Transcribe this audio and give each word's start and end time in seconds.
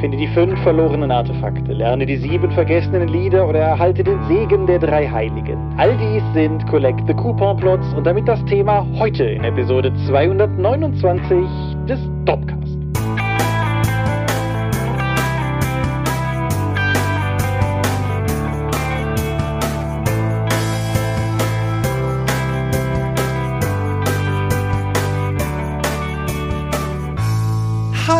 Finde 0.00 0.16
die 0.16 0.26
fünf 0.28 0.60
verlorenen 0.62 1.10
Artefakte, 1.10 1.72
lerne 1.72 2.04
die 2.04 2.16
sieben 2.16 2.50
vergessenen 2.50 3.08
Lieder 3.08 3.48
oder 3.48 3.60
erhalte 3.60 4.04
den 4.04 4.22
Segen 4.24 4.66
der 4.66 4.78
drei 4.78 5.08
Heiligen. 5.08 5.58
All 5.76 5.96
dies 5.96 6.22
sind 6.34 6.66
Collect 6.66 7.06
the 7.06 7.14
Coupon 7.14 7.56
Plots 7.56 7.94
und 7.94 8.04
damit 8.04 8.28
das 8.28 8.44
Thema 8.44 8.86
heute 8.98 9.24
in 9.24 9.44
Episode 9.44 9.92
229 10.06 11.46
des 11.88 12.00
Dopcast. 12.24 12.53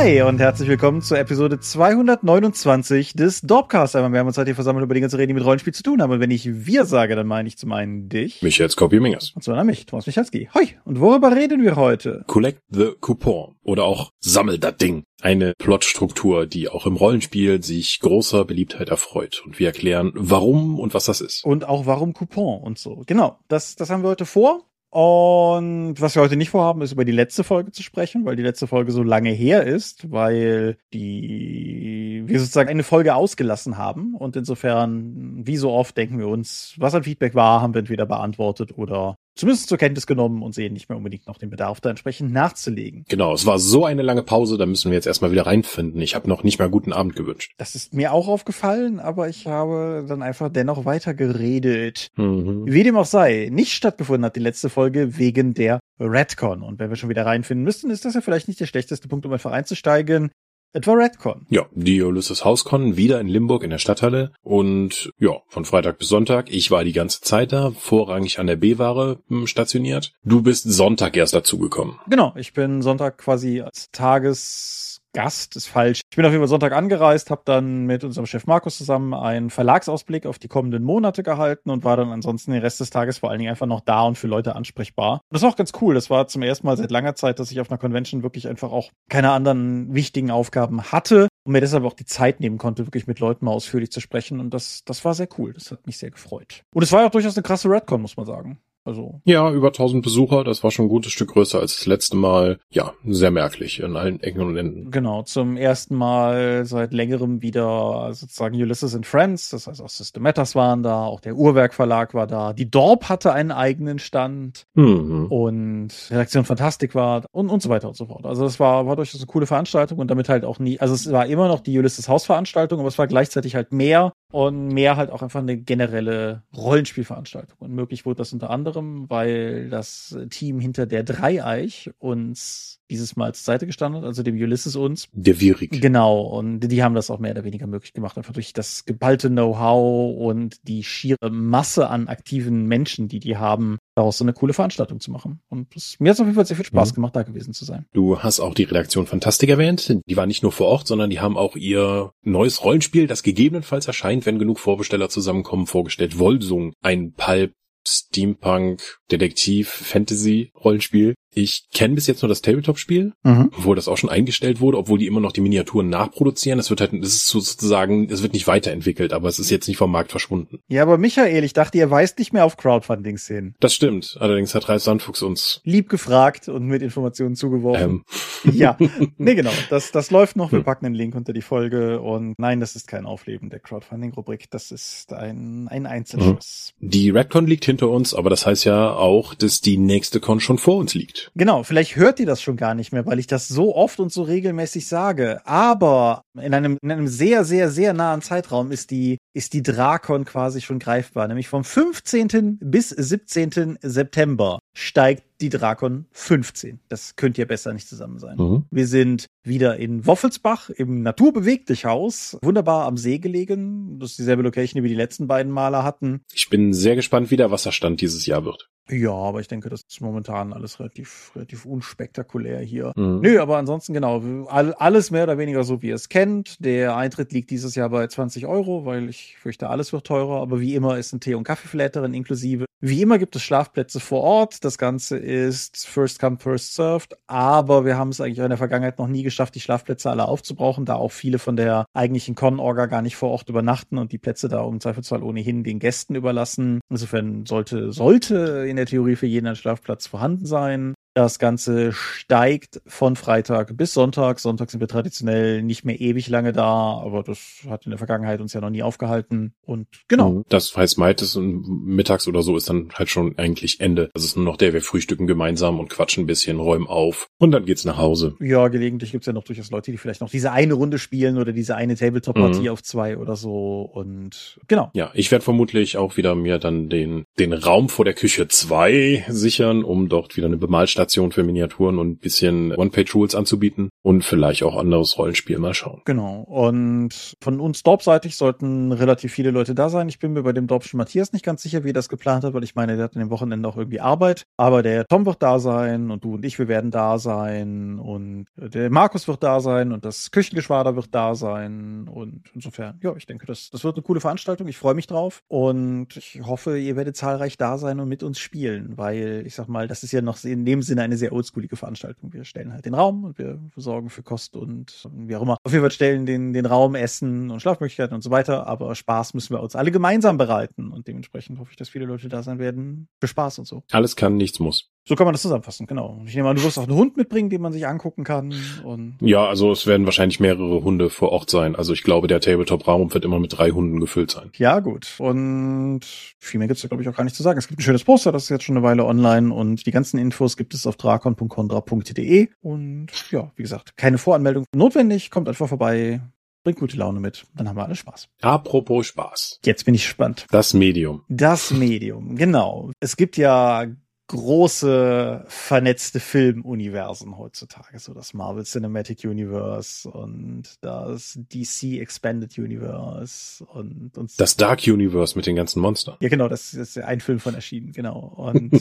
Hi 0.04 0.20
und 0.20 0.38
herzlich 0.38 0.68
willkommen 0.68 1.00
zur 1.00 1.18
Episode 1.18 1.60
229 1.60 3.14
des 3.14 3.40
Dorpcast. 3.40 3.94
Wir 3.94 4.02
haben 4.02 4.26
uns 4.26 4.36
heute 4.36 4.48
hier 4.48 4.54
versammelt, 4.54 4.84
über 4.84 4.92
die 4.92 5.00
ganze 5.00 5.16
Rede, 5.16 5.28
die 5.28 5.32
mit 5.32 5.46
Rollenspiel 5.46 5.72
zu 5.72 5.82
tun 5.82 6.02
haben. 6.02 6.10
Und 6.12 6.20
wenn 6.20 6.30
ich 6.30 6.66
wir 6.66 6.84
sage, 6.84 7.16
dann 7.16 7.26
meine 7.26 7.48
ich 7.48 7.56
zum 7.56 7.72
einen 7.72 8.10
dich. 8.10 8.42
Michael 8.42 8.68
Skopje-Mingers. 8.68 9.32
Und 9.34 9.40
zum 9.40 9.52
anderen 9.52 9.68
mich, 9.68 9.86
Thomas 9.86 10.06
Michalski. 10.06 10.50
Hoi. 10.52 10.68
Und 10.84 11.00
worüber 11.00 11.34
reden 11.34 11.62
wir 11.62 11.76
heute? 11.76 12.22
Collect 12.26 12.60
the 12.68 12.90
Coupon. 13.00 13.54
Oder 13.62 13.84
auch 13.84 14.10
Sammel 14.20 14.58
das 14.58 14.76
Ding. 14.76 15.04
Eine 15.22 15.54
Plotstruktur, 15.56 16.44
die 16.44 16.68
auch 16.68 16.84
im 16.84 16.96
Rollenspiel 16.96 17.64
sich 17.64 17.98
großer 18.00 18.44
Beliebtheit 18.44 18.90
erfreut. 18.90 19.42
Und 19.46 19.58
wir 19.58 19.68
erklären, 19.68 20.12
warum 20.14 20.78
und 20.78 20.92
was 20.92 21.06
das 21.06 21.22
ist. 21.22 21.46
Und 21.46 21.66
auch 21.66 21.86
warum 21.86 22.12
Coupon 22.12 22.62
und 22.62 22.78
so. 22.78 23.04
Genau. 23.06 23.38
Das, 23.48 23.74
das 23.74 23.88
haben 23.88 24.02
wir 24.02 24.10
heute 24.10 24.26
vor. 24.26 24.66
Und 24.94 26.00
was 26.00 26.14
wir 26.14 26.22
heute 26.22 26.36
nicht 26.36 26.50
vorhaben, 26.50 26.80
ist 26.80 26.92
über 26.92 27.04
die 27.04 27.10
letzte 27.10 27.42
Folge 27.42 27.72
zu 27.72 27.82
sprechen, 27.82 28.24
weil 28.24 28.36
die 28.36 28.44
letzte 28.44 28.68
Folge 28.68 28.92
so 28.92 29.02
lange 29.02 29.30
her 29.30 29.64
ist, 29.64 30.12
weil 30.12 30.78
die 30.92 32.22
wir 32.26 32.38
sozusagen 32.38 32.68
eine 32.68 32.84
Folge 32.84 33.16
ausgelassen 33.16 33.76
haben. 33.76 34.14
Und 34.14 34.36
insofern, 34.36 35.44
wie 35.44 35.56
so 35.56 35.72
oft, 35.72 35.96
denken 35.96 36.20
wir 36.20 36.28
uns, 36.28 36.76
was 36.78 36.94
ein 36.94 37.02
Feedback 37.02 37.34
war, 37.34 37.60
haben 37.60 37.74
wir 37.74 37.80
entweder 37.80 38.06
beantwortet 38.06 38.78
oder 38.78 39.18
zumindest 39.34 39.68
zur 39.68 39.78
Kenntnis 39.78 40.06
genommen 40.06 40.42
und 40.42 40.54
sehen 40.54 40.72
nicht 40.72 40.88
mehr 40.88 40.96
unbedingt 40.96 41.26
noch 41.26 41.38
den 41.38 41.50
Bedarf, 41.50 41.80
da 41.80 41.90
entsprechend 41.90 42.32
nachzulegen. 42.32 43.04
Genau, 43.08 43.34
es 43.34 43.46
war 43.46 43.58
so 43.58 43.84
eine 43.84 44.02
lange 44.02 44.22
Pause, 44.22 44.58
da 44.58 44.66
müssen 44.66 44.90
wir 44.90 44.96
jetzt 44.96 45.06
erstmal 45.06 45.32
wieder 45.32 45.46
reinfinden. 45.46 46.00
Ich 46.00 46.14
habe 46.14 46.28
noch 46.28 46.42
nicht 46.42 46.58
mal 46.58 46.70
guten 46.70 46.92
Abend 46.92 47.16
gewünscht. 47.16 47.52
Das 47.58 47.74
ist 47.74 47.94
mir 47.94 48.12
auch 48.12 48.28
aufgefallen, 48.28 49.00
aber 49.00 49.28
ich 49.28 49.46
habe 49.46 50.04
dann 50.08 50.22
einfach 50.22 50.50
dennoch 50.50 50.84
weiter 50.84 51.14
geredet. 51.14 52.08
Mhm. 52.16 52.64
Wie 52.66 52.82
dem 52.82 52.96
auch 52.96 53.06
sei, 53.06 53.48
nicht 53.50 53.72
stattgefunden 53.72 54.24
hat 54.24 54.36
die 54.36 54.40
letzte 54.40 54.68
Folge 54.68 55.18
wegen 55.18 55.54
der 55.54 55.80
Redcon. 56.00 56.62
Und 56.62 56.78
wenn 56.78 56.90
wir 56.90 56.96
schon 56.96 57.08
wieder 57.08 57.26
reinfinden 57.26 57.64
müssten, 57.64 57.90
ist 57.90 58.04
das 58.04 58.14
ja 58.14 58.20
vielleicht 58.20 58.48
nicht 58.48 58.60
der 58.60 58.66
schlechteste 58.66 59.08
Punkt, 59.08 59.26
um 59.26 59.32
einfach 59.32 59.52
einzusteigen. 59.52 60.30
Etwa 60.76 60.94
Redcon. 60.94 61.46
Ja, 61.50 61.66
die 61.72 62.02
Ulysses 62.02 62.44
Hauscon 62.44 62.96
wieder 62.96 63.20
in 63.20 63.28
Limburg 63.28 63.62
in 63.62 63.70
der 63.70 63.78
Stadthalle 63.78 64.32
und 64.42 65.12
ja, 65.20 65.36
von 65.46 65.64
Freitag 65.64 65.98
bis 65.98 66.08
Sonntag. 66.08 66.50
Ich 66.50 66.72
war 66.72 66.82
die 66.82 66.92
ganze 66.92 67.20
Zeit 67.20 67.52
da, 67.52 67.70
vorrangig 67.70 68.40
an 68.40 68.48
der 68.48 68.56
B-Ware 68.56 69.20
hm, 69.28 69.46
stationiert. 69.46 70.14
Du 70.24 70.42
bist 70.42 70.64
Sonntag 70.68 71.16
erst 71.16 71.32
dazugekommen. 71.32 72.00
Genau, 72.08 72.32
ich 72.34 72.54
bin 72.54 72.82
Sonntag 72.82 73.18
quasi 73.18 73.60
als 73.60 73.88
Tages 73.92 74.93
Gast 75.14 75.56
ist 75.56 75.66
falsch. 75.66 76.00
Ich 76.10 76.16
bin 76.16 76.26
auf 76.26 76.32
jeden 76.32 76.42
Fall 76.42 76.48
Sonntag 76.48 76.72
angereist, 76.72 77.30
habe 77.30 77.42
dann 77.44 77.86
mit 77.86 78.04
unserem 78.04 78.26
Chef 78.26 78.46
Markus 78.46 78.76
zusammen 78.76 79.14
einen 79.14 79.48
Verlagsausblick 79.48 80.26
auf 80.26 80.38
die 80.38 80.48
kommenden 80.48 80.82
Monate 80.82 81.22
gehalten 81.22 81.70
und 81.70 81.84
war 81.84 81.96
dann 81.96 82.10
ansonsten 82.10 82.52
den 82.52 82.60
Rest 82.60 82.80
des 82.80 82.90
Tages 82.90 83.18
vor 83.18 83.30
allen 83.30 83.38
Dingen 83.38 83.50
einfach 83.50 83.66
noch 83.66 83.80
da 83.80 84.02
und 84.02 84.18
für 84.18 84.26
Leute 84.26 84.54
ansprechbar. 84.56 85.14
Und 85.14 85.34
das 85.34 85.42
war 85.42 85.50
auch 85.50 85.56
ganz 85.56 85.72
cool. 85.80 85.94
Das 85.94 86.10
war 86.10 86.26
zum 86.26 86.42
ersten 86.42 86.66
Mal 86.66 86.76
seit 86.76 86.90
langer 86.90 87.14
Zeit, 87.14 87.38
dass 87.38 87.50
ich 87.50 87.60
auf 87.60 87.70
einer 87.70 87.78
Convention 87.78 88.22
wirklich 88.22 88.48
einfach 88.48 88.72
auch 88.72 88.90
keine 89.08 89.30
anderen 89.30 89.94
wichtigen 89.94 90.30
Aufgaben 90.30 90.82
hatte 90.82 91.28
und 91.44 91.52
mir 91.52 91.60
deshalb 91.60 91.84
auch 91.84 91.94
die 91.94 92.06
Zeit 92.06 92.40
nehmen 92.40 92.58
konnte, 92.58 92.86
wirklich 92.86 93.06
mit 93.06 93.20
Leuten 93.20 93.44
mal 93.44 93.52
ausführlich 93.52 93.92
zu 93.92 94.00
sprechen. 94.00 94.40
Und 94.40 94.52
das, 94.52 94.82
das 94.84 95.04
war 95.04 95.14
sehr 95.14 95.28
cool. 95.38 95.52
Das 95.52 95.70
hat 95.70 95.86
mich 95.86 95.98
sehr 95.98 96.10
gefreut. 96.10 96.62
Und 96.74 96.82
es 96.82 96.90
war 96.90 97.06
auch 97.06 97.10
durchaus 97.10 97.36
eine 97.36 97.42
krasse 97.42 97.70
Redcon, 97.70 98.02
muss 98.02 98.16
man 98.16 98.26
sagen. 98.26 98.58
Also. 98.84 99.20
Ja, 99.24 99.50
über 99.50 99.68
1000 99.68 100.02
Besucher, 100.02 100.44
das 100.44 100.62
war 100.62 100.70
schon 100.70 100.86
ein 100.86 100.90
gutes 100.90 101.12
Stück 101.12 101.30
größer 101.30 101.58
als 101.58 101.76
das 101.78 101.86
letzte 101.86 102.16
Mal. 102.16 102.58
Ja, 102.70 102.92
sehr 103.06 103.30
merklich 103.30 103.80
in 103.80 103.96
allen 103.96 104.20
Ecken 104.20 104.42
und 104.42 104.56
Enden. 104.56 104.90
Genau, 104.90 105.22
zum 105.22 105.56
ersten 105.56 105.94
Mal 105.94 106.66
seit 106.66 106.92
längerem 106.92 107.40
wieder 107.40 108.10
sozusagen 108.12 108.56
Ulysses 108.56 108.94
and 108.94 109.06
Friends, 109.06 109.48
das 109.48 109.66
heißt 109.66 109.80
auch 109.80 109.88
Systematas 109.88 110.54
waren 110.54 110.82
da, 110.82 111.04
auch 111.04 111.20
der 111.20 111.34
Uhrwerk 111.34 111.72
Verlag 111.72 112.12
war 112.12 112.26
da, 112.26 112.52
die 112.52 112.70
Dorp 112.70 113.08
hatte 113.08 113.32
einen 113.32 113.52
eigenen 113.52 113.98
Stand 113.98 114.66
mhm. 114.74 115.26
und 115.30 115.92
Redaktion 116.10 116.44
Fantastik 116.44 116.94
war 116.94 117.24
und, 117.32 117.48
und 117.48 117.62
so 117.62 117.70
weiter 117.70 117.88
und 117.88 117.96
so 117.96 118.06
fort. 118.06 118.26
Also 118.26 118.44
das 118.44 118.60
war, 118.60 118.86
war 118.86 118.96
durchaus 118.96 119.20
eine 119.20 119.26
coole 119.26 119.46
Veranstaltung 119.46 119.98
und 119.98 120.10
damit 120.10 120.28
halt 120.28 120.44
auch 120.44 120.58
nie, 120.58 120.78
also 120.78 120.94
es 120.94 121.10
war 121.10 121.26
immer 121.26 121.48
noch 121.48 121.60
die 121.60 121.78
Ulysses 121.78 122.08
Hausveranstaltung, 122.08 122.80
aber 122.80 122.88
es 122.88 122.98
war 122.98 123.06
gleichzeitig 123.06 123.54
halt 123.54 123.72
mehr 123.72 124.12
und 124.34 124.66
mehr 124.66 124.96
halt 124.96 125.10
auch 125.10 125.22
einfach 125.22 125.38
eine 125.38 125.56
generelle 125.56 126.42
Rollenspielveranstaltung. 126.56 127.56
Und 127.60 127.72
möglich 127.72 128.04
wurde 128.04 128.18
das 128.18 128.32
unter 128.32 128.50
anderem, 128.50 129.08
weil 129.08 129.70
das 129.70 130.18
Team 130.28 130.58
hinter 130.58 130.86
der 130.86 131.04
Dreieich 131.04 131.92
uns 131.98 132.80
dieses 132.90 133.14
Mal 133.14 133.32
zur 133.32 133.44
Seite 133.44 133.66
gestanden 133.66 134.00
hat, 134.00 134.08
also 134.08 134.24
dem 134.24 134.34
Ulysses 134.34 134.74
uns. 134.74 135.06
Der 135.12 135.40
Virik. 135.40 135.80
Genau, 135.80 136.20
und 136.22 136.58
die 136.58 136.82
haben 136.82 136.96
das 136.96 137.10
auch 137.10 137.20
mehr 137.20 137.30
oder 137.30 137.44
weniger 137.44 137.68
möglich 137.68 137.92
gemacht, 137.92 138.18
einfach 138.18 138.32
durch 138.32 138.52
das 138.52 138.84
geballte 138.84 139.30
Know-how 139.30 140.16
und 140.16 140.66
die 140.66 140.82
schiere 140.82 141.30
Masse 141.30 141.88
an 141.88 142.08
aktiven 142.08 142.66
Menschen, 142.66 143.06
die 143.06 143.20
die 143.20 143.36
haben, 143.36 143.78
daraus 143.94 144.18
so 144.18 144.24
eine 144.24 144.32
coole 144.32 144.52
Veranstaltung 144.52 145.00
zu 145.00 145.10
machen. 145.10 145.40
Und 145.48 145.74
das, 145.74 145.96
mir 145.98 146.10
hat 146.10 146.14
es 146.14 146.20
auf 146.20 146.26
jeden 146.26 146.36
Fall 146.36 146.46
sehr 146.46 146.56
viel 146.56 146.66
Spaß 146.66 146.92
mhm. 146.92 146.94
gemacht, 146.96 147.16
da 147.16 147.22
gewesen 147.22 147.54
zu 147.54 147.64
sein. 147.64 147.86
Du 147.92 148.18
hast 148.18 148.40
auch 148.40 148.54
die 148.54 148.64
Redaktion 148.64 149.06
Fantastik 149.06 149.50
erwähnt. 149.50 149.96
Die 150.06 150.16
war 150.16 150.26
nicht 150.26 150.42
nur 150.42 150.52
vor 150.52 150.66
Ort, 150.66 150.86
sondern 150.86 151.10
die 151.10 151.20
haben 151.20 151.36
auch 151.36 151.56
ihr 151.56 152.12
neues 152.22 152.64
Rollenspiel, 152.64 153.06
das 153.06 153.22
gegebenenfalls 153.22 153.86
erscheint, 153.86 154.26
wenn 154.26 154.38
genug 154.38 154.58
Vorbesteller 154.58 155.08
zusammenkommen, 155.08 155.66
vorgestellt. 155.66 156.18
Wolsung, 156.18 156.72
ein 156.82 157.12
Pulp 157.12 157.52
Steampunk, 157.86 158.98
Detektiv, 159.10 159.68
Fantasy 159.68 160.50
Rollenspiel. 160.56 161.14
Ich 161.34 161.66
kenne 161.72 161.94
bis 161.94 162.06
jetzt 162.06 162.22
nur 162.22 162.28
das 162.28 162.42
Tabletop-Spiel, 162.42 163.12
mhm. 163.22 163.50
obwohl 163.56 163.76
das 163.76 163.88
auch 163.88 163.96
schon 163.96 164.10
eingestellt 164.10 164.60
wurde, 164.60 164.78
obwohl 164.78 164.98
die 164.98 165.06
immer 165.06 165.20
noch 165.20 165.32
die 165.32 165.40
Miniaturen 165.40 165.88
nachproduzieren. 165.88 166.58
Es 166.58 166.70
wird 166.70 166.80
halt, 166.80 166.92
es 166.92 167.14
ist 167.14 167.26
sozusagen, 167.26 168.08
es 168.10 168.22
wird 168.22 168.32
nicht 168.32 168.46
weiterentwickelt, 168.46 169.12
aber 169.12 169.28
es 169.28 169.38
ist 169.38 169.50
jetzt 169.50 169.68
nicht 169.68 169.76
vom 169.76 169.90
Markt 169.90 170.10
verschwunden. 170.10 170.60
Ja, 170.68 170.82
aber 170.82 170.98
Michael, 170.98 171.44
ich 171.44 171.52
dachte, 171.52 171.78
ihr 171.78 171.90
weist 171.90 172.18
nicht 172.18 172.32
mehr 172.32 172.44
auf 172.44 172.56
Crowdfunding-Szenen. 172.56 173.54
Das 173.60 173.74
stimmt. 173.74 174.16
Allerdings 174.20 174.54
hat 174.54 174.68
Ralf 174.68 174.82
Sandfuchs 174.82 175.22
uns 175.22 175.60
lieb 175.64 175.88
gefragt 175.88 176.48
und 176.48 176.66
mit 176.66 176.82
Informationen 176.82 177.34
zugeworfen. 177.34 177.82
Ähm. 177.84 178.04
Ja, 178.52 178.76
nee, 179.16 179.34
genau. 179.34 179.50
Das, 179.70 179.90
das 179.90 180.10
läuft 180.10 180.36
noch. 180.36 180.52
Wir 180.52 180.58
hm. 180.58 180.64
packen 180.64 180.86
einen 180.86 180.94
Link 180.94 181.14
unter 181.14 181.32
die 181.32 181.40
Folge 181.40 182.00
und 182.00 182.38
nein, 182.38 182.60
das 182.60 182.76
ist 182.76 182.86
kein 182.86 183.06
Aufleben 183.06 183.48
der 183.48 183.60
Crowdfunding-Rubrik. 183.60 184.50
Das 184.50 184.70
ist 184.70 185.12
ein, 185.12 185.66
ein 185.68 185.86
Einzelschuss. 185.86 186.74
Mhm. 186.78 186.90
Die 186.90 187.10
Redcon 187.10 187.46
liegt 187.46 187.64
hinter 187.64 187.88
uns, 187.88 188.14
aber 188.14 188.30
das 188.30 188.46
heißt 188.46 188.64
ja 188.64 188.92
auch, 188.94 189.34
dass 189.34 189.60
die 189.60 189.78
nächste 189.78 190.20
Con 190.20 190.40
schon 190.40 190.58
vor 190.58 190.76
uns 190.76 190.94
liegt. 190.94 191.23
Genau, 191.34 191.62
vielleicht 191.62 191.96
hört 191.96 192.20
ihr 192.20 192.26
das 192.26 192.42
schon 192.42 192.56
gar 192.56 192.74
nicht 192.74 192.92
mehr, 192.92 193.06
weil 193.06 193.18
ich 193.18 193.26
das 193.26 193.48
so 193.48 193.74
oft 193.74 194.00
und 194.00 194.12
so 194.12 194.22
regelmäßig 194.22 194.86
sage. 194.86 195.40
Aber 195.46 196.22
in 196.40 196.54
einem, 196.54 196.78
in 196.82 196.90
einem 196.90 197.08
sehr, 197.08 197.44
sehr, 197.44 197.70
sehr 197.70 197.92
nahen 197.92 198.22
Zeitraum 198.22 198.70
ist 198.70 198.90
die, 198.90 199.18
ist 199.34 199.52
die 199.52 199.62
Drakon 199.62 200.24
quasi 200.24 200.60
schon 200.60 200.78
greifbar. 200.78 201.28
Nämlich 201.28 201.48
vom 201.48 201.64
15. 201.64 202.58
bis 202.60 202.90
17. 202.90 203.78
September 203.82 204.58
steigt 204.74 205.24
die 205.40 205.48
Drakon 205.48 206.06
15. 206.12 206.80
Das 206.88 207.16
könnte 207.16 207.42
ja 207.42 207.44
besser 207.44 207.72
nicht 207.72 207.88
zusammen 207.88 208.18
sein. 208.18 208.36
Mhm. 208.38 208.64
Wir 208.70 208.86
sind 208.86 209.26
wieder 209.42 209.76
in 209.76 210.06
Woffelsbach 210.06 210.70
im 210.70 211.02
Naturbewegtlich-Haus. 211.02 212.38
Wunderbar 212.42 212.86
am 212.86 212.96
See 212.96 213.18
gelegen. 213.18 213.98
Das 213.98 214.10
ist 214.10 214.18
dieselbe 214.18 214.42
Location, 214.42 214.78
die 214.78 214.82
wir 214.82 214.90
die 214.90 215.00
letzten 215.00 215.26
beiden 215.26 215.52
Male 215.52 215.82
hatten. 215.82 216.22
Ich 216.32 216.48
bin 216.48 216.72
sehr 216.72 216.96
gespannt, 216.96 217.30
wie 217.30 217.36
der 217.36 217.50
Wasserstand 217.50 218.00
dieses 218.00 218.26
Jahr 218.26 218.44
wird. 218.44 218.70
Ja, 218.90 219.12
aber 219.12 219.40
ich 219.40 219.48
denke, 219.48 219.70
das 219.70 219.82
ist 219.88 220.00
momentan 220.00 220.52
alles 220.52 220.78
relativ, 220.78 221.32
relativ 221.34 221.64
unspektakulär 221.64 222.60
hier. 222.60 222.92
Mhm. 222.96 223.20
Nö, 223.20 223.40
aber 223.40 223.56
ansonsten 223.56 223.94
genau, 223.94 224.20
alles 224.46 225.10
mehr 225.10 225.24
oder 225.24 225.38
weniger 225.38 225.64
so, 225.64 225.80
wie 225.80 225.88
ihr 225.88 225.94
es 225.94 226.08
kennt. 226.08 226.62
Der 226.62 226.96
Eintritt 226.96 227.32
liegt 227.32 227.50
dieses 227.50 227.74
Jahr 227.74 227.88
bei 227.88 228.06
20 228.06 228.46
Euro, 228.46 228.84
weil 228.84 229.08
ich 229.08 229.36
fürchte, 229.38 229.70
alles 229.70 229.92
wird 229.92 230.06
teurer. 230.06 230.42
Aber 230.42 230.60
wie 230.60 230.74
immer 230.74 230.98
ist 230.98 231.12
ein 231.12 231.20
Tee- 231.20 231.34
und 231.34 231.44
Kaffeeflat 231.44 231.96
drin 231.96 232.12
inklusive. 232.12 232.66
Wie 232.80 233.00
immer 233.00 233.18
gibt 233.18 233.34
es 233.34 233.42
Schlafplätze 233.42 233.98
vor 233.98 234.20
Ort. 234.22 234.62
Das 234.62 234.76
Ganze 234.76 235.16
ist 235.16 235.86
First 235.86 236.18
Come, 236.18 236.36
First 236.38 236.74
Served. 236.74 237.16
Aber 237.26 237.86
wir 237.86 237.96
haben 237.96 238.10
es 238.10 238.20
eigentlich 238.20 238.40
in 238.40 238.48
der 238.50 238.58
Vergangenheit 238.58 238.98
noch 238.98 239.08
nie 239.08 239.22
geschafft, 239.22 239.54
die 239.54 239.60
Schlafplätze 239.60 240.10
alle 240.10 240.28
aufzubrauchen, 240.28 240.84
da 240.84 240.96
auch 240.96 241.12
viele 241.12 241.38
von 241.38 241.56
der 241.56 241.86
eigentlichen 241.94 242.34
Con-Orga 242.34 242.84
gar 242.84 243.00
nicht 243.00 243.16
vor 243.16 243.30
Ort 243.30 243.48
übernachten 243.48 243.96
und 243.96 244.12
die 244.12 244.18
Plätze 244.18 244.48
da 244.48 244.66
im 244.68 244.80
Zweifelsfall 244.80 245.22
ohnehin 245.22 245.64
den 245.64 245.78
Gästen 245.78 246.14
überlassen. 246.14 246.80
Insofern 246.90 247.46
sollte, 247.46 247.90
sollte 247.92 248.66
in 248.74 248.76
der 248.76 248.86
Theorie 248.86 249.14
für 249.14 249.26
jeden 249.26 249.46
ein 249.46 249.56
Schlafplatz 249.56 250.08
vorhanden 250.08 250.46
sein. 250.46 250.94
Das 251.16 251.38
Ganze 251.38 251.92
steigt 251.92 252.82
von 252.88 253.14
Freitag 253.14 253.76
bis 253.76 253.94
Sonntag. 253.94 254.40
Sonntag 254.40 254.72
sind 254.72 254.80
wir 254.80 254.88
traditionell 254.88 255.62
nicht 255.62 255.84
mehr 255.84 256.00
ewig 256.00 256.28
lange 256.28 256.52
da, 256.52 257.00
aber 257.04 257.22
das 257.22 257.60
hat 257.68 257.84
in 257.84 257.90
der 257.90 257.98
Vergangenheit 257.98 258.40
uns 258.40 258.52
ja 258.52 258.60
noch 258.60 258.70
nie 258.70 258.82
aufgehalten. 258.82 259.54
Und 259.62 259.86
genau. 260.08 260.30
Mhm. 260.30 260.44
Das 260.48 260.76
heißt, 260.76 260.98
meistens 260.98 261.38
mittags 261.38 262.26
oder 262.26 262.42
so 262.42 262.56
ist 262.56 262.68
dann 262.68 262.90
halt 262.94 263.10
schon 263.10 263.38
eigentlich 263.38 263.80
Ende. 263.80 264.10
Das 264.12 264.24
ist 264.24 264.34
nur 264.34 264.44
noch 264.44 264.56
der, 264.56 264.72
wir 264.72 264.82
frühstücken 264.82 265.28
gemeinsam 265.28 265.78
und 265.78 265.88
quatschen 265.88 266.24
ein 266.24 266.26
bisschen, 266.26 266.58
räumen 266.58 266.88
auf 266.88 267.28
und 267.38 267.52
dann 267.52 267.64
geht's 267.64 267.84
nach 267.84 267.96
Hause. 267.96 268.34
Ja, 268.40 268.66
gelegentlich 268.66 269.12
gibt's 269.12 269.28
ja 269.28 269.32
noch 269.32 269.44
durchaus 269.44 269.70
Leute, 269.70 269.92
die 269.92 269.98
vielleicht 269.98 270.20
noch 270.20 270.30
diese 270.30 270.50
eine 270.50 270.74
Runde 270.74 270.98
spielen 270.98 271.38
oder 271.38 271.52
diese 271.52 271.76
eine 271.76 271.94
Tabletop-Partie 271.94 272.62
mhm. 272.62 272.68
auf 272.70 272.82
zwei 272.82 273.18
oder 273.18 273.36
so. 273.36 273.82
Und 273.82 274.58
genau. 274.66 274.90
Ja, 274.94 275.12
ich 275.14 275.30
werde 275.30 275.44
vermutlich 275.44 275.96
auch 275.96 276.16
wieder 276.16 276.34
mir 276.34 276.58
dann 276.58 276.88
den, 276.88 277.23
den 277.38 277.52
Raum 277.52 277.88
vor 277.88 278.04
der 278.04 278.14
Küche 278.14 278.46
zwei 278.48 279.24
sichern, 279.28 279.82
um 279.82 280.08
dort 280.08 280.36
wieder 280.36 280.46
eine 280.46 280.56
Bemalstation 280.56 281.32
für 281.32 281.42
Miniaturen 281.42 281.98
und 281.98 282.08
ein 282.10 282.18
bisschen 282.18 282.72
One-Page-Rules 282.72 283.34
anzubieten 283.34 283.90
und 284.02 284.22
vielleicht 284.22 284.62
auch 284.62 284.76
anderes 284.76 285.18
Rollenspiel 285.18 285.58
mal 285.58 285.74
schauen. 285.74 286.02
Genau. 286.04 286.42
Und 286.42 287.34
von 287.40 287.60
uns 287.60 287.82
Dorp-seitig 287.82 288.36
sollten 288.36 288.92
relativ 288.92 289.32
viele 289.32 289.50
Leute 289.50 289.74
da 289.74 289.88
sein. 289.88 290.08
Ich 290.08 290.18
bin 290.18 290.32
mir 290.32 290.42
bei 290.42 290.52
dem 290.52 290.66
Dorpschen 290.66 290.98
Matthias 290.98 291.32
nicht 291.32 291.44
ganz 291.44 291.62
sicher, 291.62 291.84
wie 291.84 291.90
er 291.90 291.94
das 291.94 292.08
geplant 292.08 292.44
hat, 292.44 292.54
weil 292.54 292.64
ich 292.64 292.74
meine, 292.74 292.96
der 292.96 293.06
hat 293.06 293.16
an 293.16 293.20
dem 293.20 293.30
Wochenende 293.30 293.68
auch 293.68 293.76
irgendwie 293.76 294.00
Arbeit. 294.00 294.44
Aber 294.56 294.82
der 294.82 295.06
Tom 295.06 295.26
wird 295.26 295.42
da 295.42 295.58
sein 295.58 296.10
und 296.10 296.22
du 296.22 296.34
und 296.34 296.44
ich, 296.44 296.58
wir 296.58 296.68
werden 296.68 296.90
da 296.90 297.18
sein 297.18 297.98
und 297.98 298.46
der 298.56 298.90
Markus 298.90 299.26
wird 299.26 299.42
da 299.42 299.60
sein 299.60 299.92
und 299.92 300.04
das 300.04 300.30
Küchengeschwader 300.30 300.94
wird 300.96 301.08
da 301.12 301.34
sein 301.34 302.08
und 302.08 302.44
insofern, 302.54 303.00
ja, 303.02 303.14
ich 303.16 303.26
denke, 303.26 303.46
das, 303.46 303.70
das 303.70 303.84
wird 303.84 303.96
eine 303.96 304.02
coole 304.02 304.20
Veranstaltung. 304.20 304.68
Ich 304.68 304.78
freue 304.78 304.94
mich 304.94 305.06
drauf 305.06 305.42
und 305.48 306.16
ich 306.16 306.40
hoffe, 306.44 306.78
ihr 306.78 306.96
werdet 306.96 307.16
zahlreich 307.24 307.56
da 307.56 307.78
sein 307.78 308.00
und 308.00 308.08
mit 308.08 308.22
uns 308.22 308.38
spielen, 308.38 308.96
weil 308.96 309.44
ich 309.46 309.54
sag 309.54 309.68
mal, 309.68 309.88
das 309.88 310.02
ist 310.02 310.12
ja 310.12 310.20
noch 310.20 310.42
in 310.44 310.64
dem 310.64 310.82
Sinne 310.82 311.02
eine 311.02 311.16
sehr 311.16 311.32
oldschoolige 311.32 311.76
Veranstaltung. 311.76 312.32
Wir 312.32 312.44
stellen 312.44 312.72
halt 312.72 312.84
den 312.84 312.94
Raum 312.94 313.24
und 313.24 313.38
wir 313.38 313.58
sorgen 313.76 314.10
für 314.10 314.22
Kost 314.22 314.56
und 314.56 315.08
wie 315.12 315.34
auch 315.36 315.42
immer. 315.42 315.56
Auf 315.62 315.72
jeden 315.72 315.82
Fall 315.82 315.90
stellen 315.90 316.26
den, 316.26 316.52
den 316.52 316.66
Raum, 316.66 316.94
Essen 316.94 317.50
und 317.50 317.60
Schlafmöglichkeiten 317.60 318.14
und 318.14 318.22
so 318.22 318.30
weiter, 318.30 318.66
aber 318.66 318.94
Spaß 318.94 319.34
müssen 319.34 319.54
wir 319.54 319.62
uns 319.62 319.74
alle 319.74 319.90
gemeinsam 319.90 320.36
bereiten 320.36 320.92
und 320.92 321.08
dementsprechend 321.08 321.58
hoffe 321.58 321.70
ich, 321.70 321.76
dass 321.76 321.88
viele 321.88 322.04
Leute 322.04 322.28
da 322.28 322.42
sein 322.42 322.58
werden 322.58 323.08
für 323.20 323.28
Spaß 323.28 323.58
und 323.60 323.66
so. 323.66 323.82
Alles 323.90 324.16
kann, 324.16 324.36
nichts 324.36 324.60
muss. 324.60 324.93
So 325.06 325.16
kann 325.16 325.26
man 325.26 325.34
das 325.34 325.42
zusammenfassen, 325.42 325.86
genau. 325.86 326.22
Ich 326.26 326.34
nehme 326.34 326.48
an, 326.48 326.56
du 326.56 326.62
wirst 326.62 326.78
auch 326.78 326.84
einen 326.84 326.96
Hund 326.96 327.18
mitbringen, 327.18 327.50
den 327.50 327.60
man 327.60 327.74
sich 327.74 327.86
angucken 327.86 328.24
kann. 328.24 328.54
Und 328.84 329.16
ja, 329.20 329.44
also 329.46 329.70
es 329.70 329.86
werden 329.86 330.06
wahrscheinlich 330.06 330.40
mehrere 330.40 330.82
Hunde 330.82 331.10
vor 331.10 331.30
Ort 331.30 331.50
sein. 331.50 331.76
Also 331.76 331.92
ich 331.92 332.02
glaube, 332.02 332.26
der 332.26 332.40
Tabletop-Raum 332.40 333.12
wird 333.12 333.24
immer 333.26 333.38
mit 333.38 333.58
drei 333.58 333.70
Hunden 333.70 334.00
gefüllt 334.00 334.30
sein. 334.30 334.50
Ja, 334.56 334.80
gut. 334.80 335.16
Und 335.18 336.00
viel 336.38 336.58
mehr 336.58 336.68
gibt's 336.68 336.82
da, 336.82 336.88
glaube 336.88 337.02
ich, 337.02 337.08
auch 337.10 337.16
gar 337.16 337.24
nicht 337.24 337.36
zu 337.36 337.42
sagen. 337.42 337.58
Es 337.58 337.68
gibt 337.68 337.80
ein 337.80 337.82
schönes 337.82 338.04
Poster, 338.04 338.32
das 338.32 338.44
ist 338.44 338.48
jetzt 338.48 338.64
schon 338.64 338.78
eine 338.78 338.84
Weile 338.84 339.04
online 339.04 339.52
und 339.52 339.84
die 339.84 339.90
ganzen 339.90 340.18
Infos 340.18 340.56
gibt 340.56 340.72
es 340.72 340.86
auf 340.86 340.96
drakon.condra.de. 340.96 342.48
Und 342.62 343.08
ja, 343.30 343.52
wie 343.56 343.62
gesagt, 343.62 343.98
keine 343.98 344.16
Voranmeldung 344.16 344.64
notwendig. 344.74 345.30
Kommt 345.30 345.50
einfach 345.50 345.68
vorbei, 345.68 346.22
bringt 346.62 346.78
gute 346.78 346.96
Laune 346.96 347.20
mit. 347.20 347.44
Dann 347.54 347.68
haben 347.68 347.76
wir 347.76 347.84
alle 347.84 347.94
Spaß. 347.94 348.28
Apropos 348.40 349.06
Spaß. 349.08 349.60
Jetzt 349.66 349.84
bin 349.84 349.94
ich 349.94 350.04
gespannt. 350.04 350.46
Das 350.50 350.72
Medium. 350.72 351.24
Das 351.28 351.72
Medium, 351.72 352.36
genau. 352.36 352.90
Es 353.00 353.18
gibt 353.18 353.36
ja 353.36 353.86
große 354.26 355.44
vernetzte 355.48 356.18
Filmuniversen 356.18 357.36
heutzutage, 357.36 357.98
so 357.98 358.14
das 358.14 358.32
Marvel 358.32 358.64
Cinematic 358.64 359.24
Universe 359.24 360.08
und 360.08 360.62
das 360.80 361.38
DC 361.52 362.00
Expanded 362.00 362.56
Universe 362.58 363.64
und, 363.64 364.16
und 364.16 364.40
das 364.40 364.56
Dark 364.56 364.86
Universe 364.86 365.36
mit 365.36 365.46
den 365.46 365.56
ganzen 365.56 365.80
Monstern. 365.80 366.16
Ja, 366.20 366.28
genau, 366.28 366.48
das 366.48 366.72
ist 366.72 366.96
ein 366.98 367.20
Film 367.20 367.38
von 367.38 367.54
erschienen, 367.54 367.92
genau. 367.92 368.18
Und 368.18 368.72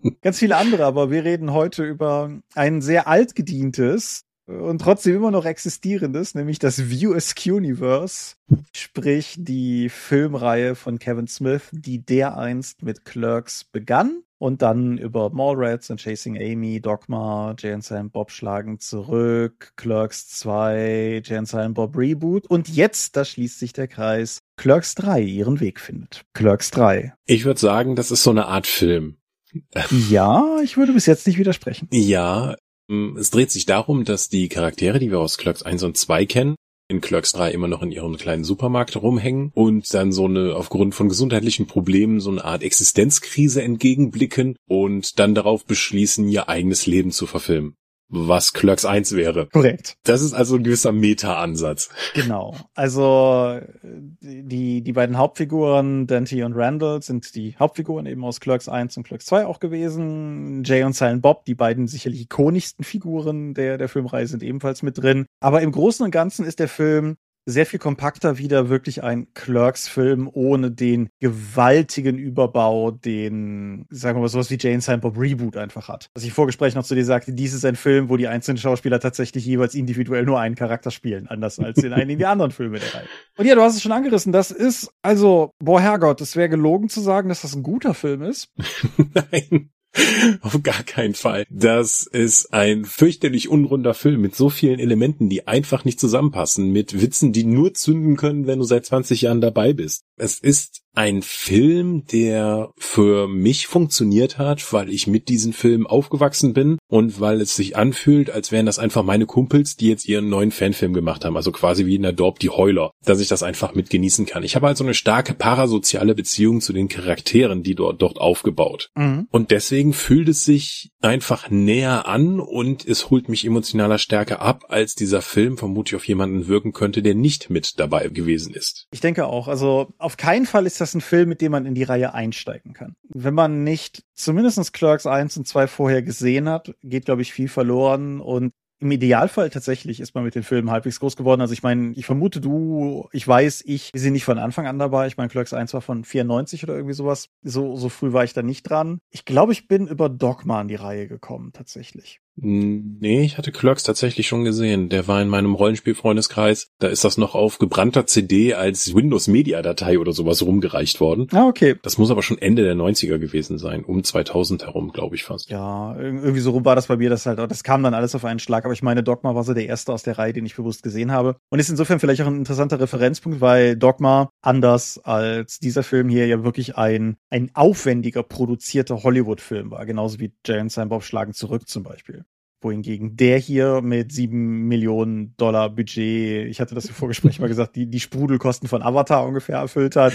ganz 0.22 0.38
viele 0.38 0.56
andere, 0.56 0.84
aber 0.84 1.10
wir 1.10 1.24
reden 1.24 1.52
heute 1.52 1.84
über 1.84 2.30
ein 2.54 2.80
sehr 2.80 3.08
altgedientes 3.08 4.24
und 4.46 4.80
trotzdem 4.80 5.16
immer 5.16 5.30
noch 5.30 5.46
existierendes, 5.46 6.34
nämlich 6.34 6.58
das 6.58 6.90
View 6.90 7.14
Askew 7.14 7.56
Universe, 7.56 8.36
sprich 8.72 9.36
die 9.38 9.88
Filmreihe 9.88 10.74
von 10.74 10.98
Kevin 10.98 11.26
Smith, 11.26 11.62
die 11.72 12.04
dereinst 12.04 12.82
mit 12.82 13.04
Clerks 13.04 13.64
begann 13.64 14.23
und 14.38 14.62
dann 14.62 14.98
über 14.98 15.30
Mallrats 15.30 15.90
und 15.90 16.00
Chasing 16.00 16.36
Amy, 16.36 16.80
Dogma, 16.80 17.54
Jay 17.58 17.72
and 17.72 17.84
Silent 17.84 18.12
Bob 18.12 18.30
schlagen 18.30 18.78
zurück, 18.80 19.72
Clerks 19.76 20.28
2, 20.28 21.22
Jay 21.24 21.36
and 21.36 21.48
Silent 21.48 21.74
Bob 21.74 21.96
Reboot 21.96 22.46
und 22.48 22.68
jetzt, 22.68 23.16
da 23.16 23.24
schließt 23.24 23.58
sich 23.58 23.72
der 23.72 23.88
Kreis, 23.88 24.40
Clerks 24.56 24.94
3 24.94 25.20
ihren 25.20 25.60
Weg 25.60 25.80
findet. 25.80 26.22
Clerks 26.34 26.70
3. 26.70 27.14
Ich 27.26 27.44
würde 27.44 27.60
sagen, 27.60 27.96
das 27.96 28.10
ist 28.10 28.22
so 28.22 28.30
eine 28.30 28.46
Art 28.46 28.66
Film. 28.66 29.16
Ja, 30.10 30.58
ich 30.64 30.76
würde 30.76 30.92
bis 30.92 31.06
jetzt 31.06 31.28
nicht 31.28 31.38
widersprechen. 31.38 31.88
Ja, 31.92 32.56
ähm, 32.90 33.16
es 33.18 33.30
dreht 33.30 33.52
sich 33.52 33.66
darum, 33.66 34.04
dass 34.04 34.28
die 34.28 34.48
Charaktere, 34.48 34.98
die 34.98 35.10
wir 35.10 35.20
aus 35.20 35.38
Clerks 35.38 35.62
1 35.62 35.84
und 35.84 35.96
2 35.96 36.26
kennen, 36.26 36.56
in 36.88 37.00
Clerks 37.00 37.32
3 37.32 37.50
immer 37.52 37.68
noch 37.68 37.82
in 37.82 37.92
ihrem 37.92 38.16
kleinen 38.16 38.44
Supermarkt 38.44 38.96
rumhängen 38.96 39.50
und 39.54 39.92
dann 39.94 40.12
so 40.12 40.26
eine 40.26 40.54
aufgrund 40.54 40.94
von 40.94 41.08
gesundheitlichen 41.08 41.66
Problemen 41.66 42.20
so 42.20 42.30
eine 42.30 42.44
Art 42.44 42.62
Existenzkrise 42.62 43.62
entgegenblicken 43.62 44.56
und 44.68 45.18
dann 45.18 45.34
darauf 45.34 45.64
beschließen, 45.64 46.28
ihr 46.28 46.48
eigenes 46.48 46.86
Leben 46.86 47.10
zu 47.10 47.26
verfilmen 47.26 47.76
was 48.08 48.52
Clerks 48.52 48.84
1 48.84 49.16
wäre. 49.16 49.46
Korrekt. 49.46 49.96
Das 50.04 50.22
ist 50.22 50.34
also 50.34 50.56
ein 50.56 50.64
gewisser 50.64 50.92
Meta-Ansatz. 50.92 51.88
Genau. 52.14 52.56
Also 52.74 53.60
die, 53.82 54.82
die 54.82 54.92
beiden 54.92 55.18
Hauptfiguren, 55.18 56.06
Dante 56.06 56.44
und 56.44 56.54
Randall, 56.54 57.02
sind 57.02 57.34
die 57.34 57.56
Hauptfiguren 57.58 58.06
eben 58.06 58.24
aus 58.24 58.40
Clerks 58.40 58.68
1 58.68 58.96
und 58.96 59.04
Clerks 59.04 59.26
2 59.26 59.46
auch 59.46 59.60
gewesen. 59.60 60.62
Jay 60.64 60.84
und 60.84 60.94
Silent 60.94 61.22
Bob, 61.22 61.44
die 61.44 61.54
beiden 61.54 61.86
sicherlich 61.86 62.22
ikonischsten 62.22 62.84
Figuren 62.84 63.54
der, 63.54 63.78
der 63.78 63.88
Filmreihe, 63.88 64.26
sind 64.26 64.42
ebenfalls 64.42 64.82
mit 64.82 64.98
drin. 64.98 65.26
Aber 65.40 65.62
im 65.62 65.72
Großen 65.72 66.04
und 66.04 66.10
Ganzen 66.10 66.44
ist 66.44 66.60
der 66.60 66.68
Film 66.68 67.16
sehr 67.46 67.66
viel 67.66 67.78
kompakter 67.78 68.38
wieder 68.38 68.68
wirklich 68.68 69.02
ein 69.02 69.32
Clerks-Film 69.34 70.30
ohne 70.32 70.70
den 70.70 71.10
gewaltigen 71.20 72.16
Überbau, 72.16 72.90
den, 72.90 73.86
sagen 73.90 74.18
wir 74.18 74.22
mal, 74.22 74.28
sowas 74.28 74.50
wie 74.50 74.58
Jane 74.58 74.80
Silent 74.80 75.02
Bob 75.02 75.18
Reboot 75.18 75.56
einfach 75.56 75.88
hat. 75.88 76.08
Was 76.14 76.22
ich 76.22 76.30
im 76.30 76.34
Vorgespräch 76.34 76.74
noch 76.74 76.84
zu 76.84 76.94
dir 76.94 77.04
sagte, 77.04 77.32
dies 77.32 77.52
ist 77.52 77.64
ein 77.64 77.76
Film, 77.76 78.08
wo 78.08 78.16
die 78.16 78.28
einzelnen 78.28 78.58
Schauspieler 78.58 79.00
tatsächlich 79.00 79.44
jeweils 79.44 79.74
individuell 79.74 80.24
nur 80.24 80.40
einen 80.40 80.54
Charakter 80.54 80.90
spielen, 80.90 81.28
anders 81.28 81.58
als 81.58 81.82
in 81.82 81.92
einigen 81.92 82.18
der 82.18 82.30
anderen 82.30 82.50
Filme 82.50 82.78
der 82.78 82.94
Reihe. 82.94 83.08
Und 83.36 83.46
ja, 83.46 83.54
du 83.54 83.62
hast 83.62 83.74
es 83.74 83.82
schon 83.82 83.92
angerissen, 83.92 84.32
das 84.32 84.50
ist, 84.50 84.90
also, 85.02 85.52
boah, 85.58 85.80
Herrgott, 85.80 86.20
es 86.20 86.36
wäre 86.36 86.48
gelogen 86.48 86.88
zu 86.88 87.00
sagen, 87.00 87.28
dass 87.28 87.42
das 87.42 87.54
ein 87.54 87.62
guter 87.62 87.94
Film 87.94 88.22
ist. 88.22 88.48
Nein. 89.14 89.70
Auf 90.40 90.62
gar 90.62 90.82
keinen 90.82 91.14
Fall. 91.14 91.44
Das 91.50 92.06
ist 92.06 92.52
ein 92.52 92.84
fürchterlich 92.84 93.48
unrunder 93.48 93.94
Film 93.94 94.20
mit 94.20 94.34
so 94.34 94.48
vielen 94.48 94.78
Elementen, 94.78 95.28
die 95.28 95.46
einfach 95.46 95.84
nicht 95.84 96.00
zusammenpassen, 96.00 96.70
mit 96.70 97.00
Witzen, 97.00 97.32
die 97.32 97.44
nur 97.44 97.74
zünden 97.74 98.16
können, 98.16 98.46
wenn 98.46 98.58
du 98.58 98.64
seit 98.64 98.86
20 98.86 99.22
Jahren 99.22 99.40
dabei 99.40 99.72
bist. 99.72 100.04
Es 100.16 100.38
ist 100.38 100.84
ein 100.94 101.22
Film, 101.22 102.04
der 102.06 102.70
für 102.78 103.26
mich 103.26 103.66
funktioniert 103.66 104.38
hat, 104.38 104.72
weil 104.72 104.88
ich 104.88 105.06
mit 105.06 105.28
diesen 105.28 105.52
Filmen 105.52 105.86
aufgewachsen 105.86 106.54
bin 106.54 106.78
und 106.88 107.20
weil 107.20 107.40
es 107.40 107.56
sich 107.56 107.76
anfühlt, 107.76 108.30
als 108.30 108.52
wären 108.52 108.66
das 108.66 108.78
einfach 108.78 109.02
meine 109.02 109.26
Kumpels, 109.26 109.76
die 109.76 109.88
jetzt 109.88 110.06
ihren 110.08 110.28
neuen 110.28 110.52
Fanfilm 110.52 110.94
gemacht 110.94 111.24
haben, 111.24 111.36
also 111.36 111.50
quasi 111.50 111.86
wie 111.86 111.96
in 111.96 112.02
der 112.02 112.12
Dorp 112.12 112.38
die 112.38 112.50
Heuler, 112.50 112.92
dass 113.04 113.20
ich 113.20 113.28
das 113.28 113.42
einfach 113.42 113.74
mit 113.74 113.90
genießen 113.90 114.26
kann. 114.26 114.44
Ich 114.44 114.54
habe 114.54 114.68
also 114.68 114.84
eine 114.84 114.94
starke 114.94 115.34
parasoziale 115.34 116.14
Beziehung 116.14 116.60
zu 116.60 116.72
den 116.72 116.88
Charakteren, 116.88 117.64
die 117.64 117.74
dort, 117.74 118.00
dort 118.00 118.18
aufgebaut. 118.18 118.90
Mhm. 118.94 119.26
Und 119.32 119.50
deswegen 119.50 119.83
fühlt 119.92 120.28
es 120.28 120.44
sich 120.44 120.92
einfach 121.00 121.50
näher 121.50 122.08
an 122.08 122.40
und 122.40 122.86
es 122.86 123.10
holt 123.10 123.28
mich 123.28 123.44
emotionaler 123.44 123.98
stärker 123.98 124.40
ab, 124.40 124.64
als 124.68 124.94
dieser 124.94 125.22
Film 125.22 125.58
vermutlich 125.58 125.96
auf 125.96 126.06
jemanden 126.08 126.48
wirken 126.48 126.72
könnte, 126.72 127.02
der 127.02 127.14
nicht 127.14 127.50
mit 127.50 127.78
dabei 127.78 128.08
gewesen 128.08 128.54
ist. 128.54 128.86
Ich 128.92 129.00
denke 129.00 129.26
auch, 129.26 129.48
also 129.48 129.92
auf 129.98 130.16
keinen 130.16 130.46
Fall 130.46 130.66
ist 130.66 130.80
das 130.80 130.94
ein 130.94 131.00
Film, 131.00 131.28
mit 131.28 131.40
dem 131.40 131.52
man 131.52 131.66
in 131.66 131.74
die 131.74 131.82
Reihe 131.82 132.14
einsteigen 132.14 132.72
kann. 132.72 132.94
Wenn 133.08 133.34
man 133.34 133.64
nicht 133.64 134.02
zumindest 134.14 134.72
Clerks 134.72 135.06
1 135.06 135.36
und 135.36 135.46
2 135.46 135.66
vorher 135.66 136.02
gesehen 136.02 136.48
hat, 136.48 136.74
geht, 136.82 137.04
glaube 137.04 137.22
ich, 137.22 137.32
viel 137.32 137.48
verloren 137.48 138.20
und 138.20 138.52
im 138.84 138.90
Idealfall 138.90 139.48
tatsächlich 139.48 139.98
ist 139.98 140.14
man 140.14 140.24
mit 140.24 140.34
den 140.34 140.42
Filmen 140.42 140.70
halbwegs 140.70 141.00
groß 141.00 141.16
geworden. 141.16 141.40
Also 141.40 141.54
ich 141.54 141.62
meine, 141.62 141.92
ich 141.92 142.04
vermute 142.04 142.40
du, 142.40 143.08
ich 143.12 143.26
weiß, 143.26 143.62
ich, 143.66 143.90
wir 143.94 144.00
sind 144.00 144.12
nicht 144.12 144.26
von 144.26 144.38
Anfang 144.38 144.66
an 144.66 144.78
dabei. 144.78 145.06
Ich 145.06 145.16
meine, 145.16 145.30
Clerks 145.30 145.54
1 145.54 145.72
war 145.72 145.80
von 145.80 146.04
94 146.04 146.62
oder 146.62 146.74
irgendwie 146.74 146.94
sowas. 146.94 147.30
So, 147.42 147.76
so 147.76 147.88
früh 147.88 148.12
war 148.12 148.24
ich 148.24 148.34
da 148.34 148.42
nicht 148.42 148.64
dran. 148.64 148.98
Ich 149.10 149.24
glaube, 149.24 149.52
ich 149.52 149.68
bin 149.68 149.88
über 149.88 150.10
Dogma 150.10 150.60
in 150.60 150.68
die 150.68 150.74
Reihe 150.74 151.08
gekommen, 151.08 151.52
tatsächlich. 151.54 152.20
Nee, 152.36 153.24
ich 153.24 153.38
hatte 153.38 153.52
Clerks 153.52 153.84
tatsächlich 153.84 154.26
schon 154.26 154.44
gesehen. 154.44 154.88
Der 154.88 155.06
war 155.06 155.22
in 155.22 155.28
meinem 155.28 155.54
Rollenspielfreundeskreis. 155.54 156.68
Da 156.80 156.88
ist 156.88 157.04
das 157.04 157.16
noch 157.16 157.34
auf 157.34 157.58
gebrannter 157.58 158.06
CD 158.06 158.54
als 158.54 158.94
Windows 158.94 159.28
Media 159.28 159.62
Datei 159.62 159.98
oder 159.98 160.12
sowas 160.12 160.42
rumgereicht 160.42 161.00
worden. 161.00 161.28
Ah, 161.32 161.46
okay. 161.46 161.76
Das 161.82 161.96
muss 161.96 162.10
aber 162.10 162.22
schon 162.22 162.38
Ende 162.38 162.64
der 162.64 162.74
90er 162.74 163.18
gewesen 163.18 163.58
sein. 163.58 163.84
Um 163.84 164.02
2000 164.02 164.64
herum, 164.66 164.90
glaube 164.92 165.14
ich 165.14 165.22
fast. 165.22 165.48
Ja, 165.48 165.96
irgendwie 165.96 166.40
so 166.40 166.50
rum 166.50 166.64
war 166.64 166.74
das 166.74 166.88
bei 166.88 166.96
mir. 166.96 167.08
Das 167.08 167.24
halt, 167.26 167.38
das 167.38 167.62
kam 167.62 167.84
dann 167.84 167.94
alles 167.94 168.16
auf 168.16 168.24
einen 168.24 168.40
Schlag. 168.40 168.64
Aber 168.64 168.74
ich 168.74 168.82
meine, 168.82 169.04
Dogma 169.04 169.34
war 169.36 169.44
so 169.44 169.54
der 169.54 169.66
erste 169.66 169.92
aus 169.92 170.02
der 170.02 170.18
Reihe, 170.18 170.32
den 170.32 170.46
ich 170.46 170.56
bewusst 170.56 170.82
gesehen 170.82 171.12
habe. 171.12 171.36
Und 171.50 171.60
ist 171.60 171.70
insofern 171.70 172.00
vielleicht 172.00 172.22
auch 172.22 172.26
ein 172.26 172.38
interessanter 172.38 172.80
Referenzpunkt, 172.80 173.40
weil 173.40 173.76
Dogma, 173.76 174.30
anders 174.42 174.98
als 174.98 175.60
dieser 175.60 175.84
Film 175.84 176.08
hier, 176.08 176.26
ja 176.26 176.42
wirklich 176.42 176.76
ein, 176.76 177.16
ein 177.30 177.50
aufwendiger 177.54 178.24
produzierter 178.24 179.04
Hollywood-Film 179.04 179.70
war. 179.70 179.86
Genauso 179.86 180.18
wie 180.18 180.32
Jay 180.44 180.60
und 180.60 180.72
Silent 180.72 180.90
Bob 180.90 181.04
schlagen 181.04 181.32
zurück 181.32 181.68
zum 181.68 181.84
Beispiel 181.84 182.23
wohingegen 182.64 183.16
der 183.16 183.38
hier 183.38 183.82
mit 183.82 184.12
sieben 184.12 184.66
Millionen 184.66 185.34
Dollar 185.36 185.70
Budget, 185.70 186.48
ich 186.48 186.60
hatte 186.60 186.74
das 186.74 186.86
im 186.86 186.94
Vorgespräch 186.94 187.38
mal 187.38 187.48
gesagt, 187.48 187.76
die, 187.76 187.86
die 187.86 188.00
Sprudelkosten 188.00 188.68
von 188.68 188.82
Avatar 188.82 189.26
ungefähr 189.26 189.58
erfüllt 189.58 189.96
hat. 189.96 190.14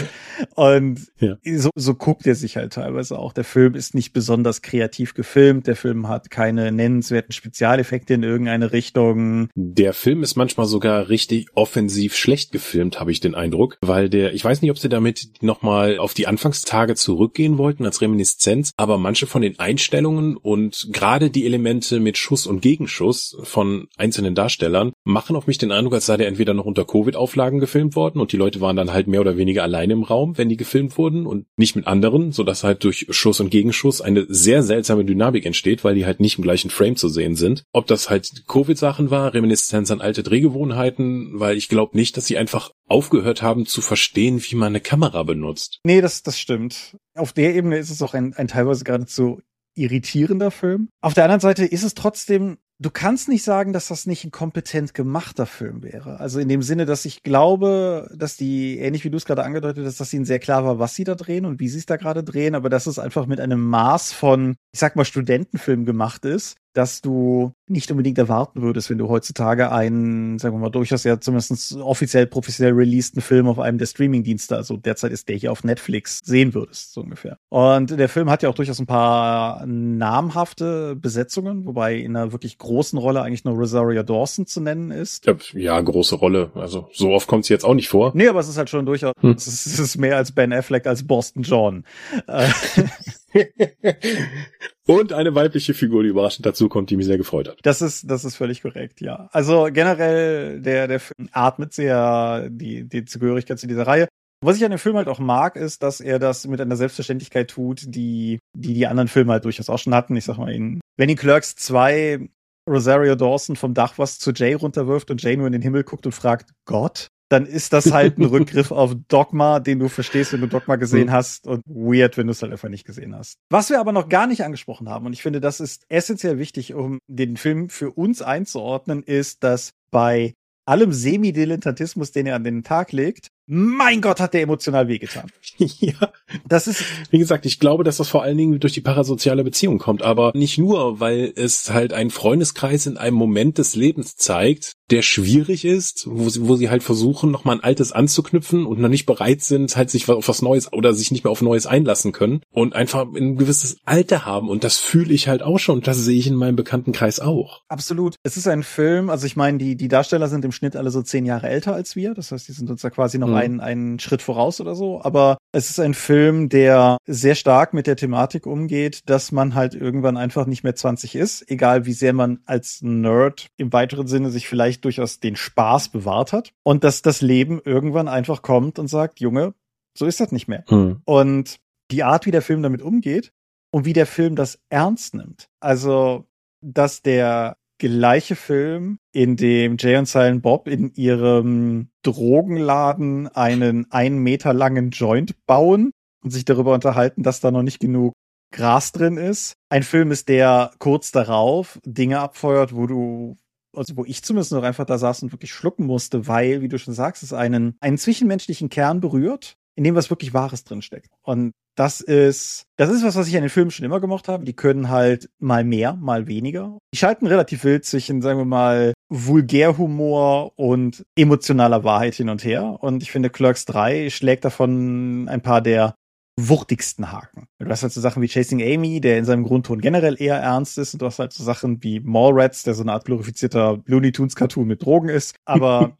Und 0.55 1.07
ja. 1.19 1.37
so, 1.57 1.69
so 1.75 1.93
guckt 1.93 2.25
er 2.25 2.35
sich 2.35 2.57
halt 2.57 2.73
teilweise 2.73 3.17
auch. 3.17 3.33
Der 3.33 3.43
Film 3.43 3.75
ist 3.75 3.93
nicht 3.93 4.11
besonders 4.11 4.61
kreativ 4.61 5.13
gefilmt. 5.13 5.67
Der 5.67 5.75
Film 5.75 6.07
hat 6.07 6.31
keine 6.31 6.71
nennenswerten 6.71 7.31
Spezialeffekte 7.31 8.15
in 8.15 8.23
irgendeine 8.23 8.71
Richtung. 8.71 9.49
Der 9.55 9.93
Film 9.93 10.23
ist 10.23 10.35
manchmal 10.35 10.65
sogar 10.65 11.09
richtig 11.09 11.47
offensiv 11.53 12.15
schlecht 12.15 12.51
gefilmt, 12.51 12.99
habe 12.99 13.11
ich 13.11 13.19
den 13.19 13.35
Eindruck, 13.35 13.77
weil 13.81 14.09
der, 14.09 14.33
ich 14.33 14.43
weiß 14.43 14.61
nicht, 14.61 14.71
ob 14.71 14.79
sie 14.79 14.89
damit 14.89 15.29
nochmal 15.41 15.99
auf 15.99 16.13
die 16.13 16.27
Anfangstage 16.27 16.95
zurückgehen 16.95 17.57
wollten 17.57 17.85
als 17.85 18.01
Reminiszenz, 18.01 18.71
aber 18.77 18.97
manche 18.97 19.27
von 19.27 19.41
den 19.41 19.59
Einstellungen 19.59 20.35
und 20.35 20.89
gerade 20.91 21.29
die 21.29 21.45
Elemente 21.45 21.99
mit 21.99 22.17
Schuss 22.17 22.38
Schuss 22.39 22.47
und 22.47 22.61
Gegenschuss 22.61 23.37
von 23.43 23.87
einzelnen 23.97 24.33
Darstellern 24.33 24.93
machen 25.03 25.35
auf 25.35 25.47
mich 25.47 25.57
den 25.57 25.71
Eindruck, 25.73 25.95
als 25.95 26.05
sei 26.05 26.15
der 26.15 26.27
entweder 26.27 26.53
noch 26.53 26.65
unter 26.65 26.85
Covid-Auflagen 26.85 27.59
gefilmt 27.59 27.95
worden 27.97 28.21
und 28.21 28.31
die 28.31 28.37
Leute 28.37 28.61
waren 28.61 28.77
dann 28.77 28.93
halt 28.93 29.07
mehr 29.07 29.19
oder 29.19 29.35
weniger 29.35 29.63
alleine 29.63 29.93
im 29.93 30.03
Raum, 30.03 30.37
wenn 30.37 30.47
die 30.47 30.55
gefilmt 30.55 30.97
wurden 30.97 31.25
und 31.25 31.47
nicht 31.57 31.75
mit 31.75 31.85
anderen, 31.85 32.31
sodass 32.31 32.63
halt 32.63 32.83
durch 32.85 33.07
Schuss 33.09 33.41
und 33.41 33.49
Gegenschuss 33.49 33.99
eine 33.99 34.25
sehr 34.29 34.63
seltsame 34.63 35.03
Dynamik 35.03 35.45
entsteht, 35.45 35.83
weil 35.83 35.95
die 35.95 36.05
halt 36.05 36.21
nicht 36.21 36.37
im 36.37 36.43
gleichen 36.43 36.69
Frame 36.69 36.95
zu 36.95 37.09
sehen 37.09 37.35
sind. 37.35 37.63
Ob 37.73 37.87
das 37.87 38.09
halt 38.09 38.45
Covid-Sachen 38.47 39.11
war, 39.11 39.33
Reminiszenz 39.33 39.91
an 39.91 39.99
alte 39.99 40.23
Drehgewohnheiten, 40.23 41.39
weil 41.39 41.57
ich 41.57 41.67
glaube 41.67 41.97
nicht, 41.97 42.15
dass 42.15 42.25
sie 42.25 42.37
einfach 42.37 42.71
aufgehört 42.87 43.41
haben 43.41 43.65
zu 43.65 43.81
verstehen, 43.81 44.41
wie 44.41 44.55
man 44.55 44.67
eine 44.67 44.81
Kamera 44.81 45.23
benutzt. 45.23 45.79
Nee, 45.83 45.99
das, 45.99 46.23
das 46.23 46.39
stimmt. 46.39 46.95
Auf 47.15 47.33
der 47.33 47.53
Ebene 47.53 47.77
ist 47.77 47.89
es 47.89 48.01
auch 48.01 48.13
ein, 48.13 48.33
ein 48.33 48.47
teilweise 48.47 48.85
geradezu 48.85 49.41
irritierender 49.79 50.51
Film. 50.51 50.89
Auf 51.01 51.13
der 51.13 51.23
anderen 51.25 51.41
Seite 51.41 51.65
ist 51.65 51.83
es 51.83 51.93
trotzdem 51.93 52.57
du 52.79 52.89
kannst 52.89 53.27
nicht 53.27 53.43
sagen, 53.43 53.73
dass 53.73 53.89
das 53.89 54.05
nicht 54.05 54.23
ein 54.23 54.31
kompetent 54.31 54.93
gemachter 54.93 55.45
Film 55.45 55.83
wäre. 55.83 56.19
Also 56.19 56.39
in 56.39 56.47
dem 56.47 56.61
Sinne, 56.61 56.85
dass 56.85 57.05
ich 57.05 57.23
glaube, 57.23 58.09
dass 58.15 58.37
die, 58.37 58.79
ähnlich 58.79 59.03
wie 59.03 59.09
du 59.09 59.17
es 59.17 59.25
gerade 59.25 59.43
angedeutet 59.43 59.85
hast, 59.85 59.99
dass 59.99 60.13
ihnen 60.13 60.25
sehr 60.25 60.39
klar 60.39 60.63
war, 60.63 60.79
was 60.79 60.95
sie 60.95 61.03
da 61.03 61.15
drehen 61.15 61.45
und 61.45 61.59
wie 61.59 61.67
sie 61.67 61.79
es 61.79 61.85
da 61.85 61.97
gerade 61.97 62.23
drehen, 62.23 62.55
aber 62.55 62.69
dass 62.69 62.87
es 62.87 62.97
einfach 62.97 63.25
mit 63.25 63.39
einem 63.39 63.61
Maß 63.61 64.13
von, 64.13 64.55
ich 64.71 64.79
sag 64.79 64.95
mal, 64.95 65.05
Studentenfilm 65.05 65.85
gemacht 65.85 66.25
ist, 66.25 66.55
dass 66.73 67.01
du 67.01 67.53
nicht 67.67 67.89
unbedingt 67.91 68.17
erwarten 68.17 68.61
würdest, 68.61 68.89
wenn 68.89 68.97
du 68.97 69.09
heutzutage 69.09 69.71
einen, 69.71 70.39
sagen 70.39 70.55
wir 70.55 70.59
mal, 70.59 70.69
durchaus 70.69 71.03
ja 71.03 71.19
zumindest 71.19 71.75
offiziell 71.77 72.25
professionell 72.25 72.73
releaseden 72.73 73.21
Film 73.21 73.47
auf 73.47 73.59
einem 73.59 73.77
der 73.77 73.85
Streamingdienste, 73.85 74.55
also 74.55 74.77
derzeit 74.77 75.11
ist 75.11 75.29
der 75.29 75.35
hier 75.35 75.51
auf 75.51 75.63
Netflix, 75.63 76.19
sehen 76.23 76.53
würdest, 76.53 76.93
so 76.93 77.01
ungefähr. 77.01 77.37
Und 77.49 77.91
der 77.91 78.09
Film 78.09 78.29
hat 78.29 78.43
ja 78.43 78.49
auch 78.49 78.55
durchaus 78.55 78.79
ein 78.79 78.87
paar 78.87 79.65
namhafte 79.65 80.95
Besetzungen, 80.95 81.65
wobei 81.65 81.95
in 81.95 82.15
einer 82.15 82.31
wirklich 82.31 82.57
großen 82.57 82.97
Rolle 82.97 83.21
eigentlich 83.21 83.45
nur 83.45 83.55
Rosario 83.55 84.03
Dawson 84.03 84.47
zu 84.47 84.61
nennen 84.61 84.91
ist. 84.91 85.25
Ja, 85.25 85.35
ja 85.53 85.79
große 85.79 86.15
Rolle. 86.15 86.51
Also 86.55 86.89
so 86.91 87.11
oft 87.11 87.27
kommt 87.27 87.45
sie 87.45 87.53
jetzt 87.53 87.65
auch 87.65 87.75
nicht 87.75 87.89
vor. 87.89 88.11
Nee, 88.15 88.27
aber 88.27 88.39
es 88.39 88.49
ist 88.49 88.57
halt 88.57 88.69
schon 88.69 88.85
durchaus, 88.85 89.13
hm. 89.19 89.31
es, 89.31 89.47
ist, 89.47 89.65
es 89.65 89.79
ist 89.79 89.97
mehr 89.97 90.17
als 90.17 90.31
Ben 90.31 90.53
Affleck 90.53 90.87
als 90.87 91.05
Boston 91.05 91.43
John. 91.43 91.83
Und 94.87 95.13
eine 95.13 95.35
weibliche 95.35 95.73
Figur, 95.73 96.03
die 96.03 96.09
überraschend 96.09 96.45
dazu 96.45 96.67
kommt, 96.69 96.89
die 96.89 96.97
mich 96.97 97.05
sehr 97.05 97.17
gefreut 97.17 97.47
hat. 97.47 97.59
Das 97.63 97.81
ist, 97.81 98.09
das 98.09 98.25
ist 98.25 98.35
völlig 98.35 98.61
korrekt, 98.61 99.01
ja. 99.01 99.29
Also 99.31 99.69
generell, 99.71 100.61
der, 100.61 100.87
der 100.87 100.99
Film 100.99 101.29
atmet 101.31 101.73
sehr 101.73 102.49
die, 102.49 102.87
die 102.87 103.05
Zugehörigkeit 103.05 103.59
zu 103.59 103.67
dieser 103.67 103.85
Reihe. 103.85 104.07
Was 104.41 104.55
ich 104.55 104.63
an 104.63 104.71
dem 104.71 104.79
Film 104.79 104.95
halt 104.95 105.09
auch 105.09 105.19
mag, 105.19 105.57
ist, 105.57 105.83
dass 105.83 105.99
er 105.99 106.17
das 106.17 106.47
mit 106.47 106.61
einer 106.61 106.77
Selbstverständlichkeit 106.77 107.49
tut, 107.49 107.83
die 107.85 108.39
die, 108.55 108.73
die 108.73 108.87
anderen 108.87 109.09
Filme 109.09 109.33
halt 109.33 109.45
durchaus 109.45 109.69
auch 109.69 109.79
schon 109.79 109.93
hatten. 109.93 110.15
Ich 110.15 110.25
sag 110.25 110.37
mal, 110.37 110.51
in, 110.51 110.79
wenn 110.97 111.09
in 111.09 111.17
Clerks 111.17 111.55
2 111.55 112.29
Rosario 112.69 113.15
Dawson 113.15 113.55
vom 113.55 113.73
Dach 113.73 113.97
was 113.97 114.19
zu 114.19 114.31
Jay 114.31 114.53
runterwirft 114.53 115.11
und 115.11 115.21
Jay 115.21 115.35
nur 115.35 115.47
in 115.47 115.53
den 115.53 115.61
Himmel 115.61 115.83
guckt 115.83 116.05
und 116.05 116.13
fragt, 116.13 116.51
Gott? 116.65 117.07
Dann 117.29 117.45
ist 117.45 117.73
das 117.73 117.91
halt 117.91 118.17
ein 118.17 118.25
Rückgriff 118.25 118.71
auf 118.71 118.95
Dogma, 119.07 119.59
den 119.59 119.79
du 119.79 119.87
verstehst, 119.87 120.33
wenn 120.33 120.41
du 120.41 120.47
Dogma 120.47 120.75
gesehen 120.75 121.11
hast 121.11 121.47
und 121.47 121.63
weird, 121.65 122.17
wenn 122.17 122.27
du 122.27 122.31
es 122.31 122.41
halt 122.41 122.51
einfach 122.51 122.69
nicht 122.69 122.85
gesehen 122.85 123.15
hast. 123.15 123.37
Was 123.49 123.69
wir 123.69 123.79
aber 123.79 123.91
noch 123.91 124.09
gar 124.09 124.27
nicht 124.27 124.43
angesprochen 124.43 124.89
haben, 124.89 125.05
und 125.05 125.13
ich 125.13 125.21
finde, 125.21 125.39
das 125.39 125.59
ist 125.59 125.85
essentiell 125.89 126.39
wichtig, 126.39 126.73
um 126.73 126.99
den 127.07 127.37
Film 127.37 127.69
für 127.69 127.91
uns 127.91 128.21
einzuordnen, 128.21 129.03
ist, 129.03 129.43
dass 129.43 129.71
bei 129.91 130.33
allem 130.65 130.91
Semi-Dilettantismus, 130.91 132.11
den 132.11 132.27
er 132.27 132.35
an 132.35 132.43
den 132.43 132.63
Tag 132.63 132.91
legt, 132.91 133.29
mein 133.51 133.99
Gott, 133.99 134.19
hat 134.19 134.35
der 134.35 134.43
emotional 134.43 134.87
wehgetan. 134.87 135.31
ja. 135.57 136.11
Das 136.47 136.67
ist, 136.67 136.83
wie 137.09 137.17
gesagt, 137.17 137.47
ich 137.47 137.59
glaube, 137.59 137.83
dass 137.83 137.97
das 137.97 138.07
vor 138.07 138.21
allen 138.21 138.37
Dingen 138.37 138.59
durch 138.59 138.73
die 138.73 138.81
parasoziale 138.81 139.43
Beziehung 139.43 139.79
kommt, 139.79 140.03
aber 140.03 140.31
nicht 140.35 140.59
nur, 140.59 140.99
weil 140.99 141.33
es 141.35 141.71
halt 141.71 141.91
einen 141.91 142.11
Freundeskreis 142.11 142.85
in 142.85 142.97
einem 142.97 143.15
Moment 143.15 143.57
des 143.57 143.75
Lebens 143.75 144.15
zeigt, 144.15 144.73
der 144.91 145.01
schwierig 145.01 145.65
ist, 145.65 146.05
wo 146.07 146.29
sie, 146.29 146.47
wo 146.47 146.55
sie 146.55 146.69
halt 146.69 146.83
versuchen, 146.83 147.31
nochmal 147.31 147.57
ein 147.57 147.63
altes 147.63 147.91
anzuknüpfen 147.91 148.67
und 148.67 148.79
noch 148.79 148.89
nicht 148.89 149.05
bereit 149.05 149.41
sind, 149.41 149.75
halt 149.75 149.89
sich 149.89 150.07
auf 150.09 150.27
was 150.27 150.41
Neues 150.41 150.71
oder 150.71 150.93
sich 150.93 151.11
nicht 151.11 151.23
mehr 151.23 151.31
auf 151.31 151.41
Neues 151.41 151.65
einlassen 151.65 152.11
können 152.11 152.41
und 152.51 152.75
einfach 152.75 153.05
ein 153.15 153.35
gewisses 153.35 153.77
Alter 153.83 154.25
haben. 154.25 154.49
Und 154.49 154.63
das 154.63 154.77
fühle 154.77 155.13
ich 155.13 155.27
halt 155.27 155.41
auch 155.41 155.57
schon 155.57 155.77
und 155.77 155.87
das 155.87 155.97
sehe 155.97 156.17
ich 156.17 156.27
in 156.27 156.35
meinem 156.35 156.55
Bekanntenkreis 156.55 157.19
auch. 157.19 157.61
Absolut. 157.67 158.15
Es 158.23 158.37
ist 158.37 158.47
ein 158.47 158.63
Film, 158.63 159.09
also 159.09 159.25
ich 159.25 159.35
meine, 159.35 159.57
die, 159.57 159.75
die 159.75 159.87
Darsteller 159.87 160.27
sind 160.27 160.45
im 160.45 160.51
Schnitt 160.51 160.75
alle 160.75 160.91
so 160.91 161.01
zehn 161.01 161.25
Jahre 161.25 161.49
älter 161.49 161.73
als 161.73 161.95
wir. 161.95 162.13
Das 162.13 162.31
heißt, 162.31 162.47
die 162.47 162.53
sind 162.53 162.69
uns 162.69 162.81
da 162.81 162.89
quasi 162.89 163.17
noch 163.17 163.27
mhm. 163.27 163.38
Einen, 163.39 163.59
einen 163.59 163.99
Schritt 163.99 164.21
voraus 164.21 164.61
oder 164.61 164.75
so. 164.75 165.01
Aber 165.01 165.37
es 165.51 165.69
ist 165.69 165.79
ein 165.79 165.93
Film, 165.93 166.49
der 166.49 166.97
sehr 167.05 167.35
stark 167.35 167.73
mit 167.73 167.87
der 167.87 167.95
Thematik 167.95 168.45
umgeht, 168.45 169.01
dass 169.09 169.31
man 169.31 169.55
halt 169.55 169.75
irgendwann 169.75 170.17
einfach 170.17 170.45
nicht 170.45 170.63
mehr 170.63 170.75
20 170.75 171.15
ist, 171.15 171.49
egal 171.49 171.85
wie 171.85 171.93
sehr 171.93 172.13
man 172.13 172.39
als 172.45 172.81
Nerd 172.81 173.47
im 173.57 173.73
weiteren 173.73 174.07
Sinne 174.07 174.29
sich 174.29 174.47
vielleicht 174.47 174.85
durchaus 174.85 175.19
den 175.19 175.35
Spaß 175.35 175.89
bewahrt 175.89 176.33
hat 176.33 176.51
und 176.63 176.83
dass 176.83 177.01
das 177.01 177.21
Leben 177.21 177.61
irgendwann 177.63 178.07
einfach 178.07 178.41
kommt 178.41 178.79
und 178.79 178.87
sagt, 178.87 179.19
Junge, 179.19 179.53
so 179.97 180.05
ist 180.05 180.19
das 180.19 180.31
nicht 180.31 180.47
mehr. 180.47 180.63
Hm. 180.67 181.01
Und 181.05 181.59
die 181.91 182.03
Art, 182.03 182.25
wie 182.25 182.31
der 182.31 182.41
Film 182.41 182.61
damit 182.63 182.81
umgeht 182.81 183.31
und 183.71 183.85
wie 183.85 183.93
der 183.93 184.05
Film 184.05 184.35
das 184.35 184.59
ernst 184.69 185.13
nimmt. 185.15 185.49
Also, 185.59 186.25
dass 186.61 187.01
der 187.01 187.57
gleiche 187.79 188.35
Film, 188.35 188.99
in 189.11 189.35
dem 189.35 189.77
Jay 189.79 189.97
und 189.97 190.07
Silent 190.07 190.43
Bob 190.43 190.67
in 190.67 190.93
ihrem 190.93 191.89
Drogenladen 192.03 193.27
einen 193.29 193.91
einen 193.91 194.19
Meter 194.19 194.53
langen 194.53 194.91
Joint 194.91 195.45
bauen 195.47 195.91
und 196.21 196.31
sich 196.31 196.45
darüber 196.45 196.73
unterhalten, 196.73 197.23
dass 197.23 197.39
da 197.39 197.49
noch 197.49 197.63
nicht 197.63 197.79
genug 197.79 198.13
Gras 198.51 198.91
drin 198.91 199.17
ist. 199.17 199.53
Ein 199.69 199.83
Film 199.83 200.11
ist, 200.11 200.27
der 200.27 200.71
kurz 200.79 201.11
darauf 201.11 201.79
Dinge 201.85 202.19
abfeuert, 202.19 202.75
wo 202.75 202.85
du 202.85 203.37
also 203.75 203.95
wo 203.95 204.05
ich 204.05 204.23
zumindest 204.23 204.51
noch 204.51 204.63
einfach 204.63 204.85
da 204.85 204.97
saß 204.97 205.23
und 205.23 205.31
wirklich 205.31 205.53
schlucken 205.53 205.85
musste, 205.85 206.27
weil, 206.27 206.61
wie 206.61 206.67
du 206.67 206.79
schon 206.79 206.93
sagst, 206.93 207.23
es 207.23 207.33
einen, 207.33 207.75
einen 207.79 207.97
zwischenmenschlichen 207.97 208.69
Kern 208.69 208.99
berührt, 208.99 209.57
in 209.75 209.83
dem 209.83 209.95
was 209.95 210.09
wirklich 210.09 210.33
Wahres 210.33 210.63
drinsteckt. 210.63 211.11
Und 211.21 211.53
das 211.79 212.01
ist, 212.01 212.65
das 212.75 212.89
ist 212.89 213.05
was, 213.05 213.15
was 213.15 213.29
ich 213.29 213.37
an 213.37 213.43
den 213.43 213.49
Filmen 213.49 213.71
schon 213.71 213.85
immer 213.85 214.01
gemocht 214.01 214.27
habe. 214.27 214.43
Die 214.43 214.53
können 214.53 214.89
halt 214.89 215.29
mal 215.39 215.63
mehr, 215.63 215.93
mal 215.93 216.27
weniger. 216.27 216.77
Die 216.93 216.97
schalten 216.97 217.25
relativ 217.25 217.63
wild 217.63 217.85
zwischen, 217.85 218.21
sagen 218.21 218.37
wir 218.37 218.43
mal, 218.43 218.91
Vulgärhumor 219.07 220.51
und 220.59 221.05
emotionaler 221.15 221.85
Wahrheit 221.85 222.15
hin 222.15 222.27
und 222.27 222.43
her. 222.43 222.79
Und 222.81 223.01
ich 223.01 223.11
finde, 223.11 223.29
Clerks 223.29 223.63
3 223.63 224.09
schlägt 224.09 224.43
davon 224.43 225.29
ein 225.29 225.41
paar 225.41 225.61
der 225.61 225.95
wuchtigsten 226.37 227.13
Haken. 227.13 227.47
Du 227.59 227.69
hast 227.69 227.83
halt 227.83 227.93
so 227.93 228.01
Sachen 228.01 228.21
wie 228.21 228.27
Chasing 228.27 228.61
Amy, 228.61 228.99
der 228.99 229.17
in 229.17 229.23
seinem 229.23 229.45
Grundton 229.45 229.79
generell 229.79 230.21
eher 230.21 230.35
ernst 230.35 230.77
ist, 230.77 230.93
und 230.93 231.01
du 231.01 231.05
hast 231.05 231.19
halt 231.19 231.31
so 231.31 231.45
Sachen 231.45 231.81
wie 231.81 232.01
Mallrats, 232.01 232.63
der 232.63 232.73
so 232.73 232.81
eine 232.81 232.91
Art 232.91 233.05
glorifizierter 233.05 233.81
Looney 233.85 234.11
Tunes 234.11 234.35
Cartoon 234.35 234.67
mit 234.67 234.83
Drogen 234.83 235.07
ist, 235.07 235.33
aber 235.45 235.97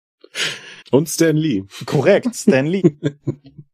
und 0.90 1.08
Stan 1.08 1.36
Lee. 1.36 1.64
Korrekt, 1.86 2.36
Stan 2.36 2.66
Lee. 2.66 2.82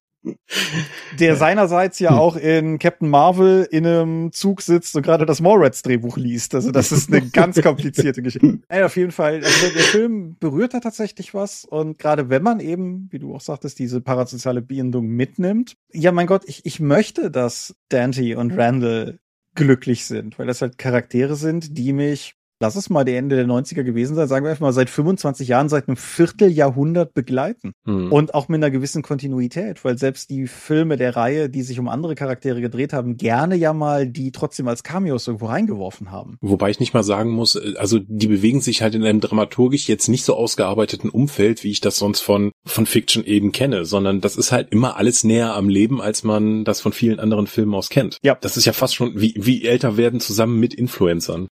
der 1.19 1.37
seinerseits 1.37 1.99
ja 1.99 2.11
hm. 2.11 2.19
auch 2.19 2.37
in 2.37 2.79
Captain 2.79 3.09
Marvel 3.09 3.67
in 3.71 3.87
einem 3.87 4.33
Zug 4.33 4.63
sitzt 4.63 4.97
und 4.97 5.03
gerade 5.03 5.27
das 5.27 5.41
Mallrats 5.41 5.83
Drehbuch 5.83 6.17
liest. 6.17 6.55
Also 6.55 6.71
das 6.71 6.93
ist 6.93 7.13
eine 7.13 7.29
ganz 7.29 7.61
komplizierte 7.61 8.23
Geschichte. 8.23 8.61
Ey, 8.69 8.83
auf 8.83 8.97
jeden 8.97 9.13
Fall, 9.13 9.37
also 9.45 9.69
der 9.75 9.83
Film 9.83 10.37
berührt 10.39 10.75
da 10.75 10.81
tatsächlich 10.81 11.35
was 11.35 11.65
und 11.65 11.99
gerade 11.99 12.29
wenn 12.29 12.43
man 12.43 12.61
eben, 12.61 13.09
wie 13.11 13.19
du 13.19 13.35
auch 13.35 13.41
sagtest, 13.41 13.79
diese 13.79 14.01
parasoziale 14.01 14.63
Bindung 14.63 15.07
mitnimmt. 15.07 15.77
Ja, 15.93 16.13
mein 16.13 16.27
Gott, 16.27 16.43
ich, 16.47 16.65
ich 16.65 16.81
möchte, 16.81 17.31
dass 17.31 17.75
Dante 17.89 18.39
und 18.39 18.57
Randall 18.57 19.19
glücklich 19.55 20.05
sind, 20.05 20.39
weil 20.39 20.47
das 20.47 20.63
halt 20.63 20.79
Charaktere 20.79 21.35
sind, 21.35 21.77
die 21.77 21.93
mich 21.93 22.35
lass 22.61 22.77
es 22.77 22.91
mal 22.91 23.05
die 23.05 23.15
Ende 23.15 23.37
der 23.37 23.47
90er 23.47 23.83
gewesen 23.83 24.15
sein, 24.15 24.29
sagen 24.29 24.45
wir 24.45 24.51
einfach 24.51 24.63
mal 24.63 24.73
seit 24.73 24.91
25 24.91 25.49
Jahren, 25.49 25.69
seit 25.69 25.89
einem 25.89 25.97
Vierteljahrhundert 25.97 27.15
begleiten. 27.15 27.73
Hm. 27.85 28.13
Und 28.13 28.35
auch 28.35 28.49
mit 28.49 28.59
einer 28.59 28.71
gewissen 28.71 29.03
Kontinuität, 29.03 29.85
weil 29.85 29.99
selbst 29.99 30.31
die 30.31 30.47
Filme 30.47 30.97
der 30.97 31.17
Reihe, 31.17 31.49
die 31.49 31.63
sich 31.63 31.79
um 31.79 31.89
andere 31.89 32.15
Charaktere 32.15 32.61
gedreht 32.61 32.93
haben, 32.93 33.17
gerne 33.17 33.57
ja 33.57 33.73
mal 33.73 34.07
die 34.07 34.33
trotzdem 34.33 34.69
als 34.69 34.83
Cameos 34.83 35.27
irgendwo 35.27 35.47
reingeworfen 35.47 36.11
haben. 36.11 36.39
Wobei 36.41 36.71
ich 36.71 36.81
nicht 36.81 36.95
mal 36.95 37.03
sagen 37.03 37.31
muss, 37.31 37.57
äh, 37.57 37.75
also 37.79 37.99
die 37.99 38.27
bewegen 38.27 38.61
sich 38.61 38.83
halt 38.83 38.95
in 38.95 39.05
einem 39.05 39.21
dramaturgisch 39.21 39.89
jetzt 39.89 40.09
nicht 40.09 40.25
so 40.25 40.35
ausgearbeiteten 40.35 41.11
Umfeld, 41.11 41.65
wie 41.65 41.71
ich 41.71 41.81
das 41.81 41.97
sonst 41.97 42.21
von, 42.21 42.53
von 42.65 42.87
Fiction 42.87 43.25
eben 43.25 43.53
kenne, 43.53 43.85
sondern 43.85 44.21
das 44.21 44.37
ist 44.37 44.53
halt 44.53 44.71
immer 44.71 44.97
alles 44.97 45.25
näher 45.25 45.55
am 45.55 45.69
Leben, 45.69 46.01
als 46.01 46.25
man 46.25 46.65
das 46.65 46.81
von 46.81 46.93
vielen 46.93 47.21
anderen 47.21 47.47
Filmen 47.47 47.75
aus 47.75 47.89
kennt. 47.89 48.19
Ja. 48.23 48.37
Das 48.41 48.57
ist 48.57 48.65
ja 48.65 48.73
fast 48.73 48.95
schon 48.95 49.21
wie, 49.21 49.35
wie 49.37 49.65
älter 49.65 49.97
werden 49.97 50.21
zusammen 50.21 50.59
mit 50.59 50.75
Influencern 50.75 51.49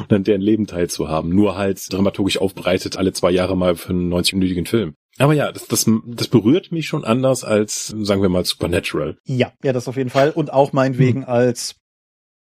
und 0.00 0.12
an 0.12 0.24
deren 0.24 0.40
Leben 0.40 0.66
teilzuhaben. 0.66 1.30
Nur 1.30 1.56
halt 1.56 1.92
dramaturgisch 1.92 2.38
aufbereitet, 2.38 2.96
alle 2.96 3.12
zwei 3.12 3.30
Jahre 3.30 3.56
mal 3.56 3.76
für 3.76 3.90
einen 3.90 4.12
90-minütigen 4.12 4.66
Film. 4.66 4.94
Aber 5.18 5.34
ja, 5.34 5.50
das, 5.50 5.66
das, 5.66 5.90
das 6.06 6.28
berührt 6.28 6.70
mich 6.70 6.86
schon 6.86 7.04
anders 7.04 7.44
als, 7.44 7.88
sagen 7.88 8.22
wir 8.22 8.28
mal, 8.28 8.44
Supernatural. 8.44 9.16
Ja, 9.24 9.52
ja, 9.62 9.72
das 9.72 9.88
auf 9.88 9.96
jeden 9.96 10.10
Fall. 10.10 10.30
Und 10.30 10.52
auch 10.52 10.72
meinetwegen 10.72 11.22
hm. 11.22 11.28
als, 11.28 11.76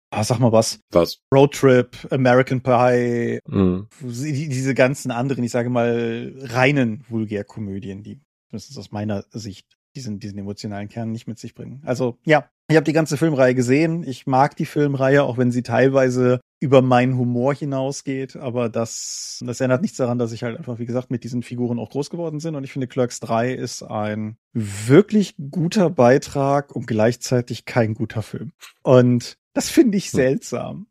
ah, 0.10 0.24
sag 0.24 0.40
mal 0.40 0.54
was. 0.54 0.80
Was? 0.92 1.20
Roadtrip, 1.34 2.08
American 2.12 2.62
Pie, 2.62 3.40
hm. 3.46 3.88
diese 4.00 4.74
ganzen 4.74 5.12
anderen, 5.12 5.44
ich 5.44 5.52
sage 5.52 5.70
mal, 5.70 6.34
reinen 6.40 7.04
Vulgärkomödien, 7.10 8.04
die 8.04 8.22
mindestens 8.52 8.78
aus 8.78 8.92
meiner 8.92 9.26
Sicht 9.32 9.78
diesen, 9.96 10.20
diesen 10.20 10.38
emotionalen 10.38 10.90
Kern 10.90 11.12
nicht 11.12 11.28
mit 11.28 11.40
sich 11.40 11.54
bringen. 11.54 11.82
Also 11.86 12.18
ja, 12.26 12.50
ich 12.72 12.76
habe 12.78 12.86
die 12.86 12.94
ganze 12.94 13.18
Filmreihe 13.18 13.54
gesehen. 13.54 14.04
Ich 14.08 14.28
mag 14.28 14.56
die 14.56 14.66
Filmreihe, 14.66 15.24
auch 15.24 15.38
wenn 15.38 15.52
sie 15.52 15.62
teilweise 15.62 16.40
über 16.62 16.82
meinen 16.82 17.18
Humor 17.18 17.54
hinausgeht. 17.54 18.38
Aber 18.38 18.70
das, 18.70 19.40
das 19.46 19.60
ändert 19.60 19.82
nichts 19.82 19.98
daran, 19.98 20.20
dass 20.20 20.32
ich 20.32 20.44
halt 20.44 20.58
einfach, 20.58 20.80
wie 20.80 20.86
gesagt, 20.86 21.12
mit 21.12 21.24
diesen 21.24 21.44
Figuren 21.44 21.80
auch 21.80 21.90
groß 21.90 22.10
geworden 22.10 22.40
bin. 22.40 22.56
Und 22.56 22.64
ich 22.64 22.72
finde, 22.72 22.88
Clerks 22.88 23.20
3 23.20 23.52
ist 23.52 23.84
ein 23.84 24.38
wirklich 24.54 25.36
guter 25.50 25.90
Beitrag 25.90 26.74
und 26.74 26.88
gleichzeitig 26.88 27.66
kein 27.66 27.94
guter 27.94 28.22
Film. 28.22 28.54
Und 28.84 29.38
das 29.54 29.70
finde 29.70 29.98
ich 29.98 30.06
hm. 30.06 30.12
seltsam. 30.12 30.88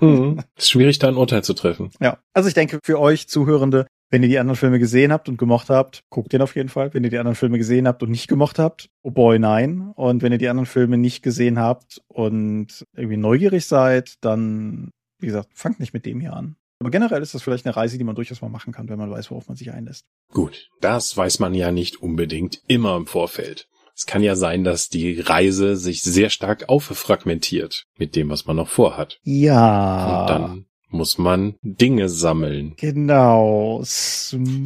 Mhm. 0.00 0.42
Ist 0.56 0.70
schwierig, 0.70 0.98
da 0.98 1.08
ein 1.08 1.16
Urteil 1.16 1.44
zu 1.44 1.54
treffen. 1.54 1.90
Ja, 2.00 2.18
also 2.32 2.48
ich 2.48 2.54
denke, 2.54 2.80
für 2.82 2.98
euch 2.98 3.28
Zuhörende 3.28 3.86
wenn 4.10 4.22
ihr 4.22 4.28
die 4.28 4.38
anderen 4.38 4.56
Filme 4.56 4.78
gesehen 4.78 5.12
habt 5.12 5.28
und 5.28 5.38
gemocht 5.38 5.70
habt, 5.70 6.04
guckt 6.10 6.32
den 6.32 6.42
auf 6.42 6.56
jeden 6.56 6.68
Fall. 6.68 6.92
Wenn 6.92 7.04
ihr 7.04 7.10
die 7.10 7.18
anderen 7.18 7.36
Filme 7.36 7.58
gesehen 7.58 7.86
habt 7.86 8.02
und 8.02 8.10
nicht 8.10 8.28
gemocht 8.28 8.58
habt, 8.58 8.90
oh 9.02 9.10
boy, 9.10 9.38
nein. 9.38 9.92
Und 9.94 10.22
wenn 10.22 10.32
ihr 10.32 10.38
die 10.38 10.48
anderen 10.48 10.66
Filme 10.66 10.98
nicht 10.98 11.22
gesehen 11.22 11.58
habt 11.58 12.02
und 12.08 12.84
irgendwie 12.94 13.16
neugierig 13.16 13.66
seid, 13.66 14.14
dann, 14.20 14.90
wie 15.18 15.26
gesagt, 15.26 15.50
fangt 15.54 15.80
nicht 15.80 15.94
mit 15.94 16.06
dem 16.06 16.20
hier 16.20 16.34
an. 16.34 16.56
Aber 16.80 16.90
generell 16.90 17.22
ist 17.22 17.34
das 17.34 17.42
vielleicht 17.42 17.66
eine 17.66 17.76
Reise, 17.76 17.98
die 17.98 18.04
man 18.04 18.16
durchaus 18.16 18.40
mal 18.40 18.48
machen 18.48 18.72
kann, 18.72 18.88
wenn 18.88 18.98
man 18.98 19.10
weiß, 19.10 19.30
worauf 19.30 19.48
man 19.48 19.56
sich 19.56 19.70
einlässt. 19.70 20.06
Gut, 20.32 20.70
das 20.80 21.16
weiß 21.16 21.38
man 21.38 21.54
ja 21.54 21.70
nicht 21.70 22.02
unbedingt 22.02 22.62
immer 22.66 22.96
im 22.96 23.06
Vorfeld. 23.06 23.68
Es 23.94 24.06
kann 24.06 24.22
ja 24.22 24.34
sein, 24.34 24.64
dass 24.64 24.88
die 24.88 25.20
Reise 25.20 25.76
sich 25.76 26.02
sehr 26.02 26.30
stark 26.30 26.70
auffragmentiert 26.70 27.84
mit 27.98 28.16
dem, 28.16 28.30
was 28.30 28.46
man 28.46 28.56
noch 28.56 28.68
vorhat. 28.68 29.18
Ja. 29.24 30.20
Und 30.20 30.30
dann 30.30 30.66
muss 30.90 31.18
man 31.18 31.54
Dinge 31.62 32.08
sammeln. 32.08 32.74
Genau. 32.76 33.82
Smooth. 33.84 34.62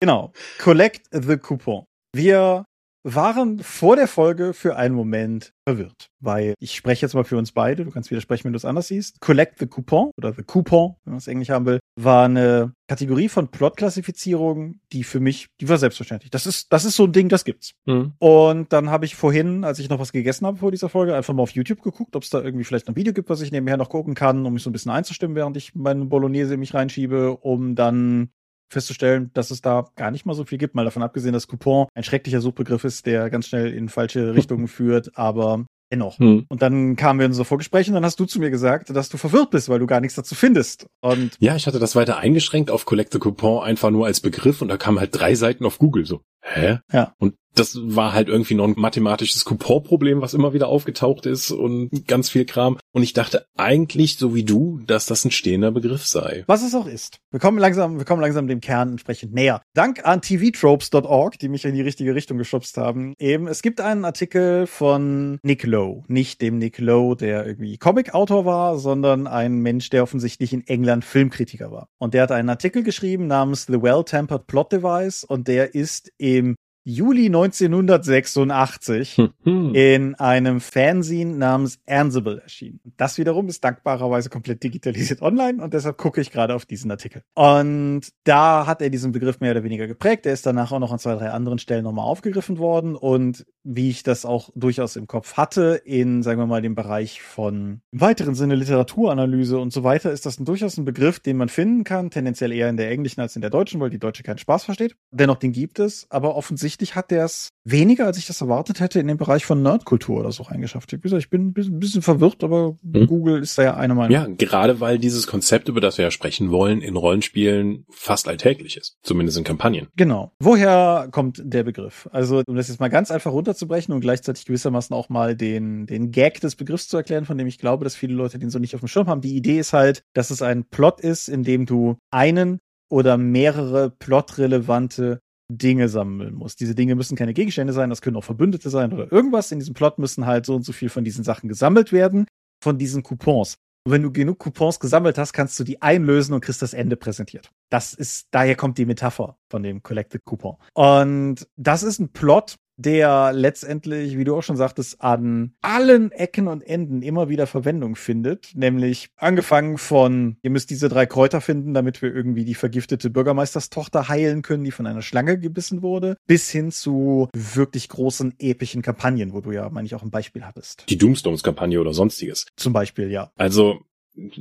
Genau. 0.00 0.32
Collect 0.58 1.06
the 1.12 1.36
Coupon. 1.36 1.84
Wir 2.14 2.64
waren 3.02 3.60
vor 3.60 3.96
der 3.96 4.08
Folge 4.08 4.52
für 4.52 4.76
einen 4.76 4.94
Moment 4.94 5.52
verwirrt, 5.64 6.10
weil 6.20 6.54
ich 6.58 6.74
spreche 6.74 7.06
jetzt 7.06 7.14
mal 7.14 7.24
für 7.24 7.36
uns 7.36 7.52
beide, 7.52 7.84
du 7.84 7.90
kannst 7.90 8.10
widersprechen, 8.10 8.44
wenn 8.44 8.52
du 8.52 8.58
es 8.58 8.64
anders 8.64 8.88
siehst. 8.88 9.20
Collect 9.20 9.58
the 9.58 9.66
Coupon 9.66 10.10
oder 10.16 10.32
the 10.32 10.42
Coupon, 10.42 10.96
wenn 11.04 11.12
man 11.12 11.18
es 11.18 11.28
Englisch 11.28 11.50
haben 11.50 11.66
will, 11.66 11.80
war 11.96 12.24
eine 12.24 12.72
Kategorie 12.88 13.28
von 13.28 13.48
Plotklassifizierung, 13.48 14.80
die 14.92 15.04
für 15.04 15.20
mich, 15.20 15.46
die 15.60 15.68
war 15.68 15.78
selbstverständlich. 15.78 16.30
Das 16.30 16.46
ist, 16.46 16.72
das 16.72 16.84
ist 16.84 16.96
so 16.96 17.04
ein 17.04 17.12
Ding, 17.12 17.28
das 17.28 17.44
gibt's. 17.44 17.72
Mhm. 17.86 18.14
Und 18.18 18.72
dann 18.72 18.90
habe 18.90 19.04
ich 19.04 19.14
vorhin, 19.14 19.64
als 19.64 19.78
ich 19.78 19.88
noch 19.88 20.00
was 20.00 20.12
gegessen 20.12 20.46
habe 20.46 20.58
vor 20.58 20.72
dieser 20.72 20.88
Folge, 20.88 21.14
einfach 21.14 21.32
mal 21.32 21.42
auf 21.42 21.52
YouTube 21.52 21.82
geguckt, 21.82 22.16
ob 22.16 22.24
es 22.24 22.30
da 22.30 22.42
irgendwie 22.42 22.64
vielleicht 22.64 22.88
ein 22.88 22.96
Video 22.96 23.12
gibt, 23.12 23.30
was 23.30 23.40
ich 23.40 23.52
nebenher 23.52 23.76
noch 23.76 23.90
gucken 23.90 24.14
kann, 24.14 24.44
um 24.44 24.52
mich 24.52 24.62
so 24.62 24.70
ein 24.70 24.72
bisschen 24.72 24.90
einzustimmen, 24.90 25.36
während 25.36 25.56
ich 25.56 25.74
meine 25.74 26.04
Bolognese 26.04 26.54
in 26.54 26.60
mich 26.60 26.74
reinschiebe, 26.74 27.36
um 27.36 27.76
dann 27.76 28.30
festzustellen, 28.70 29.30
dass 29.34 29.50
es 29.50 29.60
da 29.60 29.86
gar 29.96 30.10
nicht 30.10 30.26
mal 30.26 30.34
so 30.34 30.44
viel 30.44 30.58
gibt, 30.58 30.74
mal 30.74 30.84
davon 30.84 31.02
abgesehen, 31.02 31.32
dass 31.32 31.48
Coupon 31.48 31.88
ein 31.94 32.04
schrecklicher 32.04 32.40
Suchbegriff 32.40 32.84
ist, 32.84 33.06
der 33.06 33.28
ganz 33.30 33.48
schnell 33.48 33.72
in 33.72 33.88
falsche 33.88 34.34
Richtungen 34.34 34.68
führt, 34.68 35.16
aber 35.16 35.66
dennoch. 35.92 36.18
Hm. 36.18 36.46
Und 36.48 36.62
dann 36.62 36.96
kamen 36.96 37.18
wir 37.18 37.26
in 37.26 37.32
unser 37.32 37.44
Vorgespräch 37.44 37.88
und 37.88 37.94
dann 37.94 38.04
hast 38.04 38.20
du 38.20 38.24
zu 38.24 38.38
mir 38.38 38.50
gesagt, 38.50 38.90
dass 38.90 39.08
du 39.08 39.18
verwirrt 39.18 39.50
bist, 39.50 39.68
weil 39.68 39.80
du 39.80 39.86
gar 39.86 40.00
nichts 40.00 40.14
dazu 40.14 40.34
findest. 40.34 40.86
Und 41.00 41.32
ja, 41.40 41.56
ich 41.56 41.66
hatte 41.66 41.78
das 41.78 41.96
weiter 41.96 42.18
eingeschränkt 42.18 42.70
auf 42.70 42.86
Collect 42.86 43.12
the 43.12 43.18
Coupon 43.18 43.64
einfach 43.64 43.90
nur 43.90 44.06
als 44.06 44.20
Begriff 44.20 44.62
und 44.62 44.68
da 44.68 44.76
kamen 44.76 45.00
halt 45.00 45.10
drei 45.12 45.34
Seiten 45.34 45.66
auf 45.66 45.78
Google 45.78 46.06
so. 46.06 46.22
Hä? 46.42 46.78
Ja. 46.92 47.14
Und 47.18 47.34
das 47.54 47.78
war 47.80 48.12
halt 48.12 48.28
irgendwie 48.28 48.54
noch 48.54 48.66
ein 48.66 48.74
mathematisches 48.76 49.44
Coupon-Problem, 49.44 50.20
was 50.20 50.34
immer 50.34 50.52
wieder 50.52 50.68
aufgetaucht 50.68 51.26
ist 51.26 51.50
und 51.50 52.06
ganz 52.06 52.30
viel 52.30 52.44
Kram. 52.44 52.78
Und 52.92 53.02
ich 53.02 53.12
dachte 53.12 53.46
eigentlich, 53.56 54.16
so 54.16 54.34
wie 54.34 54.44
du, 54.44 54.80
dass 54.86 55.06
das 55.06 55.24
ein 55.24 55.30
stehender 55.30 55.70
Begriff 55.70 56.06
sei. 56.06 56.44
Was 56.46 56.62
es 56.62 56.74
auch 56.74 56.86
ist. 56.86 57.18
Wir 57.30 57.40
kommen 57.40 57.58
langsam, 57.58 57.98
wir 57.98 58.04
kommen 58.04 58.22
langsam 58.22 58.46
dem 58.46 58.60
Kern 58.60 58.92
entsprechend 58.92 59.32
näher. 59.32 59.62
Dank 59.74 60.04
an 60.04 60.22
tvtropes.org, 60.22 61.38
die 61.38 61.48
mich 61.48 61.64
in 61.64 61.74
die 61.74 61.82
richtige 61.82 62.14
Richtung 62.14 62.38
geschubst 62.38 62.76
haben. 62.76 63.14
Eben, 63.18 63.46
es 63.46 63.62
gibt 63.62 63.80
einen 63.80 64.04
Artikel 64.04 64.66
von 64.66 65.38
Nick 65.42 65.64
Lowe. 65.64 66.04
Nicht 66.08 66.40
dem 66.42 66.58
Nick 66.58 66.78
Lowe, 66.78 67.16
der 67.16 67.46
irgendwie 67.46 67.78
Comic-Autor 67.78 68.44
war, 68.44 68.78
sondern 68.78 69.26
ein 69.26 69.58
Mensch, 69.58 69.90
der 69.90 70.02
offensichtlich 70.02 70.52
in 70.52 70.66
England 70.66 71.04
Filmkritiker 71.04 71.70
war. 71.70 71.88
Und 71.98 72.14
der 72.14 72.22
hat 72.22 72.32
einen 72.32 72.48
Artikel 72.48 72.82
geschrieben 72.82 73.26
namens 73.26 73.66
The 73.66 73.82
Well-Tempered 73.82 74.46
Plot 74.46 74.72
Device 74.72 75.24
und 75.24 75.48
der 75.48 75.74
ist 75.74 76.10
im 76.18 76.56
Juli 76.94 77.26
1986 77.26 79.16
hm. 79.44 79.74
in 79.74 80.14
einem 80.16 80.60
Fanzine 80.60 81.36
namens 81.36 81.78
Ansible 81.86 82.40
erschienen. 82.40 82.80
Das 82.96 83.16
wiederum 83.18 83.48
ist 83.48 83.62
dankbarerweise 83.62 84.28
komplett 84.28 84.62
digitalisiert 84.62 85.22
online 85.22 85.62
und 85.62 85.72
deshalb 85.72 85.96
gucke 85.96 86.20
ich 86.20 86.30
gerade 86.30 86.54
auf 86.54 86.66
diesen 86.66 86.90
Artikel. 86.90 87.22
Und 87.34 88.02
da 88.24 88.66
hat 88.66 88.82
er 88.82 88.90
diesen 88.90 89.12
Begriff 89.12 89.40
mehr 89.40 89.52
oder 89.52 89.62
weniger 89.62 89.86
geprägt. 89.86 90.24
Der 90.24 90.32
ist 90.32 90.46
danach 90.46 90.72
auch 90.72 90.80
noch 90.80 90.92
an 90.92 90.98
zwei, 90.98 91.14
drei 91.14 91.30
anderen 91.30 91.58
Stellen 91.58 91.84
nochmal 91.84 92.06
aufgegriffen 92.06 92.58
worden 92.58 92.96
und 92.96 93.46
wie 93.62 93.90
ich 93.90 94.02
das 94.02 94.24
auch 94.24 94.50
durchaus 94.54 94.96
im 94.96 95.06
Kopf 95.06 95.36
hatte, 95.36 95.80
in, 95.84 96.22
sagen 96.22 96.40
wir 96.40 96.46
mal, 96.46 96.62
dem 96.62 96.74
Bereich 96.74 97.20
von 97.20 97.82
im 97.92 98.00
weiteren 98.00 98.34
Sinne 98.34 98.54
Literaturanalyse 98.54 99.58
und 99.58 99.72
so 99.72 99.84
weiter, 99.84 100.10
ist 100.12 100.24
das 100.26 100.40
ein, 100.40 100.44
durchaus 100.44 100.78
ein 100.78 100.84
Begriff, 100.84 101.20
den 101.20 101.36
man 101.36 101.48
finden 101.48 101.84
kann, 101.84 102.10
tendenziell 102.10 102.52
eher 102.52 102.70
in 102.70 102.76
der 102.76 102.90
englischen 102.90 103.20
als 103.20 103.36
in 103.36 103.42
der 103.42 103.50
deutschen, 103.50 103.80
weil 103.80 103.90
die 103.90 103.98
deutsche 103.98 104.22
keinen 104.22 104.38
Spaß 104.38 104.64
versteht. 104.64 104.96
Dennoch, 105.10 105.36
den 105.36 105.52
gibt 105.52 105.78
es, 105.78 106.06
aber 106.08 106.36
offensichtlich 106.36 106.79
offensichtlich 106.80 106.96
hat 106.96 107.10
der 107.10 107.24
es 107.24 107.50
weniger, 107.64 108.06
als 108.06 108.18
ich 108.18 108.26
das 108.26 108.40
erwartet 108.40 108.80
hätte, 108.80 109.00
in 109.00 109.06
den 109.06 109.16
Bereich 109.16 109.44
von 109.44 109.62
Nerdkultur 109.62 110.20
oder 110.20 110.32
so 110.32 110.44
reingeschafft. 110.44 110.92
Ich, 110.92 111.12
ich 111.12 111.30
bin 111.30 111.48
ein 111.48 111.52
bisschen, 111.52 111.76
ein 111.76 111.80
bisschen 111.80 112.02
verwirrt, 112.02 112.42
aber 112.42 112.78
hm. 112.82 113.06
Google 113.06 113.42
ist 113.42 113.58
da 113.58 113.62
ja 113.62 113.76
eine 113.76 113.94
Meinung. 113.94 114.12
Ja, 114.12 114.26
gerade 114.26 114.80
weil 114.80 114.98
dieses 114.98 115.26
Konzept, 115.26 115.68
über 115.68 115.80
das 115.80 115.98
wir 115.98 116.04
ja 116.04 116.10
sprechen 116.10 116.50
wollen, 116.50 116.80
in 116.80 116.96
Rollenspielen 116.96 117.84
fast 117.90 118.28
alltäglich 118.28 118.76
ist. 118.76 118.96
Zumindest 119.02 119.38
in 119.38 119.44
Kampagnen. 119.44 119.88
Genau. 119.96 120.32
Woher 120.40 121.08
kommt 121.10 121.42
der 121.44 121.64
Begriff? 121.64 122.08
Also, 122.12 122.42
um 122.46 122.56
das 122.56 122.68
jetzt 122.68 122.80
mal 122.80 122.88
ganz 122.88 123.10
einfach 123.10 123.32
runterzubrechen 123.32 123.92
und 123.94 124.00
gleichzeitig 124.00 124.46
gewissermaßen 124.46 124.94
auch 124.96 125.08
mal 125.08 125.36
den, 125.36 125.86
den 125.86 126.10
Gag 126.10 126.40
des 126.40 126.56
Begriffs 126.56 126.88
zu 126.88 126.96
erklären, 126.96 127.26
von 127.26 127.36
dem 127.36 127.46
ich 127.46 127.58
glaube, 127.58 127.84
dass 127.84 127.94
viele 127.94 128.14
Leute 128.14 128.38
den 128.38 128.50
so 128.50 128.58
nicht 128.58 128.74
auf 128.74 128.80
dem 128.80 128.88
Schirm 128.88 129.06
haben. 129.06 129.20
Die 129.20 129.36
Idee 129.36 129.58
ist 129.58 129.72
halt, 129.72 130.02
dass 130.14 130.30
es 130.30 130.42
ein 130.42 130.64
Plot 130.64 131.00
ist, 131.00 131.28
in 131.28 131.42
dem 131.44 131.66
du 131.66 131.96
einen 132.10 132.58
oder 132.88 133.16
mehrere 133.16 133.90
plotrelevante 133.90 135.20
Dinge 135.50 135.88
sammeln 135.88 136.34
muss. 136.34 136.56
Diese 136.56 136.74
Dinge 136.74 136.94
müssen 136.94 137.16
keine 137.16 137.34
Gegenstände 137.34 137.72
sein, 137.72 137.90
das 137.90 138.02
können 138.02 138.16
auch 138.16 138.24
Verbündete 138.24 138.70
sein 138.70 138.92
oder 138.92 139.10
irgendwas. 139.12 139.52
In 139.52 139.58
diesem 139.58 139.74
Plot 139.74 139.98
müssen 139.98 140.26
halt 140.26 140.46
so 140.46 140.54
und 140.54 140.64
so 140.64 140.72
viel 140.72 140.88
von 140.88 141.04
diesen 141.04 141.24
Sachen 141.24 141.48
gesammelt 141.48 141.92
werden, 141.92 142.26
von 142.62 142.78
diesen 142.78 143.02
Coupons. 143.02 143.56
Und 143.84 143.92
wenn 143.92 144.02
du 144.02 144.12
genug 144.12 144.38
Coupons 144.38 144.78
gesammelt 144.78 145.16
hast, 145.16 145.32
kannst 145.32 145.58
du 145.58 145.64
die 145.64 145.80
einlösen 145.80 146.34
und 146.34 146.42
kriegst 146.42 146.60
das 146.60 146.74
Ende 146.74 146.96
präsentiert. 146.96 147.50
Das 147.70 147.94
ist, 147.94 148.28
daher 148.30 148.54
kommt 148.54 148.76
die 148.78 148.84
Metapher 148.84 149.38
von 149.50 149.62
dem 149.62 149.82
Collected 149.82 150.24
Coupon. 150.24 150.56
Und 150.74 151.48
das 151.56 151.82
ist 151.82 151.98
ein 151.98 152.12
Plot, 152.12 152.56
der 152.80 153.32
letztendlich, 153.32 154.16
wie 154.16 154.24
du 154.24 154.36
auch 154.36 154.42
schon 154.42 154.56
sagtest, 154.56 155.00
an 155.00 155.52
allen 155.60 156.12
Ecken 156.12 156.48
und 156.48 156.62
Enden 156.62 157.02
immer 157.02 157.28
wieder 157.28 157.46
Verwendung 157.46 157.96
findet. 157.96 158.52
Nämlich 158.54 159.10
angefangen 159.16 159.78
von, 159.78 160.36
ihr 160.42 160.50
müsst 160.50 160.70
diese 160.70 160.88
drei 160.88 161.06
Kräuter 161.06 161.40
finden, 161.40 161.74
damit 161.74 162.02
wir 162.02 162.14
irgendwie 162.14 162.44
die 162.44 162.54
vergiftete 162.54 163.10
Bürgermeisterstochter 163.10 164.08
heilen 164.08 164.42
können, 164.42 164.64
die 164.64 164.70
von 164.70 164.86
einer 164.86 165.02
Schlange 165.02 165.38
gebissen 165.38 165.82
wurde, 165.82 166.16
bis 166.26 166.50
hin 166.50 166.72
zu 166.72 167.28
wirklich 167.34 167.88
großen, 167.88 168.34
epischen 168.38 168.82
Kampagnen, 168.82 169.32
wo 169.32 169.40
du 169.40 169.52
ja, 169.52 169.68
meine 169.70 169.86
ich, 169.86 169.94
auch 169.94 170.02
ein 170.02 170.10
Beispiel 170.10 170.44
hattest. 170.44 170.84
Die 170.88 170.98
Doomstones-Kampagne 170.98 171.80
oder 171.80 171.92
sonstiges. 171.92 172.46
Zum 172.56 172.72
Beispiel, 172.72 173.10
ja. 173.10 173.30
Also 173.36 173.80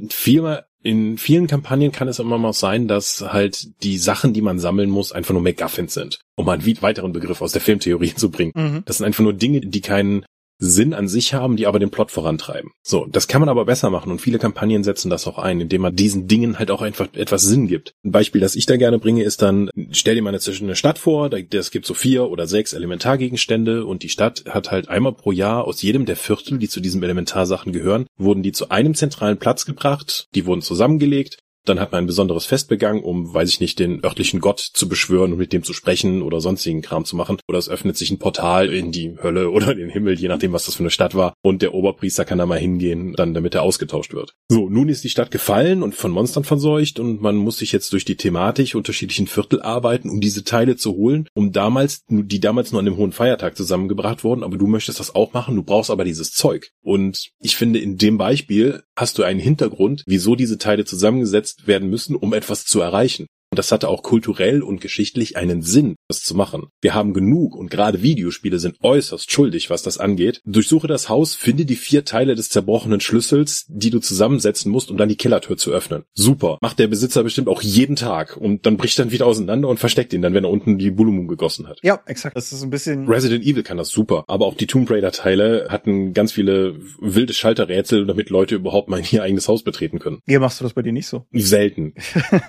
Vielmehr 0.09 0.67
in 0.81 1.17
vielen 1.17 1.47
Kampagnen 1.47 1.91
kann 1.91 2.07
es 2.07 2.19
immer 2.19 2.37
mal 2.37 2.53
sein, 2.53 2.87
dass 2.87 3.21
halt 3.21 3.83
die 3.83 3.97
Sachen, 3.97 4.33
die 4.33 4.41
man 4.41 4.59
sammeln 4.59 4.89
muss, 4.89 5.11
einfach 5.11 5.33
nur 5.33 5.41
MacGuffins 5.41 5.93
sind. 5.93 6.19
Um 6.35 6.45
mal 6.45 6.59
einen 6.59 6.81
weiteren 6.81 7.11
Begriff 7.11 7.41
aus 7.41 7.51
der 7.51 7.61
Filmtheorie 7.61 8.13
zu 8.15 8.31
bringen. 8.31 8.53
Mhm. 8.55 8.83
Das 8.85 8.97
sind 8.97 9.05
einfach 9.05 9.23
nur 9.23 9.33
Dinge, 9.33 9.61
die 9.61 9.81
keinen 9.81 10.25
Sinn 10.59 10.93
an 10.93 11.07
sich 11.07 11.33
haben, 11.33 11.55
die 11.55 11.65
aber 11.65 11.79
den 11.79 11.89
Plot 11.89 12.11
vorantreiben. 12.11 12.71
So, 12.83 13.07
das 13.09 13.27
kann 13.27 13.41
man 13.41 13.49
aber 13.49 13.65
besser 13.65 13.89
machen 13.89 14.11
und 14.11 14.21
viele 14.21 14.39
Kampagnen 14.39 14.83
setzen 14.83 15.09
das 15.09 15.25
auch 15.25 15.39
ein, 15.39 15.61
indem 15.61 15.81
man 15.81 15.95
diesen 15.95 16.27
Dingen 16.27 16.59
halt 16.59 16.69
auch 16.69 16.81
einfach 16.81 17.07
etwas 17.13 17.43
Sinn 17.43 17.67
gibt. 17.67 17.93
Ein 18.03 18.11
Beispiel, 18.11 18.41
das 18.41 18.55
ich 18.55 18.65
da 18.65 18.77
gerne 18.77 18.99
bringe, 18.99 19.23
ist 19.23 19.41
dann, 19.41 19.69
stell 19.91 20.15
dir 20.15 20.21
mal 20.21 20.35
eine, 20.35 20.39
eine 20.39 20.75
Stadt 20.75 20.99
vor, 20.99 21.29
es 21.31 21.71
gibt 21.71 21.85
so 21.85 21.93
vier 21.93 22.29
oder 22.29 22.45
sechs 22.45 22.73
Elementargegenstände 22.73 23.85
und 23.85 24.03
die 24.03 24.09
Stadt 24.09 24.43
hat 24.49 24.69
halt 24.71 24.89
einmal 24.89 25.13
pro 25.13 25.31
Jahr 25.31 25.65
aus 25.65 25.81
jedem 25.81 26.05
der 26.05 26.17
Viertel, 26.17 26.59
die 26.59 26.69
zu 26.69 26.81
diesen 26.81 27.01
Elementarsachen 27.01 27.71
gehören, 27.71 28.05
wurden 28.17 28.43
die 28.43 28.51
zu 28.51 28.69
einem 28.69 28.95
zentralen 28.95 29.37
Platz 29.37 29.65
gebracht, 29.65 30.27
die 30.35 30.45
wurden 30.45 30.61
zusammengelegt 30.61 31.37
dann 31.65 31.79
hat 31.79 31.91
man 31.91 32.03
ein 32.03 32.07
besonderes 32.07 32.45
Fest 32.45 32.69
begangen, 32.69 33.03
um, 33.03 33.33
weiß 33.33 33.49
ich 33.49 33.59
nicht, 33.59 33.79
den 33.79 34.03
örtlichen 34.03 34.39
Gott 34.39 34.59
zu 34.59 34.89
beschwören 34.89 35.33
und 35.33 35.39
mit 35.39 35.53
dem 35.53 35.63
zu 35.63 35.73
sprechen 35.73 36.21
oder 36.21 36.41
sonstigen 36.41 36.81
Kram 36.81 37.05
zu 37.05 37.15
machen. 37.15 37.37
Oder 37.47 37.59
es 37.59 37.69
öffnet 37.69 37.97
sich 37.97 38.11
ein 38.11 38.19
Portal 38.19 38.73
in 38.73 38.91
die 38.91 39.17
Hölle 39.21 39.49
oder 39.51 39.75
den 39.75 39.89
Himmel, 39.89 40.19
je 40.19 40.27
nachdem, 40.27 40.53
was 40.53 40.65
das 40.65 40.75
für 40.75 40.81
eine 40.81 40.91
Stadt 40.91 41.15
war. 41.15 41.33
Und 41.41 41.61
der 41.61 41.73
Oberpriester 41.73 42.25
kann 42.25 42.37
da 42.37 42.45
mal 42.45 42.59
hingehen, 42.59 43.13
dann 43.15 43.33
damit 43.33 43.55
er 43.55 43.63
ausgetauscht 43.63 44.13
wird. 44.13 44.33
So, 44.49 44.69
nun 44.69 44.89
ist 44.89 45.03
die 45.03 45.09
Stadt 45.09 45.31
gefallen 45.31 45.83
und 45.83 45.95
von 45.95 46.11
Monstern 46.11 46.43
verseucht 46.43 46.99
und 46.99 47.21
man 47.21 47.35
muss 47.35 47.57
sich 47.57 47.71
jetzt 47.71 47.93
durch 47.93 48.05
die 48.05 48.15
thematik 48.15 48.75
unterschiedlichen 48.75 49.27
Viertel 49.27 49.61
arbeiten, 49.61 50.09
um 50.09 50.21
diese 50.21 50.43
Teile 50.43 50.75
zu 50.75 50.95
holen, 50.95 51.27
um 51.33 51.51
damals, 51.51 52.03
die 52.07 52.39
damals 52.39 52.71
nur 52.71 52.79
an 52.79 52.85
dem 52.85 52.97
hohen 52.97 53.11
Feiertag 53.11 53.55
zusammengebracht 53.55 54.23
wurden, 54.23 54.43
aber 54.43 54.57
du 54.57 54.67
möchtest 54.67 54.99
das 54.99 55.13
auch 55.13 55.33
machen, 55.33 55.55
du 55.55 55.63
brauchst 55.63 55.91
aber 55.91 56.05
dieses 56.05 56.31
Zeug. 56.31 56.71
Und 56.81 57.31
ich 57.39 57.55
finde, 57.55 57.79
in 57.79 57.97
dem 57.97 58.17
Beispiel 58.17 58.83
hast 58.95 59.17
du 59.17 59.23
einen 59.23 59.39
Hintergrund, 59.39 60.03
wieso 60.05 60.35
diese 60.35 60.57
Teile 60.57 60.85
zusammengesetzt 60.85 61.48
werden 61.65 61.89
müssen, 61.89 62.15
um 62.15 62.33
etwas 62.33 62.65
zu 62.65 62.81
erreichen. 62.81 63.27
Und 63.51 63.57
das 63.57 63.71
hatte 63.71 63.89
auch 63.89 64.03
kulturell 64.03 64.61
und 64.61 64.79
geschichtlich 64.79 65.35
einen 65.35 65.63
Sinn, 65.63 65.95
das 66.07 66.21
zu 66.21 66.35
machen. 66.35 66.67
Wir 66.81 66.93
haben 66.93 67.13
genug 67.13 67.55
und 67.55 67.71
gerade 67.71 68.03
Videospiele 68.03 68.59
sind 68.59 68.77
äußerst 68.81 69.31
schuldig, 69.31 69.71
was 69.71 69.81
das 69.81 69.97
angeht. 69.97 70.41
Durchsuche 70.45 70.87
das 70.87 71.09
Haus, 71.09 71.33
finde 71.33 71.65
die 71.65 71.75
vier 71.75 72.05
Teile 72.05 72.35
des 72.35 72.49
zerbrochenen 72.49 72.99
Schlüssels, 72.99 73.65
die 73.67 73.89
du 73.89 73.99
zusammensetzen 73.99 74.71
musst, 74.71 74.91
um 74.91 74.97
dann 74.97 75.09
die 75.09 75.17
Kellertür 75.17 75.57
zu 75.57 75.71
öffnen. 75.71 76.03
Super. 76.13 76.59
Macht 76.61 76.77
der 76.77 76.87
Besitzer 76.87 77.23
bestimmt 77.23 77.47
auch 77.47 77.63
jeden 77.63 77.95
Tag 77.95 78.37
und 78.37 78.67
dann 78.67 78.77
bricht 78.77 78.99
dann 78.99 79.11
wieder 79.11 79.25
auseinander 79.25 79.67
und 79.67 79.79
versteckt 79.79 80.13
ihn 80.13 80.21
dann, 80.21 80.35
wenn 80.35 80.43
er 80.43 80.51
unten 80.51 80.77
die 80.77 80.91
Bulumun 80.91 81.27
gegossen 81.27 81.67
hat. 81.67 81.79
Ja, 81.81 82.01
exakt. 82.05 82.35
Das 82.35 82.53
ist 82.53 82.61
ein 82.61 82.69
bisschen. 82.69 83.07
Resident 83.07 83.43
Evil 83.43 83.63
kann 83.63 83.77
das 83.77 83.89
super, 83.89 84.25
aber 84.27 84.45
auch 84.45 84.53
die 84.53 84.67
Tomb 84.67 84.91
Raider 84.91 85.11
Teile 85.11 85.67
hatten 85.69 86.13
ganz 86.13 86.31
viele 86.31 86.75
wilde 86.99 87.33
Schalterrätsel, 87.33 88.05
damit 88.05 88.29
Leute 88.29 88.55
überhaupt 88.55 88.89
mal 88.89 89.01
ihr 89.09 89.23
eigenes 89.23 89.47
Haus 89.47 89.63
betreten 89.63 89.97
können. 89.97 90.19
Hier 90.27 90.39
machst 90.39 90.59
du 90.59 90.63
das 90.63 90.73
bei 90.73 90.83
dir 90.83 90.93
nicht 90.93 91.07
so. 91.07 91.25
Selten. 91.31 91.95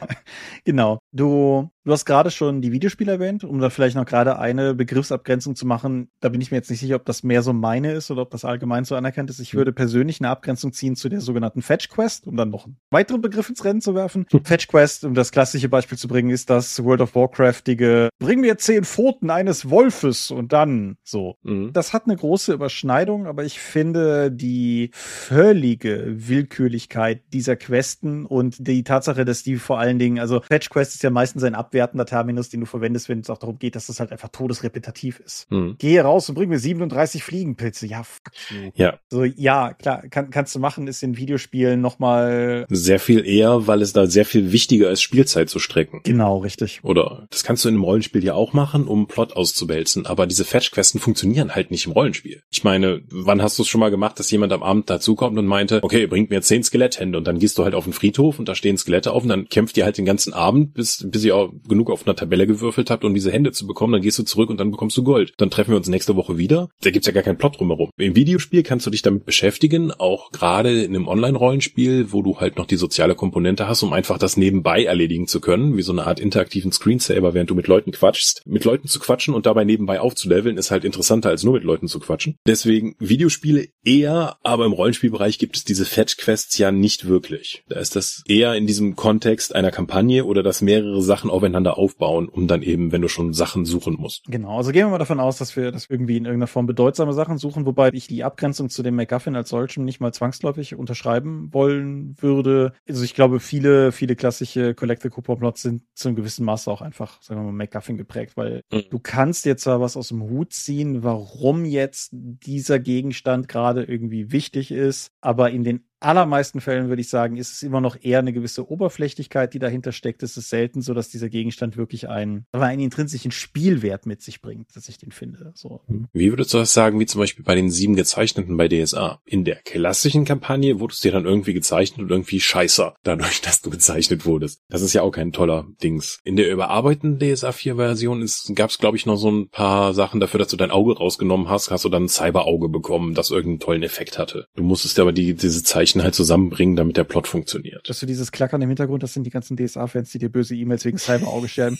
genau. 0.65 0.90
Genau. 0.91 1.01
Du, 1.13 1.71
du 1.85 1.93
hast 1.93 2.05
gerade 2.05 2.31
schon 2.31 2.63
die 2.63 2.73
Videospiele 2.73 3.13
erwähnt, 3.13 3.45
um 3.45 3.59
da 3.61 3.71
vielleicht 3.71 3.97
noch 3.97 4.07
gerade 4.07 4.39
eine 4.39 4.75
Begriffsabgrenzung 4.75 5.57
zu 5.57 5.67
machen. 5.67 6.11
Da 6.21 6.29
bin 6.29 6.41
ich 6.41 6.51
mir 6.51 6.59
jetzt 6.59 6.71
nicht 6.71 6.81
sicher, 6.81 6.97
ob 6.97 7.05
das 7.05 7.23
mehr 7.23 7.43
so 7.43 7.53
meine 7.53 7.93
ist 7.93 8.11
oder 8.11 8.23
ob 8.23 8.31
das 8.31 8.45
allgemein 8.45 8.85
so 8.85 8.95
anerkannt 8.95 9.31
ist. 9.31 9.41
Ich 9.41 9.55
mhm. 9.55 9.59
würde 9.59 9.73
persönlich 9.73 10.21
eine 10.21 10.29
Abgrenzung 10.29 10.73
ziehen 10.73 10.97
zu 10.97 11.09
der 11.09 11.21
sogenannten 11.21 11.63
Fetch 11.63 11.89
Quest, 11.89 12.27
um 12.27 12.37
dann 12.37 12.51
noch 12.51 12.67
einen 12.67 12.77
weiteren 12.91 13.21
Begriff 13.21 13.49
ins 13.49 13.65
Rennen 13.65 13.81
zu 13.81 13.95
werfen. 13.95 14.27
Hm. 14.31 14.45
Fetch 14.45 14.69
Quest, 14.69 15.05
um 15.05 15.15
das 15.15 15.33
klassische 15.33 15.69
Beispiel 15.69 15.99
zu 15.99 16.09
bringen, 16.09 16.31
ist 16.31 16.51
das 16.51 16.83
World 16.83 17.01
of 17.01 17.15
Warcraftige, 17.15 18.09
bring 18.19 18.41
mir 18.41 18.59
zehn 18.59 18.85
Pfoten 18.85 19.31
eines 19.31 19.69
Wolfes 19.69 20.31
und 20.31 20.53
dann 20.53 20.97
so. 21.03 21.37
Mhm. 21.43 21.73
Das 21.73 21.93
hat 21.93 22.05
eine 22.07 22.17
große 22.17 22.53
Überschneidung, 22.53 23.27
aber 23.27 23.45
ich 23.45 23.61
finde 23.61 24.31
die 24.31 24.91
völlige 24.93 26.05
Willkürlichkeit 26.29 27.23
dieser 27.33 27.57
Questen 27.57 28.27
und 28.27 28.67
die 28.67 28.85
Tatsache, 28.85 29.25
dass 29.25 29.43
die 29.43 29.57
vor 29.57 29.79
allen 29.79 29.99
Dingen, 29.99 30.19
also 30.19 30.41
Fetch 30.41 30.71
Quest 30.71 30.80
Quest 30.81 30.95
ist 30.95 31.03
ja 31.03 31.11
meistens 31.11 31.45
ein 31.45 31.55
abwertender 31.55 32.07
Terminus, 32.07 32.49
den 32.49 32.61
du 32.61 32.67
verwendest, 32.67 33.11
wenn 33.11 33.21
es 33.21 33.29
auch 33.29 33.37
darum 33.37 33.59
geht, 33.59 33.77
dass 33.77 33.89
das 33.89 34.01
halt 34.01 34.13
einfach 34.13 34.31
todesrepetitiv 34.31 35.21
ist. 35.21 35.47
Hm. 35.51 35.77
Gehe 35.79 36.01
raus 36.01 36.27
und 36.31 36.37
bring 36.37 36.49
mir 36.49 36.59
37 36.59 37.23
Fliegenpilze. 37.23 37.87
Ja, 37.87 38.03
fuck 38.03 38.33
you. 38.49 38.71
Ja. 38.77 38.99
So, 39.11 39.25
ja, 39.25 39.75
klar, 39.75 40.09
kann, 40.09 40.31
kannst 40.31 40.55
du 40.55 40.59
machen, 40.59 40.89
ist 40.89 41.03
in 41.03 41.19
Videospielen 41.19 41.83
nochmal. 41.83 42.65
Sehr 42.71 42.99
viel 42.99 43.27
eher, 43.27 43.67
weil 43.67 43.83
es 43.83 43.93
da 43.93 44.07
sehr 44.07 44.25
viel 44.25 44.53
wichtiger 44.53 44.91
ist, 44.91 45.03
Spielzeit 45.03 45.51
zu 45.51 45.59
strecken. 45.59 46.01
Genau, 46.03 46.39
richtig. 46.39 46.81
Oder 46.83 47.27
das 47.31 47.45
kannst 47.45 47.67
du 47.67 47.69
in 47.69 47.75
einem 47.75 47.85
Rollenspiel 47.85 48.25
ja 48.25 48.33
auch 48.33 48.55
machen, 48.55 48.87
um 48.87 49.07
Plot 49.07 49.37
auszuwälzen, 49.37 50.07
aber 50.07 50.27
diese 50.27 50.47
Fetch-Questen 50.47 50.99
funktionieren 50.99 51.55
halt 51.55 51.71
nicht 51.71 51.85
im 51.85 51.93
Rollenspiel. 51.93 52.43
Ich 52.51 52.65
meine, 52.65 53.03
wann 53.11 53.43
hast 53.43 53.59
du 53.59 53.65
es 53.65 53.69
schon 53.69 53.81
mal 53.81 53.91
gemacht, 53.91 54.19
dass 54.19 54.31
jemand 54.31 54.55
am 54.55 54.63
Abend 54.63 54.89
dazukommt 54.89 55.37
und 55.37 55.47
meinte, 55.47 55.81
okay, 55.83 56.07
bringt 56.07 56.31
mir 56.31 56.41
zehn 56.41 56.63
Skeletthände 56.63 57.19
und 57.19 57.27
dann 57.27 57.39
gehst 57.39 57.59
du 57.59 57.65
halt 57.65 57.75
auf 57.75 57.85
den 57.85 57.93
Friedhof 57.93 58.39
und 58.39 58.49
da 58.49 58.55
stehen 58.55 58.79
Skelette 58.79 59.13
auf 59.13 59.25
und 59.25 59.29
dann 59.29 59.47
kämpft 59.51 59.77
ihr 59.77 59.85
halt 59.85 59.99
den 59.99 60.07
ganzen 60.07 60.33
Abend 60.33 60.70
bis, 60.75 61.07
bis 61.09 61.25
ihr 61.25 61.37
auch 61.37 61.53
genug 61.69 61.91
auf 61.91 62.07
einer 62.07 62.17
Tabelle 62.17 62.47
gewürfelt 62.47 62.91
habt, 62.91 63.05
um 63.05 63.15
diese 63.15 63.33
Hände 63.33 63.53
zu 63.53 63.67
bekommen, 63.67 63.93
dann 63.93 64.03
gehst 64.03 64.19
du 64.19 64.23
zurück 64.23 64.51
und 64.51 64.59
dann 64.59 64.71
bekommst 64.71 64.97
du 64.97 65.03
Gold. 65.03 65.33
Dann 65.37 65.51
treffen 65.51 65.71
wir 65.71 65.77
uns 65.77 65.89
nächste 65.89 66.17
Woche 66.17 66.39
wieder. 66.39 66.69
Da 66.83 66.91
gibt's 66.91 67.07
ja 67.07 67.13
gar 67.13 67.23
keinen 67.23 67.39
Plot 67.39 67.59
drumherum. 67.59 67.91
Im 67.97 68.17
Videospiel 68.17 68.63
kannst 68.63 68.87
du 68.87 68.91
dich 68.91 69.03
damit 69.03 69.25
beschäftigen, 69.25 69.93
auch 69.93 70.31
gerade 70.31 70.83
in 70.83 70.95
einem 70.95 71.09
Online-Rollenspiel, 71.09 72.13
wo 72.13 72.23
du 72.23 72.39
halt 72.39 72.57
noch 72.57 72.67
die 72.67 72.77
soziale 72.77 73.15
Komponente 73.15 73.69
hast, 73.69 73.83
um 73.83 73.93
einfach 73.93 74.19
das 74.19 74.37
nebenbei 74.37 74.85
erledigen 74.85 75.27
zu 75.27 75.41
können, 75.41 75.77
wie 75.77 75.83
so 75.83 75.93
eine 75.93 76.07
Art 76.07 76.21
interaktiven 76.21 76.73
Screensaver, 76.73 77.35
während 77.35 77.51
du 77.51 77.55
mit 77.55 77.67
Leuten 77.67 77.93
quatschst. 77.93 78.43
Mit 78.47 78.65
Leuten 78.65 78.89
zu 78.89 79.01
quatschen 79.01 79.35
und 79.35 79.47
dabei 79.47 79.65
nebenbei 79.65 80.01
aufzuleveln, 80.01 80.57
ist 80.57 80.71
halt 80.71 80.85
interessanter, 80.85 81.31
als 81.31 81.45
nur 81.45 81.55
mit 81.55 81.65
Leuten 81.65 81.89
zu 81.89 82.01
quatschen. 82.01 82.37
Deswegen 82.47 82.95
Videospiele 82.99 83.69
eher, 83.85 84.37
aber 84.43 84.67
im 84.67 84.73
Rollenspielbereich 84.73 85.39
gibt 85.39 85.57
es 85.57 85.65
diese 85.65 85.85
Fetch-Quests 85.85 86.59
ja 86.59 86.73
nicht 86.73 87.07
wirklich. 87.07 87.63
Da 87.69 87.79
ist 87.79 87.97
das 87.97 88.23
eher 88.27 88.55
in 88.55 88.67
diesem 88.67 88.97
Kontext 88.97 89.55
einer 89.55 89.71
Kampagne 89.71 90.25
oder 90.25 90.43
dass 90.61 90.65
mehrere 90.65 91.03
Sachen 91.03 91.31
aufeinander 91.31 91.79
aufbauen, 91.79 92.29
um 92.29 92.47
dann 92.47 92.63
eben, 92.63 92.93
wenn 92.93 93.01
du 93.01 93.09
schon 93.09 93.33
Sachen 93.33 93.65
suchen 93.65 93.95
musst. 93.95 94.25
Genau, 94.27 94.59
also 94.59 94.73
gehen 94.73 94.87
wir 94.87 94.91
mal 94.91 94.99
davon 94.99 95.21
aus, 95.21 95.39
dass 95.39 95.57
wir 95.57 95.73
das 95.73 95.87
irgendwie 95.89 96.17
in 96.17 96.25
irgendeiner 96.25 96.47
Form 96.47 96.67
bedeutsame 96.67 97.13
Sachen 97.13 97.39
suchen, 97.39 97.67
wobei 97.67 97.91
ich 97.93 98.07
die 98.07 98.25
Abgrenzung 98.25 98.69
zu 98.69 98.83
dem 98.83 98.97
MacGuffin 98.97 99.37
als 99.37 99.49
solchem 99.49 99.85
nicht 99.85 100.01
mal 100.01 100.13
zwangsläufig 100.13 100.75
unterschreiben 100.75 101.49
wollen 101.53 102.15
würde. 102.21 102.73
Also 102.89 103.05
ich 103.05 103.15
glaube, 103.15 103.41
viele, 103.41 103.93
viele 103.93 104.17
klassische 104.17 104.75
Collector 104.75 105.11
Coupon 105.11 105.39
Plots 105.39 105.63
sind 105.63 105.83
zu 105.95 106.09
einem 106.09 106.17
gewissen 106.17 106.45
Maße 106.45 106.71
auch 106.71 106.83
einfach, 106.83 107.23
sagen 107.23 107.41
wir 107.41 107.45
mal, 107.45 107.53
MacGuffin 107.53 107.97
geprägt, 107.97 108.37
weil 108.37 108.63
mhm. 108.71 108.83
du 108.91 108.99
kannst 108.99 109.47
jetzt 109.47 109.63
zwar 109.63 109.81
was 109.81 109.97
aus 109.97 110.09
dem 110.09 110.23
Hut 110.23 110.53
ziehen, 110.53 111.03
warum 111.03 111.65
jetzt 111.65 112.11
dieser 112.13 112.79
Gegenstand 112.79 113.49
gerade 113.49 113.85
irgendwie 113.85 114.33
wichtig 114.33 114.71
ist, 114.71 115.11
aber 115.21 115.51
in 115.51 115.65
den 115.65 115.85
allermeisten 116.01 116.61
Fällen 116.61 116.89
würde 116.89 117.03
ich 117.03 117.09
sagen, 117.09 117.37
ist 117.37 117.53
es 117.53 117.63
immer 117.63 117.81
noch 117.81 117.97
eher 118.01 118.19
eine 118.19 118.33
gewisse 118.33 118.69
Oberflächlichkeit, 118.69 119.55
die 119.55 119.59
dahinter 119.59 119.93
steckt. 119.93 120.23
Es 120.23 120.37
ist 120.37 120.49
selten 120.51 120.83
so, 120.83 120.95
dass 120.95 121.09
dieser 121.09 121.29
Gegenstand 121.29 121.77
wirklich 121.77 122.09
einen, 122.09 122.47
einen 122.53 122.81
intrinsischen 122.81 123.31
Spielwert 123.31 124.07
mit 124.07 124.23
sich 124.23 124.41
bringt, 124.41 124.75
dass 124.75 124.89
ich 124.89 124.99
den 124.99 125.13
finde. 125.13 125.53
So. 125.55 125.83
Wie 126.13 126.31
würdest 126.31 126.53
du 126.53 126.59
das 126.59 126.73
sagen, 126.73 126.99
wie 126.99 127.07
zum 127.07 127.21
Beispiel 127.21 127.45
bei 127.45 127.55
den 127.55 127.71
sieben 127.71 127.97
gezeichneten 127.97 128.57
bei 128.57 128.69
DSA? 128.69 129.21
In 129.25 129.45
der 129.45 129.57
klassischen 129.57 130.25
Kampagne 130.25 130.81
wurdest 130.81 131.05
du 131.05 131.09
dir 131.09 131.13
dann 131.13 131.27
irgendwie 131.27 131.55
gezeichnet 131.55 132.01
und 132.01 132.11
irgendwie 132.11 132.41
scheißer, 132.41 132.95
dadurch, 133.03 133.41
dass 133.43 133.61
du 133.61 133.71
gezeichnet 133.71 134.27
wurdest. 134.27 134.63
Das 134.69 134.83
ist 134.83 134.95
ja 134.95 135.03
auch 135.03 135.13
kein 135.13 135.33
toller 135.33 135.67
Dings. 135.83 136.21
In 136.25 136.37
der 136.37 136.51
überarbeiteten 136.51 137.19
DSA 137.19 137.53
4 137.53 137.77
Version 137.77 138.27
gab 138.55 138.71
es, 138.71 138.79
glaube 138.79 138.97
ich, 138.97 139.07
noch 139.07 139.17
so 139.17 139.31
ein 139.31 139.49
paar 139.49 139.95
Sachen 139.95 140.21
dafür, 140.21 140.39
dass 140.39 140.49
du 140.49 140.57
dein 140.57 140.71
Auge 140.71 140.97
rausgenommen 140.97 141.49
hast, 141.49 141.71
hast 141.71 141.85
du 141.85 141.89
dann 141.89 142.05
ein 142.05 142.09
Cyberauge 142.09 142.69
bekommen, 142.69 143.15
das 143.15 143.31
irgendeinen 143.31 143.61
tollen 143.61 143.83
Effekt 143.83 144.19
hatte. 144.19 144.47
Du 144.57 144.63
musstest 144.63 144.99
aber 144.99 145.13
die, 145.13 145.35
diese 145.35 145.63
Zeichnung 145.63 145.90
Zeichen 145.91 146.03
halt 146.03 146.15
zusammenbringen, 146.15 146.77
damit 146.77 146.97
der 146.97 147.05
Plot 147.05 147.27
funktioniert. 147.27 147.89
Dass 147.89 148.01
du 148.01 148.07
dieses 148.07 148.33
Klackern 148.33 148.63
im 148.63 148.69
Hintergrund, 148.69 149.03
das 149.03 149.13
sind 149.13 149.25
die 149.25 149.31
ganzen 149.31 149.57
DSA-Fans, 149.57 150.11
die 150.11 150.19
dir 150.19 150.31
böse 150.31 150.55
E-Mails 150.55 150.85
wegen 150.85 150.99
Cyberauge 150.99 151.49
stellen. 151.49 151.79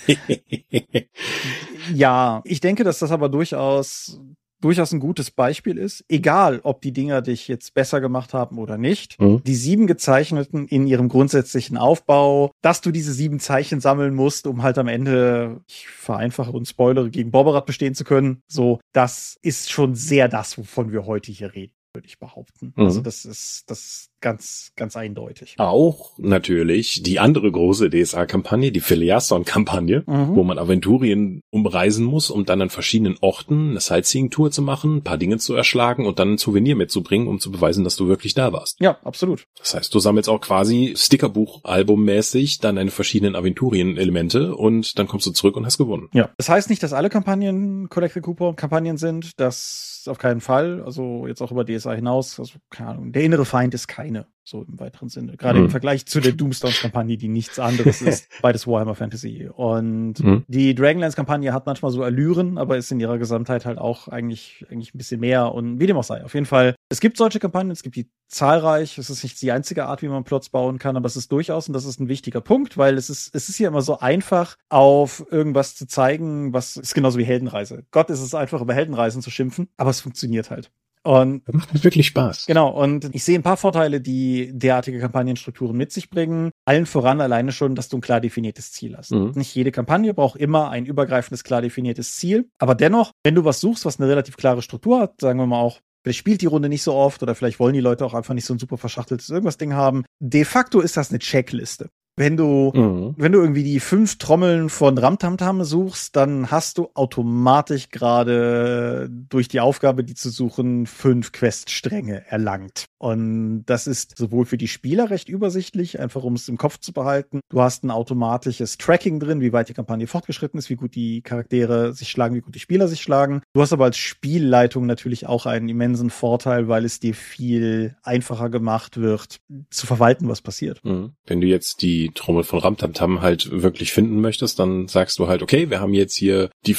ja, 1.95 2.43
ich 2.45 2.61
denke, 2.61 2.85
dass 2.85 2.99
das 2.99 3.11
aber 3.11 3.29
durchaus 3.29 4.21
durchaus 4.63 4.93
ein 4.93 5.01
gutes 5.01 5.31
Beispiel 5.31 5.79
ist, 5.79 6.05
egal 6.11 6.61
ob 6.65 6.83
die 6.83 6.93
Dinger 6.93 7.23
dich 7.23 7.49
jetzt 7.49 7.73
besser 7.73 8.03
gemacht 8.03 8.35
haben 8.35 8.59
oder 8.59 8.77
nicht. 8.77 9.19
Mhm. 9.19 9.43
Die 9.43 9.55
sieben 9.55 9.87
gezeichneten 9.87 10.69
in 10.69 10.87
ihrem 10.87 11.09
grundsätzlichen 11.09 11.79
Aufbau, 11.79 12.51
dass 12.61 12.83
du 12.83 12.91
diese 12.91 13.15
sieben 13.15 13.41
Zeichen 13.41 13.81
sammeln 13.81 14.15
musst, 14.15 14.47
um 14.47 14.63
halt 14.63 14.77
am 14.77 14.87
Ende, 14.87 15.63
ich 15.67 15.89
vereinfache 15.89 16.51
und 16.51 16.69
spoilere, 16.69 17.09
gegen 17.09 17.31
Borberat 17.31 17.65
bestehen 17.65 17.95
zu 17.95 18.05
können. 18.05 18.43
So, 18.49 18.81
das 18.93 19.39
ist 19.41 19.71
schon 19.71 19.95
sehr 19.95 20.29
das, 20.29 20.59
wovon 20.59 20.93
wir 20.93 21.07
heute 21.07 21.33
hier 21.33 21.55
reden 21.55 21.73
würde 21.93 22.07
ich 22.07 22.19
behaupten. 22.19 22.73
Mhm. 22.77 22.85
Also 22.85 23.01
das 23.01 23.25
ist, 23.25 23.71
das 23.71 24.11
ganz, 24.21 24.73
ganz 24.77 24.97
eindeutig. 24.97 25.55
Auch 25.59 26.13
natürlich 26.19 27.03
die 27.03 27.19
andere 27.19 27.51
große 27.51 27.91
DSA-Kampagne, 27.91 28.71
die 28.71 28.81
Filiasson-Kampagne, 28.81 30.05
mhm. 30.07 30.37
wo 30.37 30.45
man 30.45 30.59
Aventurien 30.59 31.43
umreisen 31.51 32.05
muss, 32.05 32.31
um 32.31 32.45
dann 32.45 32.63
an 32.63 32.71
verschiedenen 32.71 33.17
Orten 33.21 33.71
eine 33.71 33.81
Sightseeing-Tour 33.81 34.51
zu 34.51 34.63
machen, 34.63 34.99
ein 34.99 35.03
paar 35.03 35.19
Dinge 35.19 35.39
zu 35.39 35.55
erschlagen 35.55 36.07
und 36.07 36.19
dann 36.19 36.35
ein 36.35 36.39
Souvenir 36.39 36.77
mitzubringen, 36.77 37.27
um 37.27 37.41
zu 37.41 37.51
beweisen, 37.51 37.83
dass 37.83 37.97
du 37.97 38.09
wirklich 38.09 38.35
da 38.35 38.53
warst. 38.53 38.77
Ja, 38.81 38.99
absolut. 39.03 39.47
Das 39.59 39.75
heißt, 39.75 39.95
du 39.95 39.99
sammelst 39.99 40.29
auch 40.29 40.41
quasi 40.41 40.95
Stickerbuch-Album-mäßig 40.97 42.59
dann 42.61 42.77
deine 42.77 42.91
verschiedenen 42.91 43.35
Aventurien-Elemente 43.35 44.55
und 44.55 44.99
dann 44.99 45.09
kommst 45.09 45.27
du 45.27 45.33
zurück 45.33 45.57
und 45.57 45.67
hast 45.67 45.79
gewonnen. 45.79 46.09
Ja. 46.13 46.31
Das 46.37 46.49
heißt 46.49 46.71
nicht, 46.71 46.83
dass 46.83 46.93
alle 46.93 47.09
Kampagnen 47.09 47.89
Collected 47.89 48.23
Coupon-Kampagnen 48.23 48.97
sind. 48.97 49.41
Das 49.41 49.91
auf 50.09 50.19
keinen 50.19 50.41
Fall. 50.41 50.83
Also 50.85 51.27
jetzt 51.27 51.43
auch 51.43 51.51
über 51.51 51.65
DSA 51.65 51.80
hinaus. 51.85 52.39
Also, 52.39 52.59
keine 52.71 52.91
Ahnung. 52.91 53.13
Der 53.13 53.23
innere 53.23 53.45
Feind 53.45 53.75
ist 53.75 53.89
kein 53.89 54.01
keine 54.01 54.27
so 54.51 54.63
im 54.63 54.81
weiteren 54.81 55.09
Sinne. 55.09 55.37
Gerade 55.37 55.59
mhm. 55.59 55.67
im 55.67 55.71
Vergleich 55.71 56.07
zu 56.07 56.21
der 56.21 56.33
Doomstones-Kampagne, 56.33 57.17
die 57.17 57.29
nichts 57.29 57.59
anderes 57.59 58.03
ist, 58.03 58.29
beides 58.43 58.67
Warhammer 58.67 58.95
Fantasy. 58.95 59.49
Und 59.55 60.19
mhm. 60.21 60.45
die 60.49 60.75
Dragonlance-Kampagne 60.75 61.53
hat 61.53 61.67
manchmal 61.67 61.93
so 61.93 62.03
Allüren, 62.03 62.59
aber 62.59 62.77
ist 62.77 62.91
in 62.91 63.01
ihrer 63.01 63.19
Gesamtheit 63.19 63.65
halt 63.65 63.79
auch 63.79 64.09
eigentlich, 64.09 64.67
eigentlich 64.71 64.95
ein 64.95 64.99
bisschen 64.99 65.21
mehr 65.21 65.55
und 65.55 65.79
wie 65.79 65.87
dem 65.87 65.97
auch 65.97 66.05
sei. 66.05 66.25
Auf 66.25 66.35
jeden 66.35 66.47
Fall, 66.47 66.75
es 66.89 67.01
gibt 67.01 67.17
solche 67.17 67.39
Kampagnen, 67.39 67.71
es 67.71 67.83
gibt 67.83 67.97
die 67.97 68.11
zahlreich. 68.27 68.99
Es 68.99 69.11
ist 69.11 69.23
nicht 69.23 69.41
die 69.41 69.53
einzige 69.53 69.87
Art, 69.87 70.03
wie 70.03 70.09
man 70.09 70.25
Plots 70.25 70.49
bauen 70.49 70.79
kann, 70.79 70.97
aber 70.97 71.07
es 71.07 71.17
ist 71.17 71.31
durchaus, 71.31 71.69
und 71.69 71.75
das 71.75 71.85
ist 71.85 72.01
ein 72.01 72.09
wichtiger 72.09 72.41
Punkt, 72.41 72.77
weil 72.77 72.97
es 72.97 73.11
ist, 73.11 73.35
es 73.35 73.49
ist 73.49 73.57
hier 73.57 73.69
immer 73.69 73.83
so 73.83 73.99
einfach, 73.99 74.57
auf 74.69 75.25
irgendwas 75.31 75.77
zu 75.77 75.87
zeigen, 75.87 76.53
was 76.53 76.77
ist 76.77 76.95
genauso 76.95 77.19
wie 77.19 77.25
Heldenreise. 77.25 77.85
Gott 77.91 78.11
ist 78.11 78.21
es 78.21 78.35
einfach, 78.35 78.61
über 78.61 78.75
Heldenreisen 78.75 79.23
zu 79.23 79.31
schimpfen, 79.31 79.69
aber 79.77 79.91
es 79.91 80.01
funktioniert 80.01 80.51
halt. 80.51 80.73
Und 81.03 81.43
das 81.47 81.55
macht 81.55 81.85
wirklich 81.85 82.07
Spaß. 82.09 82.47
Genau, 82.47 82.69
und 82.69 83.09
ich 83.15 83.25
sehe 83.25 83.39
ein 83.39 83.43
paar 83.43 83.57
Vorteile, 83.57 84.01
die 84.01 84.51
derartige 84.53 84.99
Kampagnenstrukturen 84.99 85.77
mit 85.77 85.93
sich 85.93 86.11
bringen. 86.11 86.51
Allen 86.67 86.87
voran 86.87 87.21
alleine 87.21 87.53
schon, 87.53 87.75
dass 87.75 87.89
du 87.89 87.99
ein 87.99 88.03
klar 88.03 88.21
definiertes 88.21 88.73
Ziel 88.73 88.97
hast. 88.97 89.13
Mhm. 89.13 89.33
Nicht 89.35 89.55
jede 89.55 89.73
Kampagne 89.73 90.13
braucht 90.13 90.39
immer 90.39 90.71
ein 90.71 90.85
übergreifendes, 90.85 91.45
klar 91.45 91.63
definiertes 91.63 92.17
Ziel. 92.17 92.51
Aber 92.59 92.75
dennoch, 92.75 93.13
wenn 93.25 93.35
du 93.35 93.45
was 93.45 93.61
suchst, 93.61 93.85
was 93.87 93.99
eine 93.99 94.09
relativ 94.09 94.37
klare 94.37 94.63
Struktur 94.63 95.01
hat, 95.01 95.21
sagen 95.21 95.39
wir 95.39 95.47
mal 95.47 95.61
auch, 95.61 95.81
Vielleicht 96.03 96.19
spielt 96.19 96.41
die 96.41 96.47
Runde 96.47 96.71
nicht 96.71 96.83
so 96.83 96.95
oft 96.95 97.23
oder 97.23 97.35
vielleicht 97.35 97.61
wollen 97.61 97.75
die 97.75 97.81
Leute 97.81 98.07
auch 98.07 98.15
einfach 98.15 98.33
nicht 98.33 98.47
so 98.47 98.55
ein 98.55 98.59
super 98.59 98.79
verschachteltes 98.79 99.29
irgendwas 99.29 99.59
Ding 99.59 99.75
haben. 99.75 100.05
De 100.19 100.47
facto 100.47 100.81
ist 100.81 100.97
das 100.97 101.11
eine 101.11 101.19
Checkliste 101.19 101.91
wenn 102.21 102.37
du, 102.37 102.71
mhm. 102.75 103.15
wenn 103.17 103.33
du 103.33 103.41
irgendwie 103.41 103.65
die 103.65 103.81
fünf 103.81 104.19
Trommeln 104.19 104.69
von 104.69 104.99
Ramtamtam 104.99 105.65
suchst, 105.65 106.15
dann 106.15 106.51
hast 106.51 106.77
du 106.77 106.91
automatisch 106.93 107.89
gerade 107.89 109.09
durch 109.11 109.49
die 109.49 109.61
Aufgabe, 109.61 110.05
die 110.05 110.13
zu 110.13 110.29
suchen, 110.29 110.85
fünf 110.85 111.33
Queststränge 111.33 112.27
erlangt. 112.29 112.85
Und 112.99 113.65
das 113.65 113.87
ist 113.87 114.19
sowohl 114.19 114.45
für 114.45 114.59
die 114.59 114.69
Spieler 114.69 115.09
recht 115.09 115.31
übersichtlich, 115.31 115.99
einfach 115.99 116.23
um 116.23 116.35
es 116.35 116.47
im 116.51 116.59
Kopf 116.59 116.79
zu 116.79 116.93
behalten. 116.93 117.41
Du 117.49 117.63
hast 117.63 117.85
ein 117.85 117.91
automatisches 117.91 118.77
Tracking 118.77 119.19
drin, 119.19 119.41
wie 119.41 119.55
weit 119.55 119.71
die 119.71 119.75
Kampagne 119.75 120.07
fortgeschritten 120.07 120.59
ist, 120.59 120.69
wie 120.69 120.77
gut 120.77 120.95
die 120.95 121.23
Charaktere 121.23 121.95
sich 121.95 122.11
schlagen, 122.11 122.35
wie 122.35 122.43
gut 122.43 122.55
die 122.55 122.61
Spieler 122.61 122.87
sich 122.87 123.01
schlagen. 123.01 123.41
Du 123.55 123.63
hast 123.63 123.73
aber 123.73 123.85
als 123.85 123.97
Spielleitung 123.97 124.85
natürlich 124.85 125.27
auch 125.27 125.47
einen 125.47 125.71
immensen 125.71 126.11
Vorteil, 126.11 126.69
weil 126.69 126.85
es 126.85 127.01
dir 127.01 127.15
viel 127.15 127.97
einfacher 128.03 128.51
gemacht 128.51 128.99
wird, 128.99 129.41
zu 129.71 129.87
verwalten, 129.87 130.29
was 130.29 130.43
passiert. 130.43 130.85
Mhm. 130.85 131.13
Wenn 131.25 131.41
du 131.41 131.47
jetzt 131.47 131.81
die 131.81 132.10
Trommel 132.15 132.45
von 132.45 132.59
Ramtamtam 132.59 133.23
halt 133.23 133.51
wirklich 133.51 133.93
finden 133.93 134.21
möchtest, 134.21 134.59
dann 134.59 134.89
sagst 134.89 135.19
du 135.19 135.29
halt, 135.29 135.43
okay, 135.43 135.71
wir 135.71 135.81
haben 135.81 135.95
jetzt 135.95 136.17
hier 136.17 136.51
die 136.67 136.77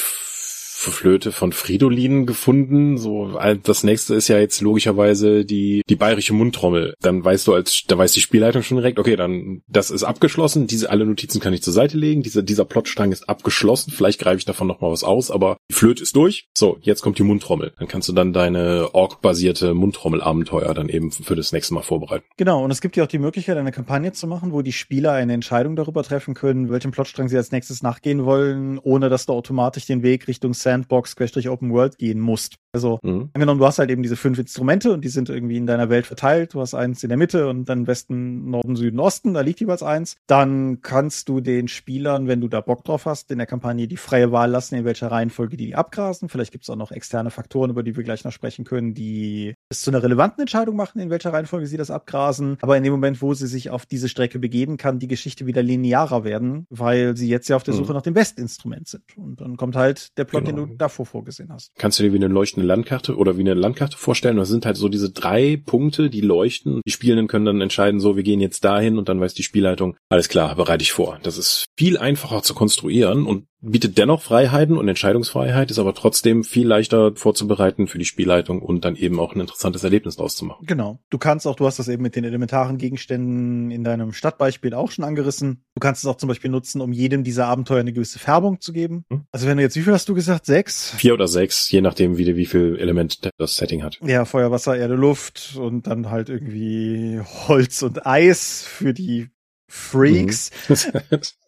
Flöte 0.90 1.32
von 1.32 1.52
Fridolin 1.52 2.26
gefunden. 2.26 2.98
So, 2.98 3.38
das 3.62 3.84
nächste 3.84 4.14
ist 4.14 4.28
ja 4.28 4.38
jetzt 4.38 4.60
logischerweise 4.60 5.44
die, 5.44 5.82
die 5.88 5.96
bayerische 5.96 6.34
Mundtrommel. 6.34 6.94
Dann 7.00 7.24
weißt 7.24 7.46
du 7.46 7.54
als, 7.54 7.84
da 7.86 7.96
weiß 7.98 8.12
die 8.12 8.20
Spielleitung 8.20 8.62
schon 8.62 8.78
direkt, 8.78 8.98
okay, 8.98 9.16
dann, 9.16 9.62
das 9.68 9.90
ist 9.90 10.02
abgeschlossen. 10.02 10.66
Diese, 10.66 10.90
alle 10.90 11.06
Notizen 11.06 11.40
kann 11.40 11.52
ich 11.52 11.62
zur 11.62 11.72
Seite 11.72 11.96
legen. 11.96 12.22
Diese, 12.22 12.42
dieser 12.42 12.64
Plotstrang 12.64 13.12
ist 13.12 13.28
abgeschlossen. 13.28 13.92
Vielleicht 13.92 14.20
greife 14.20 14.38
ich 14.38 14.44
davon 14.44 14.66
noch 14.66 14.80
mal 14.80 14.90
was 14.90 15.04
aus, 15.04 15.30
aber 15.30 15.56
die 15.70 15.74
Flöte 15.74 16.02
ist 16.02 16.16
durch. 16.16 16.48
So, 16.56 16.78
jetzt 16.80 17.02
kommt 17.02 17.18
die 17.18 17.22
Mundtrommel. 17.22 17.72
Dann 17.78 17.88
kannst 17.88 18.08
du 18.08 18.12
dann 18.12 18.32
deine 18.32 18.94
Org-basierte 18.94 19.74
Mundtrommel-Abenteuer 19.74 20.74
dann 20.74 20.88
eben 20.88 21.12
für 21.12 21.36
das 21.36 21.52
nächste 21.52 21.74
Mal 21.74 21.82
vorbereiten. 21.82 22.24
Genau. 22.36 22.64
Und 22.64 22.70
es 22.70 22.80
gibt 22.80 22.96
ja 22.96 23.04
auch 23.04 23.08
die 23.08 23.18
Möglichkeit, 23.18 23.56
eine 23.56 23.72
Kampagne 23.72 24.12
zu 24.12 24.26
machen, 24.26 24.52
wo 24.52 24.62
die 24.62 24.72
Spieler 24.72 25.12
eine 25.12 25.32
Entscheidung 25.32 25.76
darüber 25.76 26.02
treffen 26.02 26.34
können, 26.34 26.70
welchem 26.70 26.90
Plotstrang 26.90 27.28
sie 27.28 27.36
als 27.36 27.52
nächstes 27.52 27.82
nachgehen 27.82 28.24
wollen, 28.24 28.78
ohne 28.78 29.08
dass 29.08 29.26
du 29.26 29.32
automatisch 29.32 29.86
den 29.86 30.02
Weg 30.02 30.26
Richtung 30.26 30.54
Sam 30.54 30.71
Sandbox, 30.72 31.14
Open 31.48 31.72
World 31.72 31.98
gehen 31.98 32.20
musst. 32.20 32.56
Also, 32.74 32.98
mhm. 33.02 33.28
angenommen, 33.34 33.60
du 33.60 33.66
hast 33.66 33.78
halt 33.78 33.90
eben 33.90 34.02
diese 34.02 34.16
fünf 34.16 34.38
Instrumente 34.38 34.92
und 34.92 35.04
die 35.04 35.10
sind 35.10 35.28
irgendwie 35.28 35.58
in 35.58 35.66
deiner 35.66 35.90
Welt 35.90 36.06
verteilt. 36.06 36.54
Du 36.54 36.60
hast 36.60 36.72
eins 36.72 37.02
in 37.02 37.10
der 37.10 37.18
Mitte 37.18 37.48
und 37.48 37.68
dann 37.68 37.86
Westen, 37.86 38.50
Norden, 38.50 38.76
Süden, 38.76 38.98
Osten, 38.98 39.34
da 39.34 39.42
liegt 39.42 39.60
jeweils 39.60 39.82
eins. 39.82 40.16
Dann 40.26 40.80
kannst 40.80 41.28
du 41.28 41.40
den 41.40 41.68
Spielern, 41.68 42.28
wenn 42.28 42.40
du 42.40 42.48
da 42.48 42.62
Bock 42.62 42.82
drauf 42.84 43.04
hast, 43.04 43.30
in 43.30 43.36
der 43.36 43.46
Kampagne 43.46 43.86
die 43.88 43.98
freie 43.98 44.32
Wahl 44.32 44.50
lassen, 44.50 44.76
in 44.76 44.86
welcher 44.86 45.10
Reihenfolge 45.10 45.58
die, 45.58 45.66
die 45.66 45.74
abgrasen. 45.74 46.30
Vielleicht 46.30 46.52
gibt 46.52 46.64
es 46.64 46.70
auch 46.70 46.76
noch 46.76 46.92
externe 46.92 47.30
Faktoren, 47.30 47.70
über 47.70 47.82
die 47.82 47.94
wir 47.94 48.04
gleich 48.04 48.24
noch 48.24 48.32
sprechen 48.32 48.64
können, 48.64 48.94
die 48.94 49.54
es 49.68 49.82
zu 49.82 49.90
einer 49.90 50.02
relevanten 50.02 50.40
Entscheidung 50.40 50.74
machen, 50.74 50.98
in 50.98 51.10
welcher 51.10 51.34
Reihenfolge 51.34 51.66
sie 51.66 51.76
das 51.76 51.90
abgrasen. 51.90 52.56
Aber 52.62 52.78
in 52.78 52.84
dem 52.84 52.92
Moment, 52.92 53.20
wo 53.20 53.34
sie 53.34 53.48
sich 53.48 53.68
auf 53.68 53.84
diese 53.84 54.08
Strecke 54.08 54.38
begeben, 54.38 54.78
kann 54.78 54.98
die 54.98 55.08
Geschichte 55.08 55.44
wieder 55.44 55.62
linearer 55.62 56.24
werden, 56.24 56.66
weil 56.70 57.18
sie 57.18 57.28
jetzt 57.28 57.48
ja 57.48 57.56
auf 57.56 57.64
der 57.64 57.74
mhm. 57.74 57.78
Suche 57.78 57.92
mhm. 57.92 57.96
nach 57.96 58.02
dem 58.02 58.14
Bestinstrument 58.14 58.88
sind. 58.88 59.04
Und 59.18 59.42
dann 59.42 59.58
kommt 59.58 59.76
halt 59.76 60.16
der 60.16 60.24
Plot, 60.24 60.46
genau. 60.46 60.56
den 60.56 60.61
du 60.61 60.61
davor 60.66 61.06
vorgesehen 61.06 61.52
hast. 61.52 61.72
Kannst 61.78 61.98
du 61.98 62.02
dir 62.02 62.12
wie 62.12 62.16
eine 62.16 62.28
leuchtende 62.28 62.66
Landkarte 62.66 63.16
oder 63.16 63.36
wie 63.36 63.42
eine 63.42 63.54
Landkarte 63.54 63.96
vorstellen? 63.96 64.36
Das 64.36 64.48
sind 64.48 64.66
halt 64.66 64.76
so 64.76 64.88
diese 64.88 65.10
drei 65.10 65.60
Punkte, 65.64 66.10
die 66.10 66.20
leuchten. 66.20 66.80
Die 66.86 66.90
Spielenden 66.90 67.28
können 67.28 67.44
dann 67.44 67.60
entscheiden, 67.60 68.00
so, 68.00 68.16
wir 68.16 68.22
gehen 68.22 68.40
jetzt 68.40 68.64
dahin 68.64 68.98
und 68.98 69.08
dann 69.08 69.20
weiß 69.20 69.34
die 69.34 69.42
Spielleitung, 69.42 69.96
alles 70.08 70.28
klar, 70.28 70.54
bereite 70.56 70.82
ich 70.82 70.92
vor. 70.92 71.18
Das 71.22 71.38
ist 71.38 71.66
viel 71.76 71.98
einfacher 71.98 72.42
zu 72.42 72.54
konstruieren 72.54 73.26
und 73.26 73.46
bietet 73.62 73.96
dennoch 73.96 74.22
Freiheiten 74.22 74.76
und 74.76 74.88
Entscheidungsfreiheit, 74.88 75.70
ist 75.70 75.78
aber 75.78 75.94
trotzdem 75.94 76.44
viel 76.44 76.66
leichter 76.66 77.14
vorzubereiten 77.14 77.86
für 77.86 77.98
die 77.98 78.04
Spielleitung 78.04 78.60
und 78.60 78.84
dann 78.84 78.96
eben 78.96 79.20
auch 79.20 79.34
ein 79.34 79.40
interessantes 79.40 79.84
Erlebnis 79.84 80.16
draus 80.16 80.36
zu 80.36 80.44
machen. 80.44 80.66
Genau. 80.66 80.98
Du 81.10 81.18
kannst 81.18 81.46
auch, 81.46 81.54
du 81.54 81.66
hast 81.66 81.78
das 81.78 81.88
eben 81.88 82.02
mit 82.02 82.16
den 82.16 82.24
elementaren 82.24 82.76
Gegenständen 82.76 83.70
in 83.70 83.84
deinem 83.84 84.12
Stadtbeispiel 84.12 84.74
auch 84.74 84.90
schon 84.90 85.04
angerissen. 85.04 85.64
Du 85.74 85.80
kannst 85.80 86.02
es 86.02 86.08
auch 86.08 86.16
zum 86.16 86.28
Beispiel 86.28 86.50
nutzen, 86.50 86.80
um 86.80 86.92
jedem 86.92 87.22
dieser 87.22 87.46
Abenteuer 87.46 87.80
eine 87.80 87.92
gewisse 87.92 88.18
Färbung 88.18 88.60
zu 88.60 88.72
geben. 88.72 89.04
Hm? 89.10 89.26
Also 89.30 89.46
wenn 89.46 89.56
du 89.56 89.62
jetzt, 89.62 89.76
wie 89.76 89.82
viel 89.82 89.92
hast 89.92 90.08
du 90.08 90.14
gesagt? 90.14 90.44
Sechs? 90.46 90.90
Vier 90.90 91.14
oder 91.14 91.28
sechs, 91.28 91.70
je 91.70 91.80
nachdem, 91.80 92.18
wie, 92.18 92.36
wie 92.36 92.46
viel 92.46 92.76
Element 92.78 93.30
das 93.38 93.56
Setting 93.56 93.82
hat. 93.84 94.00
Ja, 94.04 94.24
Feuer, 94.24 94.50
Wasser, 94.50 94.76
Erde, 94.76 94.94
Luft 94.94 95.56
und 95.56 95.86
dann 95.86 96.10
halt 96.10 96.28
irgendwie 96.28 97.20
Holz 97.46 97.82
und 97.82 98.06
Eis 98.06 98.64
für 98.66 98.92
die 98.92 99.28
Freaks. 99.68 100.50
Mhm. 100.68 101.18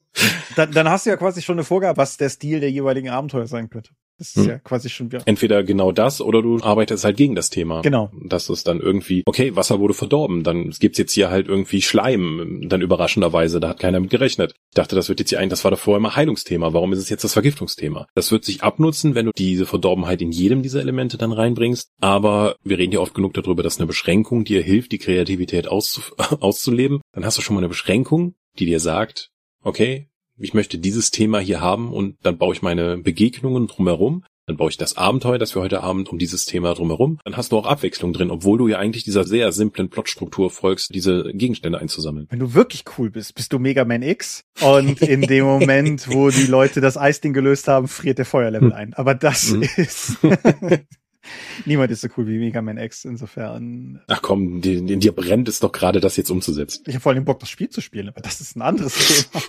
dann, 0.57 0.73
dann 0.73 0.89
hast 0.89 1.07
du 1.07 1.11
ja 1.11 1.17
quasi 1.17 1.43
schon 1.43 1.57
eine 1.57 1.65
Vorgabe, 1.65 1.97
was 1.97 2.17
der 2.17 2.29
Stil 2.29 2.61
der 2.61 2.71
jeweiligen 2.71 3.09
Abenteuer 3.09 3.47
sein 3.47 3.71
könnte. 3.71 3.91
Das 4.19 4.29
ist 4.29 4.37
hm. 4.37 4.49
ja 4.49 4.59
quasi 4.59 4.89
schon 4.91 5.11
wieder. 5.11 5.23
Entweder 5.27 5.65
genau 5.65 5.91
das 5.91 6.21
oder 6.21 6.41
du 6.41 6.63
arbeitest 6.63 7.05
halt 7.05 7.17
gegen 7.17 7.35
das 7.35 7.51
Thema. 7.51 7.81
Genau. 7.83 8.13
Dass 8.25 8.49
es 8.49 8.63
dann 8.63 8.79
irgendwie, 8.79 9.25
okay, 9.27 9.57
Wasser 9.57 9.81
wurde 9.81 9.95
verdorben, 9.95 10.45
dann 10.45 10.71
gibt's 10.71 10.99
jetzt 10.99 11.13
hier 11.13 11.31
halt 11.31 11.49
irgendwie 11.49 11.83
Schleim, 11.83 12.63
dann 12.69 12.81
überraschenderweise, 12.81 13.59
da 13.59 13.71
hat 13.71 13.81
keiner 13.81 13.99
mit 13.99 14.11
gerechnet. 14.11 14.55
Ich 14.71 14.77
dachte, 14.77 14.95
das 14.95 15.09
wird 15.09 15.19
jetzt 15.19 15.31
hier 15.31 15.41
ein, 15.41 15.49
das 15.49 15.65
war 15.65 15.73
davor 15.73 15.97
immer 15.97 16.15
Heilungsthema, 16.15 16.73
warum 16.73 16.93
ist 16.93 17.01
es 17.01 17.09
jetzt 17.09 17.25
das 17.25 17.33
Vergiftungsthema? 17.33 18.07
Das 18.15 18.31
wird 18.31 18.45
sich 18.45 18.63
abnutzen, 18.63 19.17
wenn 19.17 19.27
du 19.27 19.33
diese 19.37 19.67
Verdorbenheit 19.67 20.23
in 20.23 20.31
jedem 20.31 20.63
dieser 20.63 20.81
Elemente 20.81 21.19
dann 21.19 21.33
reinbringst, 21.33 21.91
aber 22.01 22.55
wir 22.63 22.79
reden 22.79 22.93
ja 22.93 23.01
oft 23.01 23.15
genug 23.15 23.35
darüber, 23.35 23.65
dass 23.65 23.79
eine 23.79 23.87
Beschränkung 23.89 24.45
dir 24.45 24.63
hilft, 24.63 24.93
die 24.93 24.99
Kreativität 24.99 25.67
auszu 25.67 26.03
auszuleben. 26.41 27.01
Dann 27.13 27.25
hast 27.25 27.37
du 27.37 27.43
schon 27.43 27.55
mal 27.55 27.61
eine 27.61 27.69
Beschränkung, 27.69 28.35
die 28.59 28.67
dir 28.67 28.79
sagt, 28.79 29.31
okay, 29.65 30.09
ich 30.37 30.55
möchte 30.55 30.79
dieses 30.79 31.11
Thema 31.11 31.39
hier 31.39 31.61
haben 31.61 31.93
und 31.93 32.17
dann 32.23 32.39
baue 32.39 32.55
ich 32.55 32.63
meine 32.63 32.99
Begegnungen 32.99 33.67
drumherum. 33.67 34.25
Dann 34.47 34.59
baue 34.59 34.69
ich 34.69 34.77
das 34.77 34.99
Abenteuer, 34.99 35.39
das 35.39 35.55
wir 35.55 35.63
heute 35.63 35.83
Abend 35.83 36.11
um 36.11 36.19
dieses 36.19 36.45
Thema 36.45 36.75
drumherum. 36.75 37.19
Dann 37.25 37.35
hast 37.35 37.53
du 37.53 37.57
auch 37.57 37.65
Abwechslung 37.65 38.13
drin, 38.13 38.31
obwohl 38.31 38.59
du 38.59 38.69
ja 38.69 38.79
eigentlich 38.79 39.03
dieser 39.03 39.25
sehr 39.25 39.53
simplen 39.53 39.89
Plotstruktur 39.89 40.51
folgst, 40.51 40.95
diese 40.95 41.33
Gegenstände 41.33 41.79
einzusammeln. 41.79 42.27
Wenn 42.29 42.41
du 42.41 42.53
wirklich 42.53 42.85
cool 42.99 43.11
bist, 43.11 43.35
bist 43.35 43.55
du 43.55 43.59
Mega 43.59 43.87
Man 43.87 44.03
X 44.03 44.43
und 44.61 45.01
in 45.01 45.23
dem 45.23 45.47
Moment, 45.47 46.09
wo 46.13 46.29
die 46.29 46.47
Leute 46.47 46.83
das 46.83 46.99
Eisding 46.99 47.33
gelöst 47.33 47.69
haben, 47.69 47.89
friert 47.89 48.19
der 48.19 48.27
Feuerlevel 48.27 48.75
ein. 48.75 48.93
Aber 48.93 49.15
das 49.15 49.53
mhm. 49.53 49.63
ist 49.77 50.19
Niemand 51.65 51.91
ist 51.91 52.01
so 52.01 52.09
cool 52.17 52.27
wie 52.27 52.39
Mega 52.39 52.63
Man 52.63 52.79
X, 52.79 53.05
insofern. 53.05 54.01
Ach 54.09 54.23
komm, 54.23 54.61
in, 54.63 54.89
in 54.89 55.01
dir 55.01 55.13
brennt 55.13 55.49
es 55.49 55.61
doch 55.61 55.73
gerade, 55.73 56.01
das 56.01 56.17
jetzt 56.17 56.31
umzusetzen. 56.31 56.85
Ich 56.87 56.95
habe 56.95 57.03
vor 57.03 57.13
allem 57.13 57.25
Bock, 57.25 57.41
das 57.41 57.51
Spiel 57.51 57.69
zu 57.69 57.81
spielen, 57.81 58.09
aber 58.09 58.21
das 58.21 58.41
ist 58.41 58.57
ein 58.57 58.63
anderes 58.63 58.95
Thema. 59.33 59.45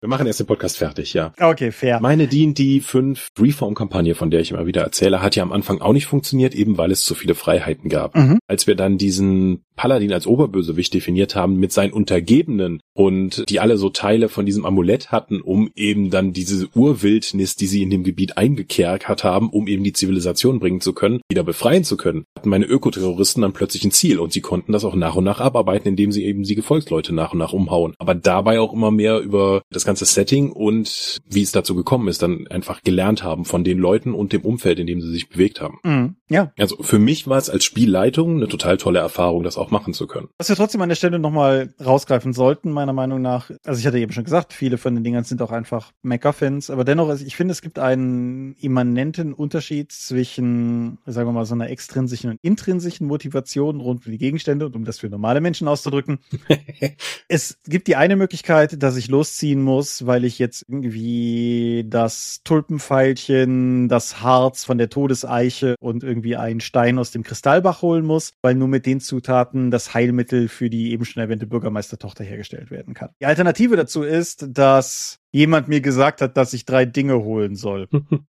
Wir 0.00 0.08
machen 0.08 0.26
erst 0.26 0.40
den 0.40 0.46
Podcast 0.46 0.78
fertig, 0.78 1.14
ja. 1.14 1.32
Okay, 1.40 1.72
fair. 1.72 2.00
Meine 2.00 2.28
D&D 2.28 2.80
5 2.80 3.32
Reform-Kampagne, 3.38 4.14
von 4.14 4.30
der 4.30 4.40
ich 4.40 4.50
immer 4.50 4.66
wieder 4.66 4.82
erzähle, 4.82 5.22
hat 5.22 5.34
ja 5.36 5.42
am 5.42 5.52
Anfang 5.52 5.80
auch 5.80 5.92
nicht 5.92 6.06
funktioniert, 6.06 6.54
eben 6.54 6.78
weil 6.78 6.92
es 6.92 7.02
zu 7.02 7.14
viele 7.14 7.34
Freiheiten 7.34 7.88
gab. 7.88 8.14
Mhm. 8.14 8.38
Als 8.46 8.66
wir 8.66 8.74
dann 8.74 8.98
diesen 8.98 9.64
Paladin 9.78 10.12
als 10.12 10.26
Oberbösewicht 10.26 10.92
definiert 10.92 11.36
haben 11.36 11.56
mit 11.56 11.72
seinen 11.72 11.92
Untergebenen 11.92 12.80
und 12.94 13.48
die 13.48 13.60
alle 13.60 13.78
so 13.78 13.90
Teile 13.90 14.28
von 14.28 14.44
diesem 14.44 14.66
Amulett 14.66 15.12
hatten, 15.12 15.40
um 15.40 15.70
eben 15.76 16.10
dann 16.10 16.32
diese 16.32 16.68
Urwildnis, 16.74 17.54
die 17.54 17.68
sie 17.68 17.82
in 17.82 17.90
dem 17.90 18.02
Gebiet 18.02 18.36
eingekerkert 18.36 19.22
haben, 19.22 19.50
um 19.50 19.68
eben 19.68 19.84
die 19.84 19.92
Zivilisation 19.92 20.58
bringen 20.58 20.80
zu 20.80 20.92
können, 20.92 21.20
wieder 21.30 21.44
befreien 21.44 21.84
zu 21.84 21.96
können, 21.96 22.24
hatten 22.36 22.48
meine 22.48 22.66
Ökoterroristen 22.66 23.42
dann 23.42 23.52
plötzlich 23.52 23.84
ein 23.84 23.92
Ziel 23.92 24.18
und 24.18 24.32
sie 24.32 24.40
konnten 24.40 24.72
das 24.72 24.84
auch 24.84 24.96
nach 24.96 25.14
und 25.14 25.24
nach 25.24 25.40
abarbeiten, 25.40 25.88
indem 25.88 26.10
sie 26.10 26.24
eben 26.24 26.44
sie 26.44 26.56
Gefolgsleute 26.56 27.14
nach 27.14 27.32
und 27.32 27.38
nach 27.38 27.52
umhauen. 27.52 27.94
Aber 27.98 28.16
dabei 28.16 28.58
auch 28.58 28.72
immer 28.72 28.90
mehr 28.90 29.20
über 29.20 29.62
das 29.70 29.84
ganze 29.84 30.06
Setting 30.06 30.50
und 30.50 31.18
wie 31.24 31.42
es 31.42 31.52
dazu 31.52 31.76
gekommen 31.76 32.08
ist, 32.08 32.20
dann 32.20 32.48
einfach 32.48 32.82
gelernt 32.82 33.22
haben 33.22 33.44
von 33.44 33.62
den 33.62 33.78
Leuten 33.78 34.12
und 34.12 34.32
dem 34.32 34.42
Umfeld, 34.42 34.80
in 34.80 34.88
dem 34.88 35.00
sie 35.00 35.12
sich 35.12 35.28
bewegt 35.28 35.60
haben. 35.60 35.78
Mhm. 35.84 36.16
Ja. 36.28 36.52
Also 36.58 36.82
für 36.82 36.98
mich 36.98 37.28
war 37.28 37.38
es 37.38 37.48
als 37.48 37.64
Spielleitung 37.64 38.36
eine 38.36 38.48
total 38.48 38.76
tolle 38.76 38.98
Erfahrung, 38.98 39.44
das 39.44 39.56
auch 39.56 39.67
auch 39.68 39.70
machen 39.70 39.94
zu 39.94 40.06
können. 40.06 40.28
Was 40.38 40.48
wir 40.48 40.56
trotzdem 40.56 40.80
an 40.80 40.88
der 40.88 40.96
Stelle 40.96 41.18
nochmal 41.18 41.74
rausgreifen 41.84 42.32
sollten, 42.32 42.70
meiner 42.70 42.92
Meinung 42.92 43.22
nach, 43.22 43.50
also 43.64 43.78
ich 43.78 43.86
hatte 43.86 43.98
eben 43.98 44.12
schon 44.12 44.24
gesagt, 44.24 44.52
viele 44.52 44.78
von 44.78 44.94
den 44.94 45.04
Dingern 45.04 45.24
sind 45.24 45.42
auch 45.42 45.52
einfach 45.52 45.92
Mecha-Fans, 46.02 46.70
aber 46.70 46.84
dennoch, 46.84 47.08
also 47.08 47.24
ich 47.24 47.36
finde, 47.36 47.52
es 47.52 47.62
gibt 47.62 47.78
einen 47.78 48.54
immanenten 48.60 49.32
Unterschied 49.32 49.92
zwischen, 49.92 50.98
sagen 51.06 51.28
wir 51.28 51.32
mal, 51.32 51.46
so 51.46 51.54
einer 51.54 51.70
extrinsischen 51.70 52.30
und 52.30 52.38
intrinsischen 52.42 53.06
Motivation 53.06 53.80
rund 53.80 54.06
um 54.06 54.12
die 54.12 54.18
Gegenstände 54.18 54.66
und 54.66 54.76
um 54.76 54.84
das 54.84 54.98
für 54.98 55.08
normale 55.08 55.40
Menschen 55.40 55.68
auszudrücken. 55.68 56.18
es 57.28 57.58
gibt 57.66 57.88
die 57.88 57.96
eine 57.96 58.16
Möglichkeit, 58.16 58.82
dass 58.82 58.96
ich 58.96 59.08
losziehen 59.08 59.62
muss, 59.62 60.06
weil 60.06 60.24
ich 60.24 60.38
jetzt 60.38 60.64
irgendwie 60.68 61.84
das 61.88 62.40
Tulpenpfeilchen, 62.44 63.88
das 63.88 64.22
Harz 64.22 64.64
von 64.64 64.78
der 64.78 64.88
Todeseiche 64.88 65.74
und 65.80 66.02
irgendwie 66.02 66.36
einen 66.36 66.60
Stein 66.60 66.98
aus 66.98 67.10
dem 67.10 67.22
Kristallbach 67.22 67.82
holen 67.82 68.04
muss, 68.04 68.32
weil 68.42 68.54
nur 68.54 68.68
mit 68.68 68.86
den 68.86 69.00
Zutaten 69.00 69.57
das 69.70 69.94
Heilmittel 69.94 70.48
für 70.48 70.70
die 70.70 70.92
eben 70.92 71.04
schon 71.04 71.22
erwähnte 71.22 71.46
Bürgermeistertochter 71.46 72.24
hergestellt 72.24 72.70
werden 72.70 72.94
kann. 72.94 73.10
Die 73.20 73.26
Alternative 73.26 73.76
dazu 73.76 74.02
ist, 74.02 74.46
dass 74.50 75.20
jemand 75.30 75.68
mir 75.68 75.80
gesagt 75.80 76.20
hat, 76.20 76.36
dass 76.36 76.52
ich 76.52 76.64
drei 76.64 76.84
Dinge 76.84 77.22
holen 77.22 77.54
soll. 77.54 77.88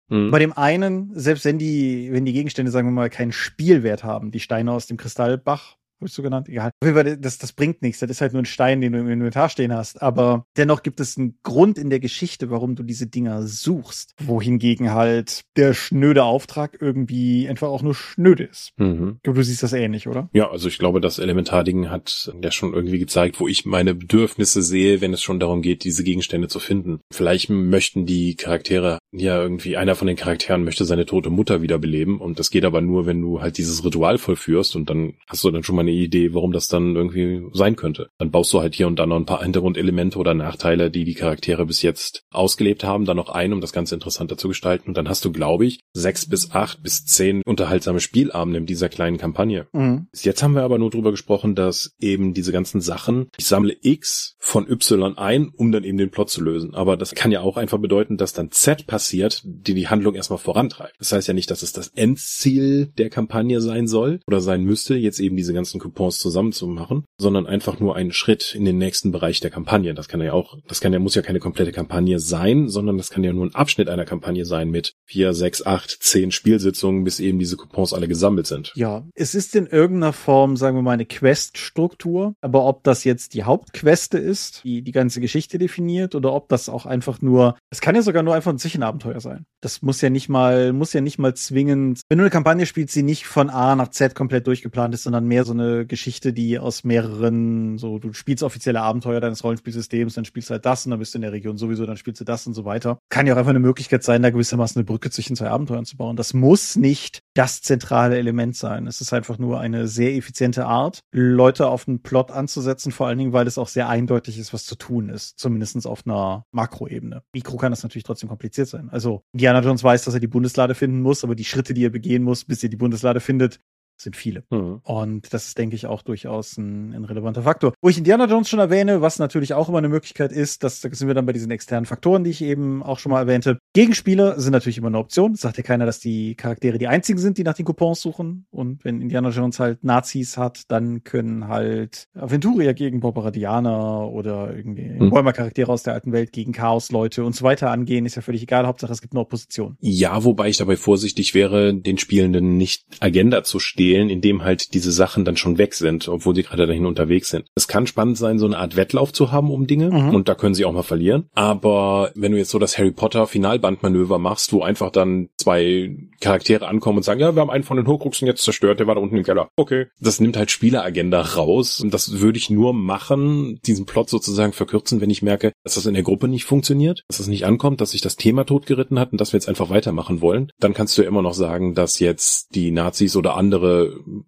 mhm. 0.10 0.32
Bei 0.32 0.40
dem 0.40 0.54
einen, 0.54 1.12
selbst 1.14 1.46
wenn 1.46 1.58
die, 1.58 2.10
wenn 2.12 2.26
die 2.26 2.34
Gegenstände, 2.34 2.72
sagen 2.72 2.88
wir 2.88 2.94
mal, 2.94 3.10
keinen 3.10 3.32
Spielwert 3.32 4.04
haben, 4.04 4.32
die 4.32 4.40
Steine 4.40 4.72
aus 4.72 4.88
dem 4.88 4.98
Kristallbach 4.98 5.78
habe 6.00 6.08
ich 6.08 6.14
so 6.14 6.22
genannt? 6.22 6.48
Egal. 6.50 6.72
Auf 6.82 6.88
jeden 6.88 6.96
Fall, 6.96 7.18
das, 7.18 7.38
das 7.38 7.54
bringt 7.54 7.82
nichts. 7.82 8.00
Das 8.00 8.10
ist 8.10 8.22
halt 8.22 8.34
nur 8.34 8.42
ein 8.42 8.46
Stein, 8.46 8.82
den 8.82 8.94
du 8.94 9.00
im 9.00 9.10
Inventar 9.10 9.50
stehen 9.50 9.74
hast. 9.74 10.02
Aber 10.02 10.46
dennoch 10.58 10.82
gibt 10.82 11.00
es 11.00 11.18
einen 11.18 11.38
Grund 11.44 11.78
in 11.78 11.90
der 11.90 12.00
Geschichte, 12.00 12.50
warum 12.50 12.76
du 12.76 12.84
diese 12.84 13.08
Dinger 13.08 13.44
suchst. 13.44 14.16
Wohingegen 14.20 14.94
halt 14.94 15.42
der 15.58 15.74
schnöde 15.74 16.24
Auftrag 16.24 16.78
irgendwie 16.80 17.50
einfach 17.50 17.68
auch 17.68 17.82
nur 17.82 17.96
schnöde 17.96 18.46
ist. 18.46 18.72
Mhm. 18.78 19.20
Glaube, 19.24 19.40
du 19.40 19.44
siehst 19.44 19.64
das 19.64 19.74
ähnlich, 19.74 20.08
oder? 20.08 20.30
Ja, 20.34 20.50
also 20.50 20.68
ich 20.68 20.78
glaube, 20.78 21.02
das 21.02 21.20
Elementarding 21.20 21.90
hat 21.90 22.32
ja 22.42 22.52
schon 22.52 22.74
irgendwie 22.74 23.00
gezeigt, 23.00 23.40
wo 23.40 23.48
ich 23.48 23.66
meine 23.66 23.94
Bedürfnisse 23.94 24.62
sehe, 24.62 25.02
wenn 25.02 25.14
es 25.14 25.22
schon 25.22 25.40
darum 25.40 25.62
geht, 25.62 25.84
diese 25.84 26.04
Gegenstände 26.04 26.48
zu 26.48 26.60
finden. 26.60 27.02
Vielleicht 27.12 27.50
möchten 27.50 28.06
die 28.06 28.36
Charaktere 28.36 29.00
ja 29.12 29.42
irgendwie, 29.42 29.76
einer 29.76 29.96
von 29.96 30.08
den 30.08 30.16
Charakteren 30.18 30.64
möchte 30.64 30.86
seine 30.86 31.06
tote 31.06 31.30
Mutter 31.30 31.62
wiederbeleben 31.62 32.20
und 32.20 32.40
das 32.40 32.52
geht 32.52 32.66
aber 32.66 32.82
nur, 32.82 33.06
wenn 33.06 33.22
du 33.22 33.42
halt 33.42 33.58
dieses 33.58 33.84
Ritual 33.84 34.18
vollführst 34.18 34.76
und 34.76 34.90
dann 34.90 35.14
hast 35.28 35.44
du 35.44 35.52
dann 35.52 35.64
schon 35.64 35.76
mal 35.76 35.84
eine 35.90 35.98
Idee, 35.98 36.34
warum 36.34 36.52
das 36.52 36.68
dann 36.68 36.96
irgendwie 36.96 37.42
sein 37.54 37.76
könnte. 37.76 38.10
Dann 38.18 38.32
baust 38.32 38.54
du 38.54 38.62
halt 38.62 38.76
hier 38.76 38.88
und 38.88 38.98
da 38.98 39.06
noch 39.06 39.18
ein 39.18 39.26
paar 39.26 39.44
Hintergrundelemente 39.44 40.18
oder 40.18 40.34
Nachteile, 40.34 40.92
die 40.92 41.04
die 41.04 41.14
Charaktere 41.14 41.66
bis 41.66 41.82
jetzt 41.82 42.24
ausgelebt 42.32 42.84
haben, 42.84 43.06
dann 43.06 43.18
noch 43.18 43.30
ein, 43.30 43.54
um 43.54 43.62
das 43.62 43.74
Ganze 43.74 43.96
interessanter 43.96 44.38
zu 44.38 44.48
gestalten. 44.48 44.90
Und 44.90 44.98
dann 44.98 45.10
hast 45.10 45.26
du, 45.26 45.32
glaube 45.32 45.66
ich, 45.66 45.82
sechs 45.94 46.28
bis 46.28 46.52
acht 46.52 46.84
bis 46.84 47.06
zehn 47.06 47.42
unterhaltsame 47.46 48.00
Spielabende 48.00 48.60
in 48.60 48.66
dieser 48.66 48.90
kleinen 48.90 49.18
Kampagne. 49.18 49.68
Mhm. 49.74 50.08
Bis 50.12 50.24
jetzt 50.24 50.44
haben 50.44 50.56
wir 50.56 50.64
aber 50.64 50.80
nur 50.80 50.90
drüber 50.90 51.12
gesprochen, 51.12 51.56
dass 51.56 51.96
eben 52.00 52.34
diese 52.34 52.52
ganzen 52.52 52.82
Sachen, 52.82 53.30
ich 53.38 53.46
sammle 53.46 53.76
X 53.82 54.36
von 54.40 54.70
Y 54.70 55.18
ein, 55.18 55.50
um 55.56 55.72
dann 55.72 55.84
eben 55.84 55.98
den 55.98 56.12
Plot 56.12 56.30
zu 56.30 56.42
lösen. 56.42 56.74
Aber 56.76 56.98
das 56.98 57.16
kann 57.16 57.32
ja 57.32 57.42
auch 57.42 57.58
einfach 57.58 57.80
bedeuten, 57.80 58.18
dass 58.18 58.34
dann 58.34 58.52
Z 58.52 58.88
passiert, 58.88 59.42
die 59.46 59.74
die 59.74 59.88
Handlung 59.88 60.16
erstmal 60.16 60.40
vorantreibt. 60.40 60.96
Das 61.00 61.12
heißt 61.12 61.28
ja 61.28 61.34
nicht, 61.34 61.52
dass 61.52 61.64
es 61.64 61.74
das 61.74 61.90
Endziel 61.90 62.92
der 62.98 63.10
Kampagne 63.10 63.62
sein 63.62 63.88
soll 63.88 64.20
oder 64.28 64.42
sein 64.42 64.64
müsste, 64.64 64.96
jetzt 64.96 65.20
eben 65.20 65.36
diese 65.36 65.54
ganzen 65.54 65.79
Coupons 65.80 66.20
zusammenzumachen, 66.20 67.06
sondern 67.20 67.48
einfach 67.48 67.80
nur 67.80 67.96
einen 67.96 68.12
Schritt 68.12 68.54
in 68.56 68.66
den 68.66 68.78
nächsten 68.78 69.12
Bereich 69.12 69.40
der 69.40 69.52
Kampagne. 69.52 69.94
Das 69.94 70.08
kann 70.08 70.22
ja 70.22 70.34
auch, 70.34 70.58
das 70.68 70.82
kann 70.82 70.94
ja, 70.94 71.00
muss 71.00 71.16
ja 71.16 71.22
keine 71.22 71.40
komplette 71.40 71.72
Kampagne 71.72 72.20
sein, 72.20 72.70
sondern 72.70 72.98
das 72.98 73.10
kann 73.10 73.24
ja 73.24 73.34
nur 73.34 73.46
ein 73.46 73.56
Abschnitt 73.56 73.90
einer 73.90 74.06
Kampagne 74.06 74.46
sein 74.46 74.70
mit 74.70 74.94
vier, 75.06 75.34
sechs, 75.34 75.66
acht, 75.66 75.98
zehn 76.02 76.32
Spielsitzungen, 76.32 77.04
bis 77.04 77.20
eben 77.20 77.40
diese 77.40 77.58
Coupons 77.58 77.94
alle 77.94 78.08
gesammelt 78.08 78.48
sind. 78.48 78.72
Ja, 78.76 79.06
es 79.16 79.36
ist 79.36 79.56
in 79.56 79.68
irgendeiner 79.68 80.14
Form, 80.14 80.58
sagen 80.58 80.78
wir 80.78 80.82
mal, 80.82 80.92
eine 80.92 81.06
Quest-Struktur, 81.06 82.34
aber 82.42 82.66
ob 82.66 82.84
das 82.84 83.04
jetzt 83.04 83.34
die 83.34 83.44
Hauptqueste 83.44 84.18
ist, 84.18 84.64
die 84.64 84.82
die 84.82 84.92
ganze 84.92 85.22
Geschichte 85.22 85.58
definiert, 85.58 86.16
oder 86.16 86.34
ob 86.34 86.50
das 86.50 86.70
auch 86.70 86.86
einfach 86.86 87.22
nur, 87.22 87.58
es 87.70 87.82
kann 87.82 87.96
ja 87.96 88.02
sogar 88.02 88.24
nur 88.24 88.36
einfach 88.36 88.52
ein 88.52 88.60
Zwischenabenteuer 88.60 89.20
sein. 89.20 89.46
Das 89.62 89.82
muss 89.82 90.02
ja 90.02 90.10
nicht 90.10 90.30
mal, 90.30 90.74
muss 90.74 90.94
ja 90.94 91.02
nicht 91.02 91.20
mal 91.20 91.34
zwingend, 91.34 92.02
wenn 92.10 92.18
du 92.18 92.24
eine 92.24 92.32
Kampagne 92.32 92.66
spielst, 92.66 92.96
die 92.96 93.04
nicht 93.04 93.26
von 93.26 93.50
A 93.50 93.76
nach 93.76 93.90
Z 93.90 94.16
komplett 94.16 94.48
durchgeplant 94.48 94.94
ist, 94.94 95.04
sondern 95.04 95.26
mehr 95.26 95.46
so 95.46 95.54
eine 95.54 95.69
Geschichte, 95.86 96.34
die 96.34 96.60
aus 96.60 96.84
mehreren, 96.84 97.78
so, 97.78 98.00
du 98.00 98.14
spielst 98.14 98.44
offizielle 98.44 98.82
Abenteuer 98.82 99.20
deines 99.20 99.44
Rollenspielsystems, 99.44 100.14
dann 100.14 100.26
spielst 100.26 100.50
du 100.50 100.54
halt 100.54 100.66
das 100.66 100.86
und 100.86 100.92
dann 100.92 101.00
bist 101.00 101.14
du 101.14 101.18
in 101.18 101.24
der 101.24 101.32
Region 101.32 101.58
sowieso, 101.58 101.86
dann 101.86 101.98
spielst 101.98 102.22
du 102.22 102.26
das 102.26 102.46
und 102.48 102.54
so 102.54 102.66
weiter. 102.66 103.00
Kann 103.10 103.28
ja 103.28 103.34
auch 103.34 103.38
einfach 103.38 103.50
eine 103.50 103.60
Möglichkeit 103.60 104.04
sein, 104.04 104.22
da 104.22 104.30
gewissermaßen 104.30 104.80
eine 104.80 104.86
Brücke 104.86 105.10
zwischen 105.10 105.36
zwei 105.36 105.50
Abenteuern 105.50 105.86
zu 105.86 105.98
bauen. 105.98 106.16
Das 106.16 106.34
muss 106.34 106.76
nicht 106.76 107.22
das 107.34 107.62
zentrale 107.62 108.18
Element 108.18 108.56
sein. 108.56 108.88
Es 108.88 109.02
ist 109.02 109.14
einfach 109.14 109.38
nur 109.38 109.60
eine 109.60 109.88
sehr 109.88 110.16
effiziente 110.16 110.66
Art, 110.66 111.00
Leute 111.12 111.68
auf 111.68 111.88
einen 111.88 112.02
Plot 112.02 112.32
anzusetzen, 112.32 112.92
vor 112.92 113.08
allen 113.08 113.18
Dingen, 113.18 113.34
weil 113.34 113.48
es 113.48 113.58
auch 113.58 113.68
sehr 113.68 113.90
eindeutig 113.90 114.38
ist, 114.38 114.54
was 114.54 114.66
zu 114.66 114.76
tun 114.76 115.10
ist. 115.10 115.40
Zumindest 115.40 115.86
auf 115.86 116.06
einer 116.06 116.46
Makroebene. 116.52 117.24
Mikro 117.34 117.58
kann 117.58 117.72
das 117.72 117.84
natürlich 117.84 118.04
trotzdem 118.04 118.30
kompliziert 118.30 118.68
sein. 118.68 118.90
Also, 118.90 119.24
Indiana 119.34 119.62
Jones 119.62 119.84
weiß, 119.84 120.04
dass 120.06 120.14
er 120.14 120.20
die 120.20 120.28
Bundeslade 120.28 120.76
finden 120.76 121.02
muss, 121.02 121.24
aber 121.24 121.36
die 121.36 121.46
Schritte, 121.46 121.74
die 121.74 121.86
er 121.86 121.90
begehen 121.90 122.24
muss, 122.24 122.46
bis 122.46 122.64
er 122.64 122.70
die 122.70 122.78
Bundeslade 122.78 123.20
findet, 123.20 123.60
sind 124.02 124.16
viele. 124.16 124.44
Mhm. 124.50 124.80
Und 124.84 125.34
das 125.34 125.48
ist, 125.48 125.58
denke 125.58 125.76
ich, 125.76 125.86
auch 125.86 126.02
durchaus 126.02 126.58
ein, 126.58 126.94
ein, 126.94 127.06
relevanter 127.06 127.44
Faktor. 127.44 127.74
Wo 127.82 127.90
ich 127.90 127.98
Indiana 127.98 128.26
Jones 128.26 128.50
schon 128.50 128.60
erwähne, 128.60 129.02
was 129.02 129.20
natürlich 129.20 129.54
auch 129.54 129.70
immer 129.70 129.80
eine 129.80 129.90
Möglichkeit 129.90 130.32
ist, 130.32 130.64
das 130.64 130.82
sind 130.82 131.08
wir 131.08 131.14
dann 131.14 131.26
bei 131.26 131.34
diesen 131.34 131.52
externen 131.52 131.86
Faktoren, 131.86 132.24
die 132.24 132.32
ich 132.32 132.42
eben 132.42 132.82
auch 132.84 133.00
schon 133.00 133.12
mal 133.12 133.20
erwähnte. 133.20 133.60
Gegenspieler 133.74 134.40
sind 134.40 134.54
natürlich 134.54 134.78
immer 134.78 134.88
eine 134.88 135.00
Option. 135.00 135.34
Das 135.34 135.42
sagt 135.42 135.58
ja 135.58 135.64
keiner, 135.64 135.86
dass 135.86 136.00
die 136.00 136.36
Charaktere 136.36 136.78
die 136.78 136.88
einzigen 136.88 137.20
sind, 137.20 137.38
die 137.38 137.44
nach 137.44 137.56
den 137.56 137.66
Coupons 137.66 138.02
suchen. 138.02 138.46
Und 138.50 138.84
wenn 138.86 139.02
Indiana 139.02 139.30
Jones 139.30 139.60
halt 139.60 139.84
Nazis 139.84 140.38
hat, 140.38 140.64
dann 140.70 141.04
können 141.04 141.48
halt 141.48 142.08
Aventuria 142.14 142.74
gegen 142.74 143.00
Barbaradianer 143.00 144.10
oder 144.10 144.56
irgendwie 144.56 144.90
mhm. 144.90 145.10
Bäumer-Charaktere 145.10 145.72
aus 145.72 145.84
der 145.84 145.94
alten 145.94 146.12
Welt 146.12 146.32
gegen 146.32 146.52
Chaos-Leute 146.52 147.24
und 147.24 147.36
so 147.36 147.44
weiter 147.44 147.72
angehen. 147.72 148.06
Ist 148.06 148.16
ja 148.16 148.22
völlig 148.22 148.44
egal. 148.44 148.66
Hauptsache, 148.68 148.92
es 148.92 149.02
gibt 149.02 149.14
eine 149.14 149.22
Opposition. 149.22 149.76
Ja, 149.80 150.24
wobei 150.24 150.50
ich 150.50 150.58
dabei 150.58 150.78
vorsichtig 150.78 151.34
wäre, 151.34 151.74
den 151.74 151.98
Spielenden 151.98 152.58
nicht 152.58 152.86
Agenda 153.00 153.44
zu 153.44 153.60
stehen 153.60 153.89
spielen, 153.90 154.10
in 154.10 154.22
dem 154.22 154.44
halt 154.44 154.74
diese 154.74 154.92
Sachen 154.92 155.26
dann 155.26 155.36
schon 155.36 155.58
weg 155.58 155.74
sind, 155.74 156.08
obwohl 156.08 156.36
sie 156.36 156.44
gerade 156.44 156.68
dahin 156.68 156.86
unterwegs 156.86 157.30
sind. 157.30 157.46
Es 157.56 157.68
kann 157.68 157.88
spannend 157.88 158.18
sein, 158.18 158.38
so 158.38 158.46
eine 158.46 158.58
Art 158.58 158.76
Wettlauf 158.76 159.12
zu 159.14 159.32
haben 159.32 159.50
um 159.50 159.66
Dinge 159.66 159.90
mhm. 159.90 160.14
und 160.14 160.30
da 160.30 160.36
können 160.36 160.54
sie 160.54 160.66
auch 160.66 160.74
mal 160.74 160.84
verlieren. 160.84 161.28
Aber 161.34 162.12
wenn 162.14 162.32
du 162.32 162.38
jetzt 162.38 162.52
so 162.52 162.60
das 162.60 162.78
Harry 162.78 162.92
Potter 162.92 163.26
Finalbandmanöver 163.26 164.20
machst, 164.20 164.54
wo 164.54 164.62
einfach 164.62 164.92
dann 164.92 165.30
zwei 165.38 165.96
Charaktere 166.22 166.68
ankommen 166.68 166.98
und 166.98 167.04
sagen, 167.04 167.20
ja, 167.20 167.36
wir 167.36 167.42
haben 167.42 167.50
einen 167.50 167.64
von 167.64 167.78
den 167.78 167.88
Horcruxen 167.88 168.28
jetzt 168.28 168.44
zerstört, 168.44 168.80
der 168.80 168.86
war 168.86 168.94
da 168.94 169.02
unten 169.02 169.18
im 169.18 169.24
Keller. 169.24 169.50
Okay. 169.56 169.88
Das 170.00 170.20
nimmt 170.20 170.38
halt 170.38 170.52
Spieleragenda 170.52 171.22
raus 171.22 171.82
und 171.82 171.92
das 171.92 172.20
würde 172.20 172.38
ich 172.38 172.52
nur 172.52 172.74
machen, 172.74 173.60
diesen 173.66 173.88
Plot 173.88 174.10
sozusagen 174.10 174.54
verkürzen, 174.54 175.02
wenn 175.02 175.10
ich 175.10 175.24
merke, 175.24 175.52
dass 175.64 175.76
das 175.76 175.88
in 175.88 175.96
der 175.96 176.04
Gruppe 176.04 176.28
nicht 176.28 176.46
funktioniert, 176.46 177.04
dass 177.08 177.18
das 177.18 177.28
nicht 177.28 177.46
ankommt, 177.46 177.82
dass 177.82 177.92
sich 177.92 178.02
das 178.02 178.18
Thema 178.18 178.46
totgeritten 178.46 179.00
hat 179.00 179.12
und 179.12 179.20
dass 179.20 179.34
wir 179.34 179.40
jetzt 179.40 179.50
einfach 179.50 179.72
weitermachen 179.72 180.22
wollen. 180.22 180.52
Dann 180.60 180.76
kannst 180.76 180.98
du 180.98 181.02
ja 181.02 181.08
immer 181.08 181.24
noch 181.24 181.34
sagen, 181.34 181.74
dass 181.74 182.00
jetzt 182.00 182.54
die 182.54 182.72
Nazis 182.72 183.16
oder 183.16 183.36
andere 183.36 183.79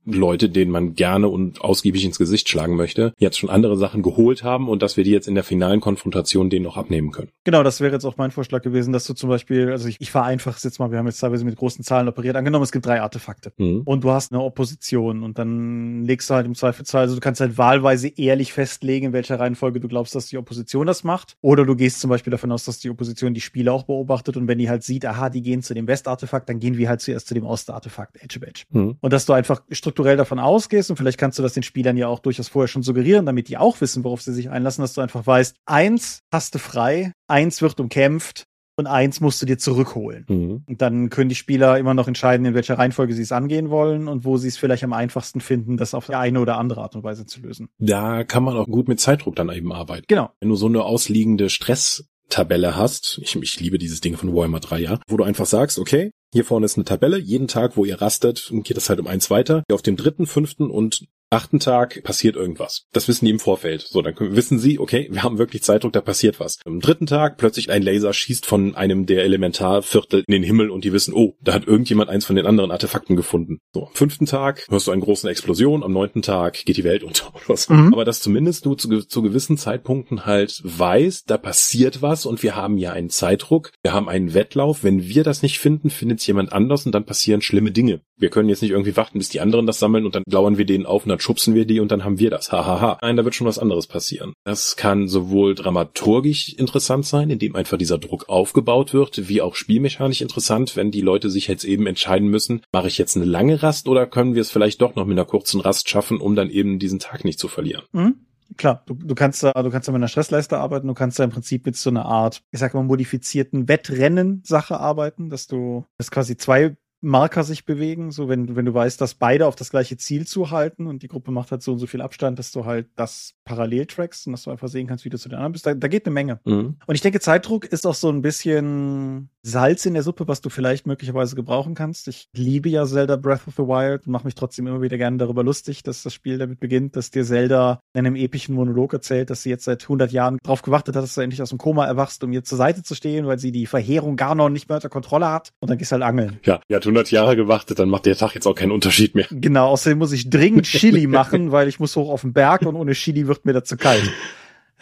Leute, 0.06 0.50
denen 0.50 0.72
man 0.72 0.96
gerne 0.96 1.28
und 1.28 1.62
ausgiebig 1.62 2.06
ins 2.06 2.18
Gesicht 2.18 2.50
schlagen 2.50 2.76
möchte, 2.76 3.14
jetzt 3.18 3.38
schon 3.38 3.50
andere 3.50 3.78
Sachen 3.78 4.02
geholt 4.02 4.44
haben 4.44 4.70
und 4.70 4.82
dass 4.82 4.98
wir 4.98 5.04
die 5.04 5.12
jetzt 5.12 5.28
in 5.28 5.36
der 5.36 5.44
finalen 5.44 5.80
Konfrontation 5.80 6.50
denen 6.50 6.66
noch 6.66 6.78
abnehmen 6.78 7.12
können. 7.12 7.30
Genau, 7.44 7.64
das 7.64 7.82
wäre 7.82 7.94
jetzt 7.94 8.06
auch 8.06 8.18
mein 8.18 8.32
Vorschlag 8.32 8.62
gewesen, 8.62 8.94
dass 8.94 9.06
du 9.06 9.14
zum 9.14 9.30
Beispiel, 9.30 9.72
also 9.72 9.88
ich, 9.88 9.98
ich 10.00 10.12
vereinfache 10.12 10.58
es 10.58 10.64
jetzt 10.64 10.80
mal, 10.80 10.92
wir 10.92 10.98
haben 10.98 11.08
jetzt 11.08 11.20
teilweise 11.20 11.46
mit 11.46 11.56
großen 11.56 11.84
Zahlen 11.84 12.08
operiert, 12.08 12.36
angenommen, 12.36 12.64
es 12.64 12.72
gibt 12.72 12.86
drei 12.86 13.02
Artefakte 13.02 13.54
mhm. 13.58 13.82
und 13.86 14.04
du 14.04 14.12
hast 14.12 14.32
eine 14.32 14.42
Opposition 14.42 15.24
und 15.24 15.38
dann 15.38 16.04
legst 16.06 16.30
du 16.30 16.34
halt 16.34 16.46
im 16.46 16.56
Zweifelsfall, 16.56 17.02
also 17.02 17.16
du 17.16 17.22
kannst 17.22 17.42
halt 17.42 17.58
wahlweise 17.58 18.08
ehrlich 18.08 18.54
festlegen, 18.54 19.08
in 19.08 19.14
welcher 19.14 19.40
Reihenfolge 19.40 19.80
du 19.80 19.88
glaubst, 19.88 20.16
dass 20.16 20.28
die 20.28 20.38
Opposition 20.38 20.88
das 20.88 21.04
macht 21.04 21.38
oder 21.42 21.66
du 21.66 21.76
gehst 21.76 22.00
zum 22.00 22.10
Beispiel 22.10 22.32
davon 22.32 22.52
aus, 22.52 22.66
dass 22.66 22.80
die 22.80 22.90
Opposition 22.90 23.34
die 23.34 23.42
Spiele 23.42 23.72
auch 23.72 23.84
beobachtet 23.84 24.38
und 24.38 24.48
wenn 24.48 24.58
die 24.58 24.70
halt 24.70 24.84
sieht, 24.84 25.06
aha, 25.06 25.30
die 25.30 25.42
gehen 25.42 25.62
zu 25.62 25.74
dem 25.74 25.88
Westartefakt, 25.88 26.50
dann 26.50 26.60
gehen 26.60 26.78
wir 26.78 26.90
halt 26.90 27.02
zuerst 27.02 27.28
zu 27.28 27.34
dem 27.34 27.46
Ostartefakt, 27.46 28.22
Edge 28.22 28.40
Badge. 28.40 28.64
Mhm. 28.72 28.98
Und 29.00 29.14
dass 29.14 29.26
du 29.26 29.34
einfach 29.41 29.63
strukturell 29.71 30.17
davon 30.17 30.39
ausgehst 30.39 30.89
und 30.89 30.97
vielleicht 30.97 31.17
kannst 31.17 31.38
du 31.39 31.43
das 31.43 31.54
den 31.54 31.63
Spielern 31.63 31.97
ja 31.97 32.08
auch 32.08 32.19
durchaus 32.19 32.47
vorher 32.47 32.67
schon 32.67 32.84
suggerieren, 32.84 33.25
damit 33.25 33.49
die 33.49 33.58
auch 33.58 33.82
wissen, 33.82 34.04
worauf 34.04 34.21
sie 34.21 34.34
sich 34.34 34.49
einlassen, 34.49 34.82
dass 34.82 34.93
du 34.93 35.01
einfach 35.01 35.25
weißt, 35.25 35.58
eins 35.65 36.21
hast 36.32 36.56
du 36.56 36.60
frei, 36.60 37.13
eins 37.27 37.62
wird 37.62 37.80
umkämpft, 37.80 38.45
und 38.77 38.88
eins 38.88 39.21
musst 39.21 39.41
du 39.41 39.45
dir 39.45 39.58
zurückholen. 39.58 40.25
Mhm. 40.27 40.63
Und 40.65 40.82
dann 40.82 41.10
können 41.10 41.30
die 41.30 41.36
Spieler 41.36 41.77
immer 41.77 41.93
noch 41.93 42.08
entscheiden, 42.08 42.45
in 42.45 42.54
welcher 42.54 42.77
Reihenfolge 42.77 43.13
sie 43.13 43.21
es 43.21 43.32
angehen 43.32 43.69
wollen 43.69 44.08
und 44.08 44.25
wo 44.25 44.38
sie 44.38 44.47
es 44.47 44.58
vielleicht 44.58 44.84
am 44.84 44.93
einfachsten 44.93 45.41
finden, 45.41 45.77
das 45.77 45.93
auf 45.93 46.10
eine 46.10 46.39
oder 46.39 46.58
andere 46.58 46.82
Art 46.82 46.95
und 46.95 47.04
Weise 47.04 47.25
zu 47.25 47.41
lösen. 47.41 47.69
Da 47.77 48.23
kann 48.23 48.43
man 48.43 48.58
auch 48.58 48.65
gut 48.65 48.88
mit 48.88 48.99
Zeitdruck 48.99 49.36
dann 49.36 49.49
eben 49.49 49.71
arbeiten. 49.71 50.06
Genau. 50.08 50.32
Wenn 50.39 50.49
du 50.49 50.56
so 50.56 50.67
eine 50.67 50.84
ausliegende 50.84 51.49
Stress 51.49 52.08
Tabelle 52.30 52.75
hast, 52.75 53.19
ich, 53.21 53.36
ich 53.36 53.60
liebe 53.60 53.77
dieses 53.77 54.01
Ding 54.01 54.15
von 54.15 54.34
Warhammer 54.34 54.62
3, 54.62 54.80
ja, 54.80 54.99
wo 55.08 55.17
du 55.17 55.23
einfach 55.23 55.45
sagst, 55.45 55.77
okay, 55.77 56.12
hier 56.34 56.46
vorne 56.46 56.65
ist 56.65 56.78
eine 56.78 56.86
Tabelle. 56.86 57.17
Jeden 57.17 57.48
Tag, 57.48 57.76
wo 57.76 57.86
ihr 57.86 58.02
rastet, 58.02 58.52
geht 58.63 58.78
es 58.78 58.89
halt 58.89 59.00
um 59.00 59.08
eins 59.08 59.30
weiter. 59.30 59.63
Auf 59.72 59.82
dem 59.82 59.98
dritten, 59.98 60.28
fünften 60.28 60.70
und 60.70 61.08
Achten 61.34 61.60
Tag 61.60 62.04
passiert 62.04 62.36
irgendwas. 62.36 62.88
Das 62.91 63.08
wissen 63.08 63.24
die 63.24 63.32
im 63.32 63.39
Vorfeld. 63.39 63.84
So, 63.84 64.02
dann 64.02 64.13
wissen 64.20 64.60
sie, 64.60 64.80
okay, 64.80 65.08
wir 65.12 65.24
haben 65.24 65.38
wirklich 65.38 65.63
Zeitdruck, 65.63 65.94
da 65.94 66.02
passiert 66.02 66.41
was. 66.41 66.60
Am 66.65 66.82
dritten 66.82 67.06
Tag 67.06 67.38
plötzlich 67.38 67.70
ein 67.70 67.84
Laser 67.84 68.12
schießt 68.12 68.46
von 68.46 68.76
einem 68.76 69.06
der 69.06 69.24
Elementarviertel 69.24 70.26
in 70.28 70.34
den 70.34 70.44
Himmel 70.44 70.70
und 70.70 70.84
die 70.84 70.91
wissen, 70.91 71.13
oh, 71.13 71.38
da 71.39 71.54
hat 71.54 71.65
irgendjemand 71.65 72.10
eins 72.10 72.26
von 72.26 72.36
den 72.36 72.46
anderen 72.46 72.70
Artefakten 72.70 73.15
gefunden. 73.15 73.60
So, 73.74 73.88
am 73.88 73.94
fünften 73.94 74.26
Tag 74.26 74.67
hörst 74.70 74.88
du 74.88 74.91
eine 74.91 75.02
große 75.02 75.30
Explosion, 75.30 75.84
am 75.84 75.94
neunten 75.94 76.22
Tag 76.22 76.65
geht 76.65 76.76
die 76.76 76.84
Welt 76.84 77.02
unter 77.02 77.34
oder 77.48 77.56
so. 77.56 77.72
Mhm. 77.72 77.94
Aber 77.94 78.04
dass 78.04 78.20
zumindest 78.20 78.65
du 78.65 78.76
zu, 78.76 78.89
zu 79.00 79.22
gewissen 79.22 79.58
Zeitpunkten 79.58 80.26
halt 80.26 80.60
weißt, 80.65 81.30
da 81.30 81.38
passiert 81.38 82.02
was 82.02 82.26
und 82.26 82.44
wir 82.44 82.58
haben 82.58 82.78
ja 82.78 82.91
einen 82.91 83.10
Zeitdruck, 83.10 83.72
wir 83.84 83.94
haben 83.94 84.10
einen 84.10 84.34
Wettlauf. 84.34 84.84
Wenn 84.84 85.08
wir 85.08 85.24
das 85.24 85.44
nicht 85.44 85.60
finden, 85.60 85.91
findet 85.91 86.20
es 86.20 86.28
jemand 86.28 86.52
anders 86.52 86.86
und 86.86 86.91
dann 86.91 87.06
passieren 87.06 87.41
schlimme 87.41 87.72
Dinge. 87.72 88.02
Wir 88.21 88.29
können 88.29 88.49
jetzt 88.49 88.62
nicht 88.62 88.71
irgendwie 88.71 88.95
warten, 88.95 89.17
bis 89.17 89.29
die 89.29 89.39
anderen 89.39 89.65
das 89.65 89.79
sammeln 89.79 90.05
und 90.05 90.13
dann 90.13 90.23
lauern 90.29 90.57
wir 90.60 90.65
denen 90.65 90.86
auf 90.86 91.05
und 91.05 91.10
dann 91.10 91.19
schubsen 91.19 91.55
wir 91.55 91.65
die 91.65 91.79
und 91.79 91.91
dann 91.91 92.03
haben 92.03 92.19
wir 92.19 92.29
das. 92.29 92.51
Hahaha. 92.51 92.99
Nein, 93.01 93.17
da 93.17 93.25
wird 93.25 93.34
schon 93.34 93.47
was 93.47 93.57
anderes 93.57 93.88
passieren. 93.88 94.34
Das 94.43 94.75
kann 94.75 95.07
sowohl 95.07 95.55
dramaturgisch 95.55 96.53
interessant 96.53 97.05
sein, 97.05 97.31
indem 97.31 97.55
einfach 97.55 97.77
dieser 97.77 97.97
Druck 97.97 98.29
aufgebaut 98.29 98.93
wird, 98.93 99.27
wie 99.27 99.41
auch 99.41 99.55
spielmechanisch 99.55 100.21
interessant, 100.21 100.75
wenn 100.75 100.91
die 100.91 101.01
Leute 101.01 101.31
sich 101.31 101.47
jetzt 101.47 101.63
eben 101.63 101.88
entscheiden 101.88 102.27
müssen, 102.27 102.62
mache 102.71 102.88
ich 102.88 102.99
jetzt 102.99 103.15
eine 103.15 103.25
lange 103.25 103.63
Rast 103.63 103.88
oder 103.88 104.05
können 104.05 104.36
wir 104.36 104.41
es 104.41 104.51
vielleicht 104.51 104.81
doch 104.81 104.95
noch 104.95 105.05
mit 105.05 105.17
einer 105.17 105.26
kurzen 105.26 105.59
Rast 105.59 105.89
schaffen, 105.89 106.19
um 106.19 106.36
dann 106.36 106.51
eben 106.51 106.78
diesen 106.78 106.99
Tag 106.99 107.26
nicht 107.26 107.39
zu 107.39 107.47
verlieren. 107.47 107.84
Mhm 107.91 108.15
klar, 108.57 108.84
du, 108.86 108.93
du 108.93 109.15
kannst 109.15 109.43
da, 109.43 109.51
du 109.53 109.69
kannst 109.69 109.88
da 109.88 109.91
mit 109.91 109.99
einer 109.99 110.07
Stressleiste 110.07 110.57
arbeiten, 110.57 110.88
du 110.88 110.93
kannst 110.93 111.19
da 111.19 111.24
im 111.24 111.30
Prinzip 111.30 111.65
mit 111.65 111.76
so 111.76 111.89
einer 111.89 112.05
Art, 112.05 112.43
ich 112.51 112.59
sag 112.59 112.74
mal, 112.74 112.84
modifizierten 112.84 113.67
Wettrennen-Sache 113.67 114.80
arbeiten, 114.80 115.30
dass 115.30 115.47
du, 115.47 115.86
dass 115.97 116.11
quasi 116.11 116.38
zwei 116.38 116.76
Marker 117.02 117.43
sich 117.43 117.66
bewegen, 117.66 118.12
so 118.12 118.30
wenn, 118.30 118.56
wenn 118.56 118.66
du 118.66 118.74
weißt, 118.74 119.02
dass 119.02 119.16
beide 119.16 119.47
auf 119.47 119.56
das 119.56 119.72
gleiche 119.72 119.97
Ziel 119.97 120.28
zuhalten 120.28 120.86
und 120.86 121.02
die 121.02 121.08
Gruppe 121.08 121.32
macht 121.32 121.52
halt 121.52 121.64
so 121.64 121.74
und 121.74 121.80
so 121.80 121.88
viel 121.88 122.02
Abstand, 122.02 122.38
dass 122.38 122.52
du 122.52 122.66
halt 122.66 122.89
das 122.95 123.34
parallel 123.43 123.88
trackst 123.88 124.28
und 124.28 124.34
dass 124.34 124.43
du 124.43 124.52
einfach 124.52 124.68
sehen 124.68 124.86
kannst, 124.86 125.04
wie 125.04 125.10
du 125.10 125.18
zu 125.18 125.28
den 125.28 125.38
anderen 125.38 125.54
bist. 125.54 125.66
Da, 125.66 125.74
da 125.74 125.88
geht 125.88 126.06
eine 126.06 126.14
Menge. 126.14 126.39
Mhm. 126.45 126.78
Und 126.86 126.95
ich 126.95 127.02
denke, 127.02 127.20
Zeitdruck 127.20 127.66
ist 127.66 127.88
auch 127.88 127.95
so 127.95 128.10
ein 128.10 128.22
bisschen 128.22 129.30
Salz 129.44 129.86
in 129.88 129.96
der 129.96 130.04
Suppe, 130.04 130.28
was 130.28 130.42
du 130.42 130.50
vielleicht 130.50 130.86
möglicherweise 130.86 131.36
gebrauchen 131.36 131.74
kannst. 131.74 132.08
Ich 132.08 132.28
liebe 132.34 132.70
ja 132.70 132.86
Zelda 132.86 133.16
Breath 133.16 133.48
of 133.48 133.56
the 133.58 133.64
Wild 133.64 134.06
und 134.06 134.12
mache 134.12 134.26
mich 134.26 134.36
trotzdem 134.36 134.68
immer 134.68 134.82
wieder 134.82 134.98
gerne 134.98 135.18
darüber 135.18 135.44
lustig, 135.44 135.82
dass 135.82 136.04
das 136.04 136.14
Spiel 136.14 136.38
damit 136.38 136.60
beginnt, 136.60 136.96
dass 136.96 137.10
dir 137.10 137.26
Zelda 137.26 137.80
in 137.94 138.06
einem 138.06 138.16
epischen 138.16 138.54
Monolog 138.54 138.94
erzählt, 138.94 139.32
dass 139.32 139.42
sie 139.42 139.50
jetzt 139.50 139.66
seit 139.66 139.82
100 139.82 140.12
Jahren 140.12 140.38
darauf 140.44 140.62
gewartet 140.62 140.96
hat, 140.96 141.04
dass 141.04 141.16
du 141.16 141.22
endlich 141.22 141.42
aus 141.42 141.50
dem 141.50 141.58
Koma 141.58 141.86
erwachst, 141.86 142.24
um 142.24 142.32
ihr 142.32 142.44
zur 142.44 142.58
Seite 142.58 142.84
zu 142.84 142.94
stehen, 142.94 143.26
weil 143.26 143.39
sie 143.39 143.52
die 143.52 143.66
Verheerung 143.66 144.16
Ganon 144.16 144.54
nicht 144.54 144.70
mehr 144.70 144.76
unter 144.76 144.89
Kontrolle 144.89 145.32
hat. 145.32 145.50
Und 145.60 145.70
dann 145.70 145.80
gehst 145.80 145.92
du 145.92 145.94
halt 145.94 146.04
angeln. 146.04 146.39
Ja, 146.46 146.62
ja, 146.70 146.78
100 146.78 147.10
Jahre 147.10 147.36
gewartet, 147.36 147.80
dann 147.80 147.89
macht 147.89 148.06
der 148.06 148.16
Tag 148.16 148.36
jetzt 148.36 148.46
auch 148.46 148.56
keinen 148.56 148.72
Unterschied 148.72 149.16
mehr. 149.16 149.26
Genau, 149.32 149.70
außerdem 149.70 149.98
muss 149.98 150.12
ich 150.12 150.30
dringend 150.30 150.66
Chili 150.68 151.08
machen, 151.08 151.52
weil 151.52 151.68
ich 151.68 151.80
muss 151.80 151.96
hoch 151.96 152.12
auf 152.12 152.22
den 152.22 152.34
Berg 152.34 152.62
und 152.62 152.76
ohne 152.76 152.92
Chili 152.94 153.28
wird 153.28 153.46
mir 153.46 153.54
dazu 153.54 153.76
kalt. 153.76 154.12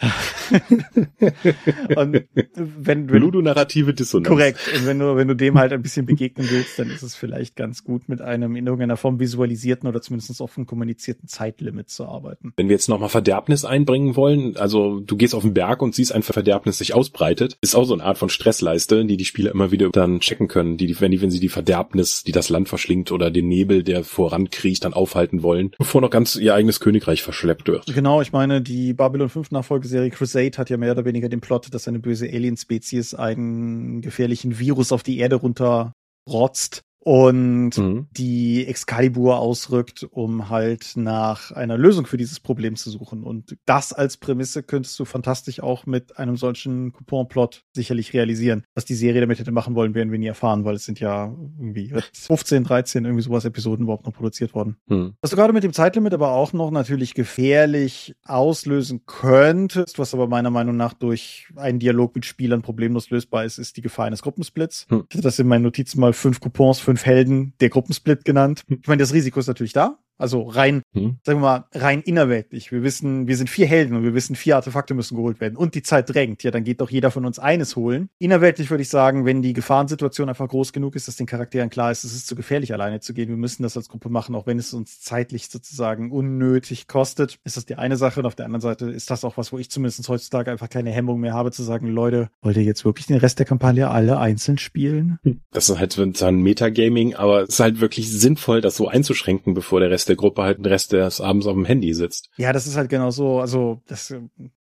und 1.96 2.24
wenn, 2.54 3.10
wenn 3.10 3.22
Ludo-narrative 3.22 3.92
Dissonanz. 3.92 4.28
Korrekt. 4.28 4.58
Und 4.74 4.86
wenn 4.86 4.98
du, 4.98 5.16
wenn 5.16 5.28
du 5.28 5.34
dem 5.34 5.58
halt 5.58 5.72
ein 5.72 5.82
bisschen 5.82 6.06
begegnen 6.06 6.48
willst, 6.50 6.78
dann 6.78 6.88
ist 6.90 7.02
es 7.02 7.14
vielleicht 7.14 7.56
ganz 7.56 7.84
gut, 7.84 8.08
mit 8.08 8.22
einem 8.22 8.56
in 8.56 8.66
irgendeiner 8.66 8.96
Form 8.96 9.20
visualisierten 9.20 9.88
oder 9.88 10.00
zumindest 10.00 10.40
offen 10.40 10.66
kommunizierten 10.66 11.28
Zeitlimit 11.28 11.90
zu 11.90 12.06
arbeiten. 12.06 12.54
Wenn 12.56 12.68
wir 12.68 12.74
jetzt 12.74 12.88
nochmal 12.88 13.10
Verderbnis 13.10 13.64
einbringen 13.64 14.16
wollen, 14.16 14.56
also 14.56 15.00
du 15.00 15.16
gehst 15.16 15.34
auf 15.34 15.42
den 15.42 15.52
Berg 15.54 15.82
und 15.82 15.94
siehst 15.94 16.12
ein 16.12 16.22
Verderbnis 16.22 16.78
sich 16.78 16.94
ausbreitet, 16.94 17.58
ist 17.60 17.74
auch 17.74 17.84
so 17.84 17.94
eine 17.94 18.04
Art 18.04 18.16
von 18.16 18.30
Stressleiste, 18.30 19.04
die 19.04 19.16
die 19.16 19.24
Spieler 19.24 19.50
immer 19.50 19.70
wieder 19.70 19.90
dann 19.90 20.20
checken 20.20 20.48
können, 20.48 20.78
die, 20.78 20.98
wenn 21.00 21.10
die, 21.10 21.20
wenn 21.20 21.30
sie 21.30 21.40
die 21.40 21.48
Verderbnis, 21.48 22.22
die 22.24 22.32
das 22.32 22.48
Land 22.48 22.68
verschlingt 22.68 23.12
oder 23.12 23.30
den 23.30 23.48
Nebel, 23.48 23.82
der 23.82 24.04
vorankriecht, 24.04 24.84
dann 24.84 24.94
aufhalten 24.94 25.42
wollen, 25.42 25.72
bevor 25.78 26.00
noch 26.00 26.10
ganz 26.10 26.36
ihr 26.36 26.54
eigenes 26.54 26.80
Königreich 26.80 27.22
verschleppt 27.22 27.68
wird. 27.68 27.86
Genau, 27.86 28.22
ich 28.22 28.32
meine, 28.32 28.62
die 28.62 28.94
Babylon 28.94 29.28
5 29.28 29.50
Nachfolge 29.50 29.89
Serie 29.90 30.10
Crusade 30.10 30.56
hat 30.56 30.70
ja 30.70 30.76
mehr 30.76 30.92
oder 30.92 31.04
weniger 31.04 31.28
den 31.28 31.40
Plot, 31.40 31.72
dass 31.74 31.88
eine 31.88 31.98
böse 31.98 32.26
Alien-Spezies 32.26 33.14
einen 33.14 34.00
gefährlichen 34.00 34.58
Virus 34.58 34.92
auf 34.92 35.02
die 35.02 35.18
Erde 35.18 35.36
runterrotzt 35.36 36.82
und 37.02 37.78
mhm. 37.78 38.08
die 38.12 38.66
Excalibur 38.66 39.38
ausrückt, 39.38 40.06
um 40.10 40.50
halt 40.50 40.92
nach 40.96 41.50
einer 41.50 41.78
Lösung 41.78 42.06
für 42.06 42.18
dieses 42.18 42.40
Problem 42.40 42.76
zu 42.76 42.90
suchen. 42.90 43.24
Und 43.24 43.56
das 43.64 43.94
als 43.94 44.18
Prämisse 44.18 44.62
könntest 44.62 44.98
du 45.00 45.06
fantastisch 45.06 45.60
auch 45.60 45.86
mit 45.86 46.18
einem 46.18 46.36
solchen 46.36 46.92
Coupon-Plot 46.92 47.64
sicherlich 47.72 48.12
realisieren. 48.12 48.64
Was 48.74 48.84
die 48.84 48.94
Serie 48.94 49.22
damit 49.22 49.38
hätte 49.38 49.50
machen 49.50 49.74
wollen, 49.74 49.94
werden 49.94 50.12
wir 50.12 50.18
nie 50.18 50.26
erfahren, 50.26 50.64
weil 50.64 50.74
es 50.74 50.84
sind 50.84 51.00
ja 51.00 51.34
irgendwie 51.58 51.94
15, 52.12 52.64
13, 52.64 53.04
irgendwie 53.06 53.22
sowas 53.22 53.46
Episoden 53.46 53.84
überhaupt 53.84 54.04
noch 54.04 54.12
produziert 54.12 54.54
worden. 54.54 54.76
Mhm. 54.86 55.14
Was 55.22 55.30
du 55.30 55.36
gerade 55.36 55.54
mit 55.54 55.64
dem 55.64 55.72
Zeitlimit 55.72 56.12
aber 56.12 56.32
auch 56.32 56.52
noch 56.52 56.70
natürlich 56.70 57.14
gefährlich 57.14 58.14
auslösen 58.24 59.04
könntest, 59.06 59.98
was 59.98 60.12
aber 60.12 60.26
meiner 60.26 60.50
Meinung 60.50 60.76
nach 60.76 60.92
durch 60.92 61.48
einen 61.56 61.78
Dialog 61.78 62.14
mit 62.14 62.26
Spielern 62.26 62.60
problemlos 62.60 63.08
lösbar 63.08 63.46
ist, 63.46 63.58
ist 63.58 63.78
die 63.78 63.82
Gefahr 63.82 64.04
eines 64.04 64.20
Gruppensplits. 64.20 64.86
Mhm. 64.90 65.04
Ich 65.08 65.14
hatte 65.14 65.22
das 65.22 65.38
in 65.38 65.48
meinen 65.48 65.62
Notizen 65.62 65.98
mal 65.98 66.12
fünf 66.12 66.40
Coupons 66.40 66.78
fünf 66.90 67.06
Helden 67.06 67.54
der 67.60 67.68
Gruppensplit 67.68 68.24
genannt. 68.24 68.64
Ich 68.68 68.88
meine, 68.88 68.98
das 68.98 69.12
Risiko 69.12 69.38
ist 69.38 69.46
natürlich 69.46 69.72
da. 69.72 70.00
Also 70.20 70.42
rein, 70.42 70.82
hm. 70.92 71.16
sagen 71.24 71.40
wir 71.40 71.46
mal, 71.46 71.64
rein 71.72 72.02
innerweltlich. 72.02 72.70
Wir 72.70 72.82
wissen, 72.82 73.26
wir 73.26 73.36
sind 73.36 73.48
vier 73.48 73.66
Helden 73.66 73.96
und 73.96 74.02
wir 74.02 74.14
wissen, 74.14 74.36
vier 74.36 74.56
Artefakte 74.56 74.92
müssen 74.92 75.16
geholt 75.16 75.40
werden. 75.40 75.56
Und 75.56 75.74
die 75.74 75.82
Zeit 75.82 76.12
drängt. 76.12 76.42
Ja, 76.42 76.50
dann 76.50 76.62
geht 76.62 76.82
doch 76.82 76.90
jeder 76.90 77.10
von 77.10 77.24
uns 77.24 77.38
eines 77.38 77.74
holen. 77.74 78.10
Innerweltlich 78.18 78.70
würde 78.70 78.82
ich 78.82 78.90
sagen, 78.90 79.24
wenn 79.24 79.40
die 79.40 79.54
Gefahrensituation 79.54 80.28
einfach 80.28 80.48
groß 80.48 80.74
genug 80.74 80.94
ist, 80.94 81.08
dass 81.08 81.16
den 81.16 81.26
Charakteren 81.26 81.70
klar 81.70 81.90
ist, 81.90 82.04
es 82.04 82.14
ist 82.14 82.26
zu 82.26 82.34
gefährlich, 82.34 82.74
alleine 82.74 83.00
zu 83.00 83.14
gehen. 83.14 83.30
Wir 83.30 83.36
müssen 83.36 83.62
das 83.62 83.76
als 83.76 83.88
Gruppe 83.88 84.10
machen, 84.10 84.34
auch 84.34 84.46
wenn 84.46 84.58
es 84.58 84.74
uns 84.74 85.00
zeitlich 85.00 85.48
sozusagen 85.48 86.10
unnötig 86.10 86.86
kostet. 86.86 87.38
Ist 87.44 87.56
das 87.56 87.64
die 87.64 87.76
eine 87.76 87.96
Sache. 87.96 88.20
Und 88.20 88.26
auf 88.26 88.34
der 88.34 88.44
anderen 88.44 88.60
Seite 88.60 88.90
ist 88.90 89.10
das 89.10 89.24
auch 89.24 89.38
was, 89.38 89.52
wo 89.52 89.58
ich 89.58 89.70
zumindest 89.70 90.06
heutzutage 90.06 90.50
einfach 90.50 90.68
keine 90.68 90.90
Hemmung 90.90 91.20
mehr 91.20 91.32
habe, 91.32 91.50
zu 91.50 91.62
sagen, 91.62 91.86
Leute, 91.86 92.28
wollt 92.42 92.58
ihr 92.58 92.62
jetzt 92.62 92.84
wirklich 92.84 93.06
den 93.06 93.16
Rest 93.16 93.38
der 93.38 93.46
Kampagne 93.46 93.88
alle 93.88 94.18
einzeln 94.18 94.58
spielen? 94.58 95.18
Das 95.50 95.70
ist 95.70 95.78
halt 95.78 95.94
so 95.94 96.26
ein 96.26 96.42
Metagaming, 96.42 97.14
aber 97.14 97.44
es 97.44 97.50
ist 97.50 97.60
halt 97.60 97.80
wirklich 97.80 98.10
sinnvoll, 98.10 98.60
das 98.60 98.76
so 98.76 98.86
einzuschränken, 98.86 99.54
bevor 99.54 99.80
der 99.80 99.90
Rest 99.90 100.09
der 100.10 100.16
Gruppe 100.16 100.42
halt 100.42 100.58
den 100.58 100.66
Rest 100.66 100.92
des 100.92 101.20
Abends 101.20 101.46
auf 101.46 101.54
dem 101.54 101.64
Handy 101.64 101.94
sitzt. 101.94 102.28
Ja, 102.36 102.52
das 102.52 102.66
ist 102.66 102.76
halt 102.76 102.90
genau 102.90 103.10
so. 103.10 103.40
Also 103.40 103.80
das 103.86 104.14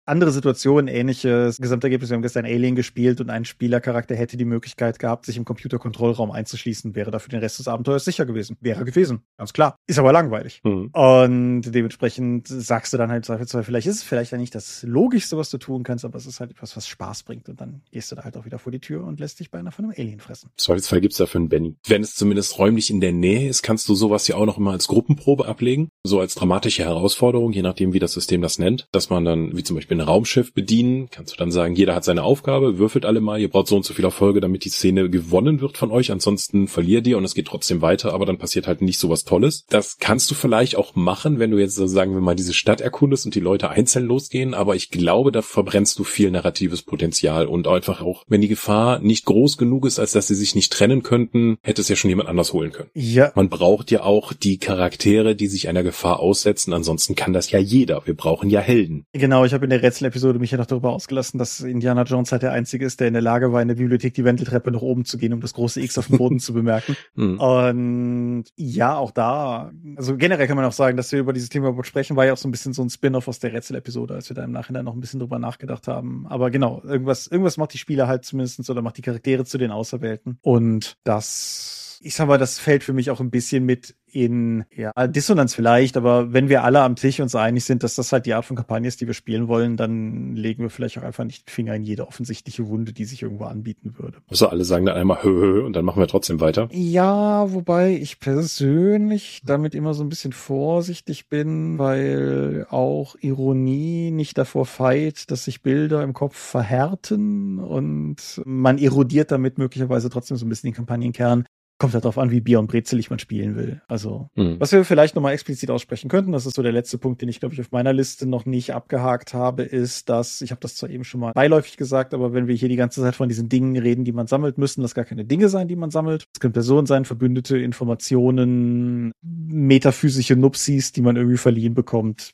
andere 0.10 0.32
Situationen, 0.32 0.88
ähnliches 0.88 1.58
Gesamtergebnis. 1.58 2.10
Wir 2.10 2.16
haben 2.16 2.22
gestern 2.22 2.46
Alien 2.46 2.76
gespielt 2.76 3.22
und 3.22 3.30
ein 3.30 3.46
Spielercharakter 3.46 4.16
hätte 4.16 4.38
die 4.38 4.46
Möglichkeit 4.46 5.00
gehabt, 5.00 5.26
sich 5.26 5.38
im 5.38 5.46
Computerkontrollraum 5.46 6.32
einzuschließen, 6.32 6.96
wäre 6.96 7.12
dafür 7.12 7.30
den 7.30 7.40
Rest 7.40 7.60
des 7.60 7.68
Abenteuers 7.68 8.06
sicher 8.06 8.26
gewesen. 8.26 8.58
Wäre 8.60 8.84
gewesen, 8.84 9.22
ganz 9.38 9.54
klar. 9.54 9.76
Ist 9.88 10.00
aber 10.00 10.12
langweilig. 10.12 10.62
Mhm. 10.64 10.88
Und 10.88 11.62
dementsprechend 11.62 12.48
sagst 12.48 12.94
du 12.94 12.98
dann 12.98 13.12
halt 13.12 13.26
vielleicht 13.26 13.88
ist 13.88 13.96
es 13.98 14.04
vielleicht 14.04 14.32
ja 14.32 14.38
nicht 14.38 14.56
das 14.56 14.84
Logischste, 14.84 15.38
was 15.38 15.50
du 15.50 15.58
tun 15.58 15.84
kannst, 15.84 16.04
aber 16.04 16.18
es 16.18 16.26
ist 16.26 16.40
halt 16.40 16.52
etwas, 16.52 16.76
was 16.76 16.88
Spaß 16.88 17.24
bringt. 17.24 17.48
Und 17.48 17.62
dann 17.62 17.82
gehst 17.92 18.12
du 18.12 18.16
da 18.16 18.24
halt 18.24 18.36
auch 18.38 18.46
wieder 18.46 18.60
vor 18.60 18.72
die 18.72 18.80
Tür 18.80 19.06
und 19.06 19.20
lässt 19.20 19.40
dich 19.40 19.52
bei 19.52 19.60
einer 19.60 19.72
von 19.72 19.86
einem 19.86 19.94
Alien 19.98 20.20
fressen. 20.20 20.50
Zweifelsfall 20.58 21.02
gibt's 21.02 21.18
dafür 21.18 21.40
einen 21.40 21.50
Benny. 21.50 21.76
Wenn 21.88 22.02
es 22.02 22.16
zumindest 22.16 22.58
räumlich 22.58 22.90
in 22.90 23.00
der 23.00 23.12
Nähe 23.12 23.48
ist, 23.48 23.62
kannst 23.62 23.88
du 23.88 23.96
sowas 23.96 24.28
ja 24.28 24.36
auch 24.36 24.46
noch 24.46 24.58
immer 24.58 24.72
als 24.72 24.88
Gruppenprobe 24.88 25.48
ablegen. 25.48 25.90
So 26.04 26.20
als 26.20 26.36
dramatische 26.36 26.84
Herausforderung, 26.84 27.52
je 27.52 27.62
nachdem, 27.62 27.94
wie 27.94 28.00
das 28.00 28.14
System 28.14 28.42
das 28.42 28.58
nennt. 28.58 28.88
Dass 28.92 29.10
man 29.10 29.26
dann, 29.26 29.56
wie 29.56 29.64
zum 29.64 29.76
Beispiel 29.76 29.99
ein 30.00 30.08
Raumschiff 30.08 30.54
bedienen, 30.54 31.10
kannst 31.12 31.34
du 31.34 31.38
dann 31.38 31.52
sagen, 31.52 31.76
jeder 31.76 31.96
hat 31.96 32.04
seine 32.04 32.24
Aufgabe, 32.24 32.78
würfelt 32.78 33.06
alle 33.06 33.22
mal, 33.22 33.40
ihr 33.40 33.50
braucht 33.50 33.68
so 33.68 33.76
und 33.76 33.86
so 33.86 33.94
viel 33.94 34.06
Erfolge, 34.06 34.42
damit 34.42 34.66
die 34.66 34.70
Szene 34.70 35.10
gewonnen 35.10 35.62
wird 35.62 35.78
von 35.78 35.92
euch, 35.92 36.12
ansonsten 36.12 36.68
verliert 36.68 37.08
ihr 37.08 37.18
und 37.18 37.26
es 37.26 37.36
geht 37.36 37.48
trotzdem 37.48 37.82
weiter, 37.82 38.14
aber 38.14 38.26
dann 38.26 38.38
passiert 38.38 38.68
halt 38.68 38.82
nicht 38.82 39.00
so 39.00 39.10
was 39.10 39.24
Tolles. 39.24 39.66
Das 39.70 39.98
kannst 40.00 40.32
du 40.32 40.36
vielleicht 40.36 40.76
auch 40.76 40.96
machen, 40.96 41.40
wenn 41.40 41.52
du 41.52 41.58
jetzt, 41.58 41.76
sagen 41.76 42.14
wir 42.14 42.22
mal, 42.22 42.36
diese 42.36 42.54
Stadt 42.54 42.82
erkundest 42.82 43.26
und 43.26 43.36
die 43.36 43.40
Leute 43.40 43.70
einzeln 43.70 44.06
losgehen, 44.06 44.54
aber 44.54 44.76
ich 44.76 44.90
glaube, 44.90 45.32
da 45.32 45.42
verbrennst 45.42 46.00
du 46.00 46.04
viel 46.04 46.32
narratives 46.32 46.82
Potenzial 46.82 47.48
und 47.48 47.68
einfach 47.68 48.02
auch, 48.02 48.24
wenn 48.28 48.42
die 48.42 48.48
Gefahr 48.48 49.00
nicht 49.00 49.26
groß 49.26 49.58
genug 49.58 49.86
ist, 49.86 50.00
als 50.00 50.12
dass 50.14 50.28
sie 50.28 50.36
sich 50.36 50.56
nicht 50.56 50.72
trennen 50.72 51.04
könnten, 51.04 51.58
hätte 51.62 51.82
es 51.82 51.90
ja 51.90 51.96
schon 51.96 52.10
jemand 52.10 52.30
anders 52.30 52.54
holen 52.54 52.72
können. 52.72 52.90
Ja. 52.94 53.32
Man 53.36 53.50
braucht 53.50 53.92
ja 53.92 54.04
auch 54.04 54.34
die 54.34 54.58
Charaktere, 54.58 55.36
die 55.36 55.48
sich 55.48 55.68
einer 55.68 55.84
Gefahr 55.84 56.20
aussetzen, 56.20 56.74
ansonsten 56.74 57.16
kann 57.16 57.34
das 57.34 57.52
ja 57.52 57.60
jeder. 57.60 58.06
Wir 58.06 58.16
brauchen 58.16 58.50
ja 58.50 58.60
Helden. 58.60 59.06
Genau, 59.14 59.46
ich 59.46 59.54
habe 59.54 59.66
in 59.66 59.70
der 59.70 59.84
Rätsel-Episode 59.90 60.40
mich 60.40 60.52
ja 60.52 60.58
noch 60.58 60.66
darüber 60.66 60.92
ausgelassen, 60.92 61.38
dass 61.38 61.62
Indiana 61.62 62.04
Jones 62.04 62.32
halt 62.32 62.44
der 62.44 62.52
Einzige 62.52 62.86
ist, 62.86 63.00
der 63.00 63.08
in 63.08 63.14
der 63.14 63.22
Lage 63.22 63.52
war, 63.52 63.62
in 63.62 63.68
der 63.68 63.76
Bibliothek 63.76 64.14
die 64.14 64.24
Wendeltreppe 64.24 64.72
nach 64.72 64.82
oben 64.82 65.06
zu 65.06 65.18
gehen, 65.18 65.34
um 65.34 65.42
das 65.42 65.54
große 65.54 65.82
X 65.82 65.98
auf 65.98 66.08
dem 66.08 66.18
Boden 66.18 66.40
zu 66.40 66.54
bemerken. 66.54 66.96
Mhm. 67.16 67.40
Und 67.40 68.46
ja, 68.56 68.96
auch 68.96 69.12
da, 69.12 69.72
also 69.96 70.16
generell 70.16 70.48
kann 70.48 70.56
man 70.56 70.66
auch 70.66 70.72
sagen, 70.72 70.96
dass 70.96 71.12
wir 71.12 71.20
über 71.20 71.34
dieses 71.34 71.50
Thema 71.50 71.76
sprechen, 71.84 72.16
war 72.16 72.26
ja 72.26 72.34
auch 72.34 72.38
so 72.38 72.48
ein 72.48 72.52
bisschen 72.52 72.74
so 72.74 72.84
ein 72.84 72.90
Spin-off 72.90 73.28
aus 73.28 73.40
der 73.40 73.54
Rätsel-Episode, 73.54 74.14
als 74.14 74.30
wir 74.30 74.36
da 74.36 74.44
im 74.44 74.52
Nachhinein 74.52 74.86
noch 74.86 74.94
ein 74.94 75.02
bisschen 75.02 75.20
drüber 75.20 75.40
nachgedacht 75.40 75.88
haben. 75.88 76.28
Aber 76.28 76.52
genau, 76.52 76.82
irgendwas, 76.84 77.28
irgendwas 77.28 77.58
macht 77.58 77.74
die 77.74 77.78
Spieler 77.80 78.08
halt 78.08 78.26
zumindest 78.26 78.70
oder 78.70 78.82
macht 78.82 78.98
die 78.98 79.02
Charaktere 79.02 79.46
zu 79.46 79.58
den 79.58 79.72
Auserwählten. 79.72 80.38
Und 80.42 80.98
das 81.04 81.89
ich 82.02 82.16
sag 82.16 82.28
mal, 82.28 82.38
das 82.38 82.60
fällt 82.60 82.84
für 82.84 82.94
mich 82.94 83.12
auch 83.12 83.20
ein 83.20 83.30
bisschen 83.30 83.66
mit 83.66 83.96
in 84.12 84.66
ja, 84.76 84.92
Dissonanz 85.08 85.54
vielleicht, 85.54 85.98
aber 85.98 86.34
wenn 86.34 86.50
wir 86.50 86.64
alle 86.64 86.82
am 86.82 86.96
Tisch 86.96 87.20
uns 87.20 87.36
einig 87.36 87.64
sind, 87.66 87.84
dass 87.84 87.96
das 87.96 88.12
halt 88.12 88.26
die 88.26 88.34
Art 88.34 88.46
von 88.46 88.56
Kampagne 88.56 88.88
ist, 88.88 89.02
die 89.02 89.08
wir 89.08 89.14
spielen 89.14 89.48
wollen, 89.48 89.78
dann 89.78 90.36
legen 90.36 90.64
wir 90.64 90.70
vielleicht 90.70 90.98
auch 90.98 91.04
einfach 91.04 91.24
nicht 91.24 91.48
den 91.48 91.52
Finger 91.52 91.76
in 91.76 91.84
jede 91.84 92.08
offensichtliche 92.08 92.68
Wunde, 92.68 92.94
die 92.94 93.06
sich 93.06 93.22
irgendwo 93.22 93.46
anbieten 93.46 93.96
würde. 93.98 94.18
Also 94.28 94.48
alle 94.48 94.64
sagen 94.66 94.86
dann 94.86 94.96
einmal 94.96 95.24
hö, 95.24 95.30
hö 95.30 95.66
und 95.66 95.74
dann 95.74 95.86
machen 95.86 96.02
wir 96.02 96.08
trotzdem 96.08 96.40
weiter. 96.40 96.70
Ja, 96.72 97.52
wobei 97.54 97.94
ich 97.94 98.20
persönlich 98.20 99.42
damit 99.46 99.76
immer 99.76 99.94
so 99.94 100.04
ein 100.04 100.10
bisschen 100.10 100.34
vorsichtig 100.34 101.30
bin, 101.30 101.78
weil 101.78 102.66
auch 102.70 103.16
Ironie 103.22 104.12
nicht 104.12 104.38
davor 104.38 104.66
feit, 104.66 105.30
dass 105.32 105.46
sich 105.46 105.62
Bilder 105.62 106.04
im 106.04 106.14
Kopf 106.14 106.36
verhärten 106.36 107.60
und 107.60 108.42
man 108.46 108.78
erodiert 108.78 109.32
damit 109.32 109.58
möglicherweise 109.58 110.10
trotzdem 110.10 110.38
so 110.38 110.46
ein 110.46 110.50
bisschen 110.50 110.70
den 110.70 110.76
Kampagnenkern. 110.76 111.46
Kommt 111.80 111.94
halt 111.94 112.04
darauf 112.04 112.18
an, 112.18 112.30
wie 112.30 112.42
Bier 112.42 112.60
und 112.60 112.68
brezelig 112.68 113.10
man 113.10 113.20
spielen 113.20 113.56
will. 113.56 113.82
Also, 113.88 114.30
mhm. 114.36 114.60
was 114.60 114.74
wir 114.74 114.84
vielleicht 114.84 115.16
nochmal 115.16 115.34
explizit 115.34 115.72
aussprechen 115.72 116.10
könnten, 116.10 116.34
das 116.34 116.46
ist 116.46 116.56
so 116.56 116.62
der 116.62 116.74
letzte 116.74 116.98
Punkt, 116.98 117.22
den 117.22 117.30
ich, 117.30 117.40
glaube 117.40 117.56
ich, 117.56 117.62
auf 117.62 117.72
meiner 117.72 117.94
Liste 117.94 118.28
noch 118.28 118.46
nicht 118.46 118.74
abgehakt 118.74 119.34
habe, 119.34 119.64
ist, 119.64 120.10
dass, 120.10 120.42
ich 120.42 120.52
habe 120.52 120.60
das 120.60 120.76
zwar 120.76 120.90
eben 120.90 121.06
schon 121.06 121.22
mal 121.22 121.32
beiläufig 121.32 121.78
gesagt, 121.78 122.14
aber 122.14 122.34
wenn 122.34 122.48
wir 122.48 122.56
hier 122.56 122.68
die 122.68 122.76
ganze 122.76 123.00
Zeit 123.02 123.16
von 123.16 123.30
diesen 123.30 123.48
Dingen 123.48 123.78
reden, 123.78 124.04
die 124.04 124.12
man 124.12 124.28
sammelt, 124.28 124.58
müssen 124.58 124.82
das 124.82 124.94
gar 124.94 125.06
keine 125.06 125.24
Dinge 125.24 125.48
sein, 125.48 125.70
die 125.70 125.78
man 125.78 125.90
sammelt. 125.90 126.28
Es 126.34 126.42
können 126.42 126.54
Personen 126.54 126.86
sein, 126.86 127.06
Verbündete, 127.06 127.58
Informationen, 127.58 129.14
metaphysische 129.22 130.36
Nupsis, 130.36 130.92
die 130.92 131.02
man 131.02 131.16
irgendwie 131.16 131.38
verliehen 131.38 131.76
bekommt. 131.76 132.34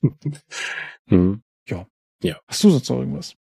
mhm. 1.05 1.41
Ja. 1.69 1.85
Ja. 2.23 2.39
Hast 2.47 2.63
du 2.63 2.71
sonst 2.71 2.89
noch 2.89 2.97
irgendwas? 2.97 3.35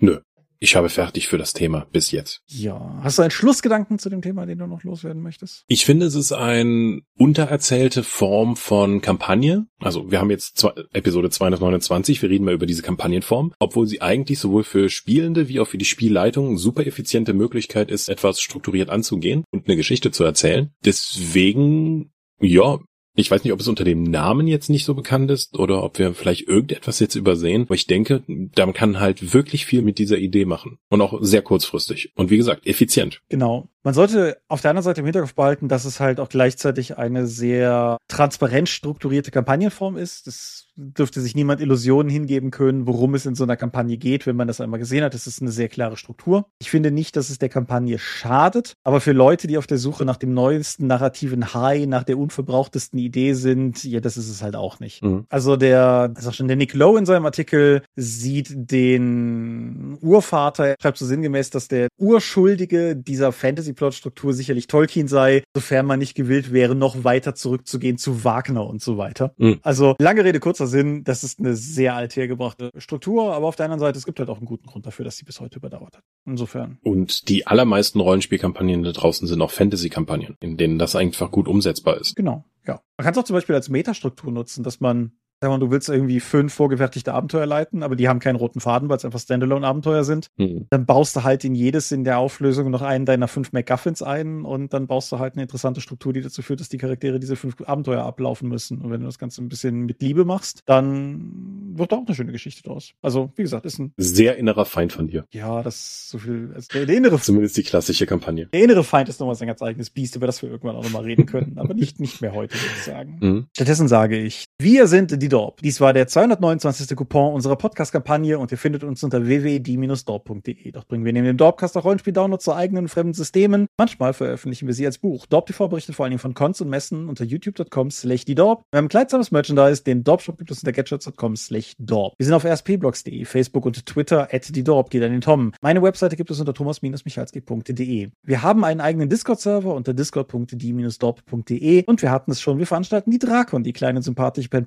Nö. 0.00 0.20
Ich 0.60 0.74
habe 0.74 0.88
fertig 0.88 1.28
für 1.28 1.38
das 1.38 1.52
Thema 1.52 1.86
bis 1.92 2.10
jetzt. 2.10 2.40
Ja. 2.46 3.00
Hast 3.02 3.18
du 3.18 3.22
einen 3.22 3.30
Schlussgedanken 3.30 3.98
zu 3.98 4.10
dem 4.10 4.22
Thema, 4.22 4.44
den 4.44 4.58
du 4.58 4.66
noch 4.66 4.82
loswerden 4.82 5.22
möchtest? 5.22 5.64
Ich 5.68 5.84
finde, 5.84 6.06
es 6.06 6.14
ist 6.14 6.32
eine 6.32 7.00
untererzählte 7.16 8.02
Form 8.02 8.56
von 8.56 9.00
Kampagne. 9.00 9.66
Also 9.78 10.10
wir 10.10 10.18
haben 10.18 10.30
jetzt 10.30 10.58
zwei, 10.58 10.72
Episode 10.92 11.30
229, 11.30 12.20
wir 12.22 12.30
reden 12.30 12.44
mal 12.44 12.54
über 12.54 12.66
diese 12.66 12.82
Kampagnenform, 12.82 13.54
obwohl 13.60 13.86
sie 13.86 14.02
eigentlich 14.02 14.40
sowohl 14.40 14.64
für 14.64 14.88
Spielende 14.88 15.48
wie 15.48 15.60
auch 15.60 15.68
für 15.68 15.78
die 15.78 15.84
Spielleitung 15.84 16.48
eine 16.48 16.58
super 16.58 16.86
effiziente 16.86 17.34
Möglichkeit 17.34 17.90
ist, 17.90 18.08
etwas 18.08 18.40
strukturiert 18.40 18.90
anzugehen 18.90 19.44
und 19.50 19.68
eine 19.68 19.76
Geschichte 19.76 20.10
zu 20.10 20.24
erzählen. 20.24 20.72
Deswegen 20.84 22.12
ja, 22.40 22.78
ich 23.18 23.30
weiß 23.30 23.44
nicht, 23.44 23.52
ob 23.52 23.60
es 23.60 23.68
unter 23.68 23.84
dem 23.84 24.04
Namen 24.04 24.46
jetzt 24.46 24.70
nicht 24.70 24.84
so 24.84 24.94
bekannt 24.94 25.30
ist 25.30 25.58
oder 25.58 25.82
ob 25.82 25.98
wir 25.98 26.14
vielleicht 26.14 26.46
irgendetwas 26.46 27.00
jetzt 27.00 27.16
übersehen, 27.16 27.62
aber 27.62 27.74
ich 27.74 27.86
denke, 27.86 28.22
man 28.26 28.72
kann 28.72 29.00
halt 29.00 29.34
wirklich 29.34 29.66
viel 29.66 29.82
mit 29.82 29.98
dieser 29.98 30.18
Idee 30.18 30.44
machen 30.44 30.78
und 30.88 31.00
auch 31.00 31.18
sehr 31.20 31.42
kurzfristig 31.42 32.12
und 32.14 32.30
wie 32.30 32.36
gesagt, 32.36 32.66
effizient. 32.66 33.20
Genau. 33.28 33.68
Man 33.88 33.94
sollte 33.94 34.36
auf 34.48 34.60
der 34.60 34.72
anderen 34.72 34.84
Seite 34.84 35.00
im 35.00 35.06
Hinterkopf 35.06 35.32
behalten, 35.32 35.66
dass 35.66 35.86
es 35.86 35.98
halt 35.98 36.20
auch 36.20 36.28
gleichzeitig 36.28 36.98
eine 36.98 37.26
sehr 37.26 37.96
transparent 38.06 38.68
strukturierte 38.68 39.30
Kampagnenform 39.30 39.96
ist. 39.96 40.26
Das 40.26 40.68
dürfte 40.78 41.20
sich 41.20 41.34
niemand 41.34 41.60
Illusionen 41.60 42.08
hingeben 42.08 42.50
können, 42.50 42.86
worum 42.86 43.14
es 43.14 43.26
in 43.26 43.34
so 43.34 43.44
einer 43.44 43.56
Kampagne 43.56 43.96
geht, 43.96 44.26
wenn 44.26 44.36
man 44.36 44.46
das 44.46 44.60
einmal 44.60 44.78
gesehen 44.78 45.02
hat. 45.02 45.14
Es 45.14 45.26
ist 45.26 45.42
eine 45.42 45.50
sehr 45.50 45.68
klare 45.68 45.96
Struktur. 45.96 46.46
Ich 46.60 46.70
finde 46.70 46.90
nicht, 46.90 47.16
dass 47.16 47.30
es 47.30 47.38
der 47.38 47.48
Kampagne 47.48 47.98
schadet, 47.98 48.74
aber 48.84 49.00
für 49.00 49.12
Leute, 49.12 49.48
die 49.48 49.58
auf 49.58 49.66
der 49.66 49.78
Suche 49.78 50.04
nach 50.04 50.18
dem 50.18 50.34
neuesten 50.34 50.86
narrativen 50.86 51.52
High, 51.52 51.86
nach 51.86 52.04
der 52.04 52.18
unverbrauchtesten 52.18 52.98
Idee 52.98 53.32
sind, 53.32 53.82
ja, 53.84 54.00
das 54.00 54.16
ist 54.16 54.28
es 54.28 54.42
halt 54.42 54.54
auch 54.54 54.78
nicht. 54.78 55.02
Mhm. 55.02 55.24
Also 55.30 55.56
der, 55.56 56.12
auch 56.24 56.32
schon 56.32 56.46
der 56.46 56.56
Nick 56.56 56.74
Lowe 56.74 56.98
in 56.98 57.06
seinem 57.06 57.24
Artikel 57.26 57.82
sieht 57.96 58.48
den 58.52 59.98
Urvater, 60.00 60.76
schreibt 60.80 60.98
so 60.98 61.06
sinngemäß, 61.06 61.50
dass 61.50 61.66
der 61.66 61.88
Urschuldige 61.98 62.94
dieser 62.94 63.32
Fantasy-Plot-Struktur 63.78 64.32
sicherlich 64.32 64.66
Tolkien 64.66 65.08
sei, 65.08 65.42
sofern 65.54 65.86
man 65.86 65.98
nicht 65.98 66.14
gewillt 66.14 66.52
wäre, 66.52 66.74
noch 66.74 67.04
weiter 67.04 67.34
zurückzugehen 67.34 67.98
zu 67.98 68.24
Wagner 68.24 68.66
und 68.66 68.82
so 68.82 68.98
weiter. 68.98 69.34
Mhm. 69.38 69.60
Also 69.62 69.96
lange 70.00 70.24
Rede, 70.24 70.40
kurzer 70.40 70.66
Sinn, 70.66 71.04
das 71.04 71.24
ist 71.24 71.38
eine 71.38 71.54
sehr 71.56 71.94
althergebrachte 71.94 72.70
Struktur, 72.76 73.32
aber 73.32 73.46
auf 73.46 73.56
der 73.56 73.66
anderen 73.66 73.80
Seite, 73.80 73.98
es 73.98 74.04
gibt 74.04 74.18
halt 74.18 74.28
auch 74.28 74.38
einen 74.38 74.46
guten 74.46 74.66
Grund 74.66 74.86
dafür, 74.86 75.04
dass 75.04 75.16
sie 75.16 75.24
bis 75.24 75.40
heute 75.40 75.58
überdauert 75.58 75.96
hat. 75.96 76.02
Insofern. 76.26 76.78
Und 76.82 77.28
die 77.28 77.46
allermeisten 77.46 78.00
Rollenspielkampagnen 78.00 78.82
da 78.82 78.92
draußen 78.92 79.26
sind 79.26 79.40
auch 79.40 79.50
Fantasy-Kampagnen, 79.50 80.36
in 80.40 80.56
denen 80.56 80.78
das 80.78 80.96
einfach 80.96 81.30
gut 81.30 81.48
umsetzbar 81.48 81.98
ist. 81.98 82.16
Genau, 82.16 82.44
ja. 82.66 82.80
Man 82.96 83.04
kann 83.04 83.12
es 83.12 83.18
auch 83.18 83.24
zum 83.24 83.34
Beispiel 83.34 83.54
als 83.54 83.68
Metastruktur 83.68 84.32
nutzen, 84.32 84.64
dass 84.64 84.80
man 84.80 85.12
Sag 85.40 85.50
mal, 85.50 85.58
du 85.58 85.70
willst 85.70 85.88
irgendwie 85.88 86.18
fünf 86.20 86.52
vorgefertigte 86.52 87.14
Abenteuer 87.14 87.46
leiten, 87.46 87.82
aber 87.82 87.94
die 87.94 88.08
haben 88.08 88.18
keinen 88.18 88.36
roten 88.36 88.60
Faden, 88.60 88.88
weil 88.88 88.96
es 88.96 89.04
einfach 89.04 89.20
Standalone-Abenteuer 89.20 90.02
sind. 90.02 90.28
Mhm. 90.36 90.66
Dann 90.70 90.84
baust 90.84 91.14
du 91.14 91.22
halt 91.22 91.44
in 91.44 91.54
jedes 91.54 91.92
in 91.92 92.02
der 92.02 92.18
Auflösung 92.18 92.70
noch 92.70 92.82
einen 92.82 93.06
deiner 93.06 93.28
fünf 93.28 93.52
MacGuffins 93.52 94.02
ein 94.02 94.44
und 94.44 94.72
dann 94.72 94.88
baust 94.88 95.12
du 95.12 95.18
halt 95.20 95.34
eine 95.34 95.42
interessante 95.42 95.80
Struktur, 95.80 96.12
die 96.12 96.22
dazu 96.22 96.42
führt, 96.42 96.58
dass 96.60 96.68
die 96.68 96.78
Charaktere 96.78 97.20
diese 97.20 97.36
fünf 97.36 97.54
Abenteuer 97.64 98.02
ablaufen 98.02 98.48
müssen. 98.48 98.80
Und 98.80 98.90
wenn 98.90 99.00
du 99.00 99.06
das 99.06 99.18
Ganze 99.18 99.42
ein 99.42 99.48
bisschen 99.48 99.86
mit 99.86 100.02
Liebe 100.02 100.24
machst, 100.24 100.62
dann 100.66 101.74
wird 101.74 101.92
da 101.92 101.96
auch 101.96 102.06
eine 102.06 102.14
schöne 102.16 102.32
Geschichte 102.32 102.62
draus. 102.62 102.92
Also, 103.00 103.30
wie 103.36 103.42
gesagt, 103.42 103.64
ist 103.64 103.78
ein 103.78 103.92
sehr 103.96 104.36
innerer 104.38 104.64
Feind 104.64 104.92
von 104.92 105.06
dir. 105.06 105.24
Ja, 105.32 105.62
das 105.62 105.76
ist 105.76 106.10
so 106.10 106.18
viel. 106.18 106.50
Also 106.54 106.68
der, 106.72 106.86
der 106.86 106.96
innere 106.96 107.20
Zumindest 107.20 107.56
die 107.56 107.62
klassische 107.62 108.06
Kampagne. 108.06 108.46
Der 108.46 108.62
innere 108.62 108.82
Feind 108.82 109.08
ist 109.08 109.20
nochmal 109.20 109.36
sein 109.36 109.48
ganz 109.48 109.62
eigenes 109.62 109.90
Biest, 109.90 110.16
über 110.16 110.26
das 110.26 110.42
wir 110.42 110.50
irgendwann 110.50 110.76
auch 110.76 110.82
nochmal 110.82 111.04
reden 111.04 111.26
können. 111.26 111.58
aber 111.58 111.74
nicht, 111.74 112.00
nicht 112.00 112.20
mehr 112.20 112.32
heute, 112.32 112.54
würde 112.54 112.66
ich 112.76 112.82
sagen. 112.82 113.18
Mhm. 113.20 113.46
Stattdessen 113.54 113.86
sage 113.86 114.18
ich, 114.18 114.46
wir 114.58 114.86
sind 114.86 115.22
die 115.22 115.27
Dorp. 115.28 115.60
Dies 115.62 115.80
war 115.80 115.92
der 115.92 116.06
229. 116.06 116.96
Coupon 116.96 117.34
unserer 117.34 117.56
Podcast-Kampagne 117.56 118.38
und 118.38 118.50
ihr 118.52 118.58
findet 118.58 118.84
uns 118.84 119.02
unter 119.02 119.26
www.die-dorp.de. 119.26 120.72
Dort 120.72 120.88
bringen 120.88 121.04
wir 121.04 121.12
neben 121.12 121.26
dem 121.26 121.36
Dorpcast 121.36 121.76
auch 121.76 121.84
Rollenspiel-Downloads 121.84 122.44
zu 122.44 122.54
eigenen 122.54 122.84
und 122.84 122.88
fremden 122.88 123.14
Systemen. 123.14 123.66
Manchmal 123.76 124.12
veröffentlichen 124.12 124.66
wir 124.66 124.74
sie 124.74 124.86
als 124.86 124.98
Buch. 124.98 125.26
Dorp 125.26 125.46
TV 125.46 125.68
berichtet 125.68 125.94
vor 125.94 126.06
allem 126.06 126.18
von 126.18 126.34
Cons 126.34 126.60
und 126.60 126.68
Messen 126.68 127.08
unter 127.08 127.24
youtube.com 127.24 127.90
slash 127.90 128.24
die 128.24 128.34
Dorp. 128.34 128.62
Wir 128.70 128.78
haben 128.78 128.88
kleidsames 128.88 129.30
Merchandise, 129.30 129.82
den 129.82 130.04
Dorp-Shop 130.04 130.38
gibt 130.38 130.50
es 130.50 130.60
unter 130.60 130.72
gadgets.com 130.72 131.36
slash 131.36 131.74
Dorp. 131.78 132.14
Wir 132.18 132.26
sind 132.26 132.34
auf 132.34 132.44
rspblogs.de, 132.44 133.24
Facebook 133.24 133.66
und 133.66 133.86
Twitter 133.86 134.28
at 134.32 134.54
die 134.54 134.64
Dorp, 134.64 134.90
geht 134.90 135.02
an 135.02 135.12
den 135.12 135.20
Tom. 135.20 135.52
Meine 135.60 135.82
Webseite 135.82 136.16
gibt 136.16 136.30
es 136.30 136.40
unter 136.40 136.54
thomas-michalski.de. 136.54 138.10
Wir 138.22 138.42
haben 138.42 138.64
einen 138.64 138.80
eigenen 138.80 139.08
Discord-Server 139.08 139.74
unter 139.74 139.94
discord.die-dorp.de 139.94 141.84
und 141.84 142.02
wir 142.02 142.10
hatten 142.10 142.30
es 142.30 142.40
schon, 142.40 142.58
wir 142.58 142.66
veranstalten 142.66 143.10
die 143.10 143.18
Drakon, 143.18 143.62
die 143.62 143.72
kleine 143.72 144.02
sympathische 144.02 144.48
Pen 144.48 144.64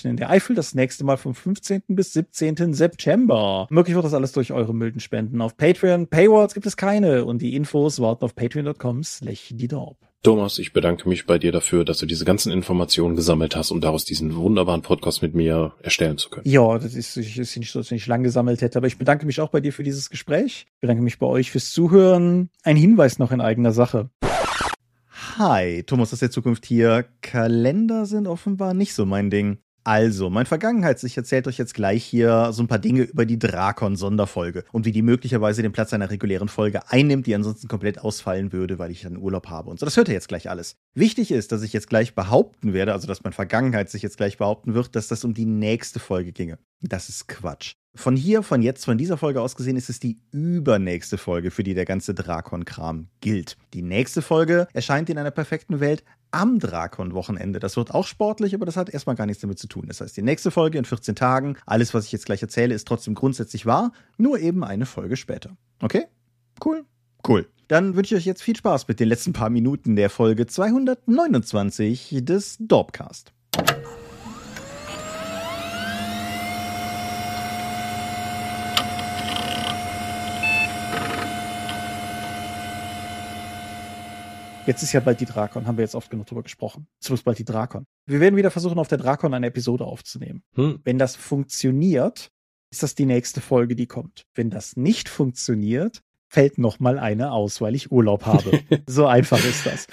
Convention 0.00 0.10
in 0.10 0.16
der 0.16 0.30
Eifel. 0.30 0.56
Das 0.56 0.74
nächste 0.74 1.04
Mal 1.04 1.16
vom 1.16 1.34
15. 1.34 1.82
bis 1.88 2.12
17. 2.12 2.74
September. 2.74 3.66
Möglich 3.70 3.94
wird 3.94 4.04
das 4.04 4.14
alles 4.14 4.32
durch 4.32 4.52
eure 4.52 4.74
milden 4.74 5.00
Spenden 5.00 5.40
auf 5.40 5.56
Patreon. 5.56 6.06
Paywalls 6.08 6.54
gibt 6.54 6.66
es 6.66 6.76
keine 6.76 7.24
und 7.24 7.42
die 7.42 7.54
Infos 7.54 8.00
warten 8.00 8.24
auf 8.24 8.34
patreon.com 8.34 9.02
slash 9.04 9.48
die 9.52 9.68
Thomas, 10.22 10.58
ich 10.58 10.74
bedanke 10.74 11.08
mich 11.08 11.24
bei 11.26 11.38
dir 11.38 11.50
dafür, 11.50 11.84
dass 11.84 11.98
du 11.98 12.04
diese 12.04 12.26
ganzen 12.26 12.52
Informationen 12.52 13.16
gesammelt 13.16 13.56
hast, 13.56 13.70
um 13.70 13.80
daraus 13.80 14.04
diesen 14.04 14.34
wunderbaren 14.36 14.82
Podcast 14.82 15.22
mit 15.22 15.34
mir 15.34 15.72
erstellen 15.80 16.18
zu 16.18 16.28
können. 16.28 16.46
Ja, 16.46 16.78
das 16.78 16.94
ist, 16.94 17.16
ist 17.16 17.56
nicht 17.56 17.70
so, 17.70 17.78
dass 17.78 17.90
ich 17.90 18.06
lang 18.06 18.22
gesammelt 18.22 18.60
hätte, 18.60 18.78
aber 18.78 18.86
ich 18.86 18.98
bedanke 18.98 19.24
mich 19.24 19.40
auch 19.40 19.48
bei 19.48 19.60
dir 19.60 19.72
für 19.72 19.82
dieses 19.82 20.10
Gespräch. 20.10 20.66
Ich 20.74 20.80
bedanke 20.80 21.02
mich 21.02 21.18
bei 21.18 21.26
euch 21.26 21.50
fürs 21.50 21.70
Zuhören. 21.70 22.50
Ein 22.64 22.76
Hinweis 22.76 23.18
noch 23.18 23.32
in 23.32 23.40
eigener 23.40 23.72
Sache. 23.72 24.10
Hi, 25.38 25.84
Thomas 25.84 26.12
aus 26.12 26.18
der 26.18 26.30
Zukunft 26.30 26.66
hier. 26.66 27.06
Kalender 27.22 28.04
sind 28.04 28.26
offenbar 28.26 28.74
nicht 28.74 28.92
so 28.92 29.06
mein 29.06 29.30
Ding. 29.30 29.58
Also, 29.82 30.28
mein 30.28 30.46
Vergangenheits-Ich 30.46 31.16
erzählt 31.16 31.46
euch 31.46 31.56
jetzt 31.56 31.74
gleich 31.74 32.04
hier 32.04 32.50
so 32.52 32.62
ein 32.62 32.68
paar 32.68 32.78
Dinge 32.78 33.02
über 33.02 33.24
die 33.24 33.38
Drakon-Sonderfolge 33.38 34.64
und 34.72 34.84
wie 34.84 34.92
die 34.92 35.02
möglicherweise 35.02 35.62
den 35.62 35.72
Platz 35.72 35.92
einer 35.92 36.10
regulären 36.10 36.48
Folge 36.48 36.88
einnimmt, 36.90 37.26
die 37.26 37.34
ansonsten 37.34 37.68
komplett 37.68 37.98
ausfallen 37.98 38.52
würde, 38.52 38.78
weil 38.78 38.90
ich 38.90 39.02
dann 39.02 39.16
Urlaub 39.16 39.48
habe 39.48 39.70
und 39.70 39.80
so. 39.80 39.86
Das 39.86 39.96
hört 39.96 40.08
ihr 40.08 40.14
jetzt 40.14 40.28
gleich 40.28 40.50
alles. 40.50 40.76
Wichtig 40.94 41.30
ist, 41.30 41.52
dass 41.52 41.62
ich 41.62 41.72
jetzt 41.72 41.88
gleich 41.88 42.14
behaupten 42.14 42.72
werde, 42.74 42.92
also 42.92 43.06
dass 43.06 43.24
mein 43.24 43.32
Vergangenheits-Ich 43.32 44.02
jetzt 44.02 44.18
gleich 44.18 44.36
behaupten 44.36 44.74
wird, 44.74 44.94
dass 44.96 45.08
das 45.08 45.24
um 45.24 45.32
die 45.32 45.46
nächste 45.46 45.98
Folge 45.98 46.32
ginge. 46.32 46.58
Das 46.82 47.08
ist 47.08 47.28
Quatsch. 47.28 47.74
Von 47.96 48.14
hier, 48.14 48.44
von 48.44 48.62
jetzt, 48.62 48.84
von 48.84 48.98
dieser 48.98 49.16
Folge 49.16 49.40
aus 49.40 49.56
gesehen, 49.56 49.76
ist 49.76 49.90
es 49.90 49.98
die 49.98 50.20
übernächste 50.30 51.18
Folge, 51.18 51.50
für 51.50 51.64
die 51.64 51.74
der 51.74 51.84
ganze 51.84 52.14
Drakon-Kram 52.14 53.08
gilt. 53.20 53.56
Die 53.74 53.82
nächste 53.82 54.22
Folge 54.22 54.68
erscheint 54.72 55.10
in 55.10 55.18
einer 55.18 55.32
perfekten 55.32 55.80
Welt 55.80 56.04
am 56.30 56.58
Drakon-Wochenende. 56.58 57.60
Das 57.60 57.76
wird 57.76 57.92
auch 57.92 58.06
sportlich, 58.06 58.54
aber 58.54 58.66
das 58.66 58.76
hat 58.76 58.90
erstmal 58.90 59.16
gar 59.16 59.26
nichts 59.26 59.40
damit 59.40 59.58
zu 59.58 59.66
tun. 59.66 59.84
Das 59.88 60.00
heißt, 60.00 60.16
die 60.16 60.22
nächste 60.22 60.50
Folge 60.50 60.78
in 60.78 60.84
14 60.84 61.14
Tagen, 61.14 61.56
alles, 61.66 61.94
was 61.94 62.06
ich 62.06 62.12
jetzt 62.12 62.26
gleich 62.26 62.42
erzähle, 62.42 62.74
ist 62.74 62.86
trotzdem 62.86 63.14
grundsätzlich 63.14 63.66
wahr, 63.66 63.92
nur 64.16 64.38
eben 64.38 64.64
eine 64.64 64.86
Folge 64.86 65.16
später. 65.16 65.56
Okay? 65.80 66.06
Cool? 66.64 66.84
Cool. 67.26 67.46
Dann 67.68 67.94
wünsche 67.94 68.14
ich 68.14 68.20
euch 68.20 68.26
jetzt 68.26 68.42
viel 68.42 68.56
Spaß 68.56 68.88
mit 68.88 68.98
den 68.98 69.08
letzten 69.08 69.32
paar 69.32 69.50
Minuten 69.50 69.94
der 69.94 70.10
Folge 70.10 70.46
229 70.46 72.18
des 72.22 72.56
Dorpcast. 72.58 73.32
Jetzt 84.70 84.84
ist 84.84 84.92
ja 84.92 85.00
bald 85.00 85.18
die 85.18 85.26
Drakon, 85.26 85.66
haben 85.66 85.78
wir 85.78 85.82
jetzt 85.82 85.96
oft 85.96 86.10
genug 86.10 86.26
drüber 86.26 86.44
gesprochen. 86.44 86.86
Jetzt 87.00 87.10
muss 87.10 87.24
bald 87.24 87.36
die 87.40 87.44
Drakon. 87.44 87.86
Wir 88.06 88.20
werden 88.20 88.36
wieder 88.36 88.52
versuchen, 88.52 88.78
auf 88.78 88.86
der 88.86 88.98
Drakon 88.98 89.34
eine 89.34 89.48
Episode 89.48 89.84
aufzunehmen. 89.84 90.44
Hm. 90.54 90.78
Wenn 90.84 90.96
das 90.96 91.16
funktioniert, 91.16 92.30
ist 92.70 92.84
das 92.84 92.94
die 92.94 93.04
nächste 93.04 93.40
Folge, 93.40 93.74
die 93.74 93.88
kommt. 93.88 94.26
Wenn 94.32 94.48
das 94.48 94.76
nicht 94.76 95.08
funktioniert, 95.08 96.02
fällt 96.28 96.56
noch 96.58 96.78
mal 96.78 97.00
eine 97.00 97.32
aus, 97.32 97.60
weil 97.60 97.74
ich 97.74 97.90
Urlaub 97.90 98.26
habe. 98.26 98.60
so 98.86 99.08
einfach 99.08 99.44
ist 99.44 99.66
das. 99.66 99.88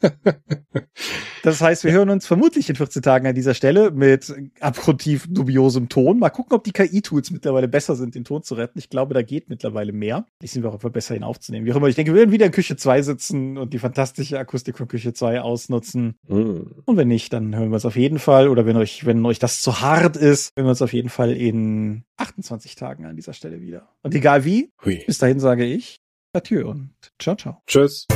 das 1.44 1.60
heißt, 1.60 1.84
wir 1.84 1.92
hören 1.92 2.08
uns 2.08 2.26
vermutlich 2.26 2.70
in 2.70 2.76
14 2.76 3.02
Tagen 3.02 3.26
an 3.26 3.34
dieser 3.34 3.52
Stelle 3.52 3.90
mit 3.90 4.34
abgrundtief 4.60 5.26
dubiosem 5.28 5.90
Ton. 5.90 6.18
Mal 6.18 6.30
gucken, 6.30 6.56
ob 6.56 6.64
die 6.64 6.72
KI-Tools 6.72 7.30
mittlerweile 7.32 7.68
besser 7.68 7.96
sind, 7.96 8.14
den 8.14 8.24
Ton 8.24 8.42
zu 8.42 8.54
retten. 8.54 8.78
Ich 8.78 8.88
glaube, 8.88 9.12
da 9.12 9.20
geht 9.20 9.50
mittlerweile 9.50 9.92
mehr. 9.92 10.24
Ich 10.40 10.52
sind 10.52 10.62
wir 10.62 10.70
auch 10.70 10.74
einfach 10.74 10.88
besser, 10.88 11.14
ihn 11.14 11.22
aufzunehmen. 11.22 11.66
Wie 11.66 11.72
auch 11.72 11.76
immer, 11.76 11.88
ich 11.88 11.96
denke, 11.96 12.14
wir 12.14 12.20
werden 12.20 12.32
wieder 12.32 12.46
in 12.46 12.52
Küche 12.52 12.76
2 12.76 13.02
sitzen 13.02 13.58
und 13.58 13.74
die 13.74 13.78
fantastische 13.78 14.38
Akustik 14.38 14.78
von 14.78 14.88
Küche 14.88 15.12
2 15.12 15.42
ausnutzen. 15.42 16.14
Mm. 16.26 16.60
Und 16.86 16.96
wenn 16.96 17.08
nicht, 17.08 17.30
dann 17.34 17.54
hören 17.54 17.68
wir 17.68 17.74
uns 17.74 17.84
auf 17.84 17.96
jeden 17.96 18.18
Fall. 18.18 18.48
Oder 18.48 18.64
wenn 18.64 18.78
euch, 18.78 19.04
wenn 19.04 19.24
euch 19.26 19.38
das 19.38 19.60
zu 19.60 19.82
hart 19.82 20.16
ist, 20.16 20.52
hören 20.56 20.66
wir 20.66 20.70
uns 20.70 20.80
auf 20.80 20.94
jeden 20.94 21.10
Fall 21.10 21.32
in 21.32 22.04
28 22.16 22.74
Tagen 22.74 23.04
an 23.04 23.16
dieser 23.16 23.34
Stelle 23.34 23.60
wieder. 23.60 23.90
Und 24.02 24.14
egal 24.14 24.46
wie, 24.46 24.70
Hui. 24.82 25.02
bis 25.06 25.18
dahin 25.18 25.40
sage 25.40 25.66
ich 25.66 26.00
Adieu 26.32 26.70
und 26.70 26.90
ciao, 27.18 27.36
ciao. 27.36 27.62
Tschüss. 27.66 28.06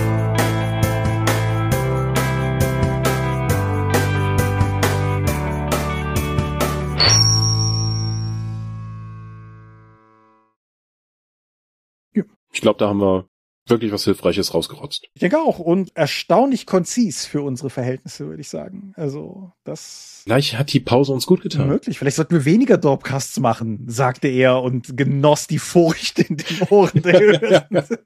Ich 12.58 12.62
glaube, 12.62 12.80
da 12.80 12.88
haben 12.88 13.00
wir 13.00 13.28
wirklich 13.68 13.92
was 13.92 14.02
Hilfreiches 14.02 14.52
rausgerotzt. 14.52 15.06
Ich 15.14 15.20
denke 15.20 15.38
auch. 15.38 15.60
Und 15.60 15.96
erstaunlich 15.96 16.66
konzis 16.66 17.24
für 17.24 17.40
unsere 17.40 17.70
Verhältnisse, 17.70 18.26
würde 18.26 18.40
ich 18.40 18.48
sagen. 18.48 18.94
Also, 18.96 19.52
das. 19.62 20.22
Vielleicht 20.24 20.58
hat 20.58 20.72
die 20.72 20.80
Pause 20.80 21.12
uns 21.12 21.24
gut 21.28 21.40
getan. 21.40 21.68
Möglich. 21.68 22.00
Vielleicht 22.00 22.16
sollten 22.16 22.34
wir 22.34 22.44
weniger 22.44 22.76
Dorpcasts 22.76 23.38
machen, 23.38 23.84
sagte 23.86 24.26
er 24.26 24.60
und 24.60 24.96
genoss 24.96 25.46
die 25.46 25.60
Furcht 25.60 26.18
in 26.18 26.36
den 26.36 26.62
Ohren 26.68 27.00
der 27.00 27.20
Hörenden. 27.20 27.98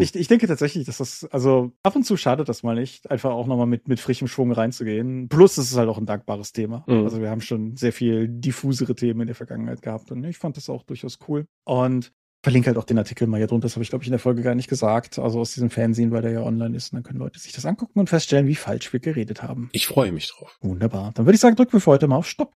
ich, 0.00 0.14
ich 0.14 0.28
denke 0.28 0.46
tatsächlich, 0.46 0.86
dass 0.86 0.96
das, 0.96 1.28
also 1.30 1.72
ab 1.82 1.96
und 1.96 2.04
zu 2.04 2.16
schadet 2.16 2.48
das 2.48 2.62
mal 2.62 2.76
nicht, 2.76 3.10
einfach 3.10 3.32
auch 3.32 3.46
nochmal 3.46 3.66
mit, 3.66 3.88
mit 3.88 4.00
frischem 4.00 4.26
Schwung 4.26 4.52
reinzugehen. 4.52 5.28
Plus, 5.28 5.58
es 5.58 5.70
ist 5.70 5.76
halt 5.76 5.90
auch 5.90 5.98
ein 5.98 6.06
dankbares 6.06 6.52
Thema. 6.52 6.82
Mhm. 6.86 7.04
Also 7.04 7.20
wir 7.20 7.28
haben 7.28 7.42
schon 7.42 7.76
sehr 7.76 7.92
viel 7.92 8.26
diffusere 8.26 8.94
Themen 8.94 9.20
in 9.20 9.26
der 9.26 9.36
Vergangenheit 9.36 9.82
gehabt 9.82 10.10
und 10.12 10.24
ich 10.24 10.38
fand 10.38 10.56
das 10.56 10.70
auch 10.70 10.82
durchaus 10.82 11.18
cool. 11.28 11.46
Und 11.64 12.10
verlinke 12.46 12.68
halt 12.68 12.78
auch 12.78 12.84
den 12.84 12.96
Artikel 12.96 13.26
mal 13.26 13.38
hier 13.38 13.48
drunter. 13.48 13.64
Das 13.64 13.74
habe 13.74 13.82
ich, 13.82 13.90
glaube 13.90 14.04
ich, 14.04 14.06
in 14.06 14.12
der 14.12 14.20
Folge 14.20 14.40
gar 14.40 14.54
nicht 14.54 14.68
gesagt. 14.68 15.18
Also 15.18 15.40
aus 15.40 15.52
diesem 15.52 15.68
Fernsehen, 15.68 16.12
weil 16.12 16.22
der 16.22 16.30
ja 16.30 16.42
online 16.42 16.76
ist. 16.76 16.92
Und 16.92 16.98
dann 16.98 17.02
können 17.02 17.18
Leute 17.18 17.40
sich 17.40 17.52
das 17.52 17.66
angucken 17.66 17.98
und 17.98 18.08
feststellen, 18.08 18.46
wie 18.46 18.54
falsch 18.54 18.92
wir 18.92 19.00
geredet 19.00 19.42
haben. 19.42 19.68
Ich 19.72 19.88
freue 19.88 20.12
mich 20.12 20.28
drauf. 20.30 20.56
Wunderbar. 20.60 21.10
Dann 21.14 21.26
würde 21.26 21.34
ich 21.34 21.40
sagen, 21.40 21.56
drücken 21.56 21.72
wir 21.72 21.80
für 21.80 21.90
heute 21.90 22.06
mal 22.06 22.14
auf 22.14 22.28
Stopp. 22.28 22.52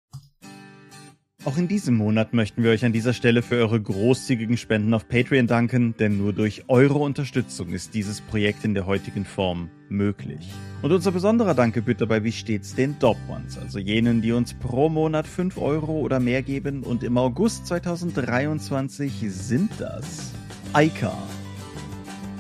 Auch 1.46 1.56
in 1.56 1.70
diesem 1.70 1.96
Monat 1.96 2.34
möchten 2.34 2.64
wir 2.64 2.72
euch 2.72 2.84
an 2.84 2.92
dieser 2.92 3.14
Stelle 3.14 3.42
für 3.42 3.56
eure 3.56 3.80
großzügigen 3.80 4.58
Spenden 4.58 4.94
auf 4.94 5.08
Patreon 5.08 5.48
danken, 5.48 5.96
denn 5.98 6.18
nur 6.18 6.34
durch 6.34 6.66
eure 6.68 7.00
Unterstützung 7.00 7.70
ist 7.70 7.94
dieses 7.94 8.20
Projekt 8.20 8.66
in 8.66 8.74
der 8.74 8.86
heutigen 8.86 9.24
Form 9.24 9.70
möglich. 9.88 10.52
Und 10.82 10.92
unser 10.92 11.14
besonderer 11.14 11.54
Dank 11.56 11.74
gebührt 11.74 12.02
dabei 12.02 12.26
wie 12.26 12.34
stets 12.34 12.76
den 12.76 13.00
Dob 13.00 13.16
Ones, 13.30 13.58
also 13.58 13.80
jenen, 13.80 14.22
die 14.22 14.34
uns 14.34 14.54
pro 14.54 14.90
Monat 14.90 15.26
5 15.26 15.58
Euro 15.58 16.00
oder 16.00 16.20
mehr 16.20 16.44
geben 16.44 16.84
und 16.84 17.04
im 17.04 17.18
August 17.18 17.68
2023 17.68 19.14
sind 19.30 19.72
das 19.80 20.34
Aika, 20.74 21.18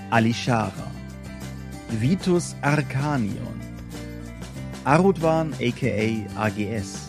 Alishara, 0.10 0.92
Vitus 2.02 2.54
Arcanion, 2.62 3.62
Arudwan 4.84 5.54
aka 5.54 6.26
AGS, 6.36 7.09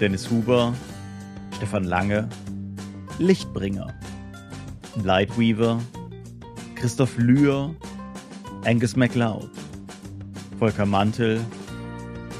Dennis 0.00 0.30
Huber, 0.30 0.74
Stefan 1.56 1.84
Lange, 1.84 2.26
Lichtbringer, 3.18 3.92
Lightweaver, 5.04 5.78
Christoph 6.74 7.18
Lühr, 7.18 7.74
Angus 8.64 8.96
MacLeod, 8.96 9.50
Volker 10.58 10.86
Mantel, 10.86 11.44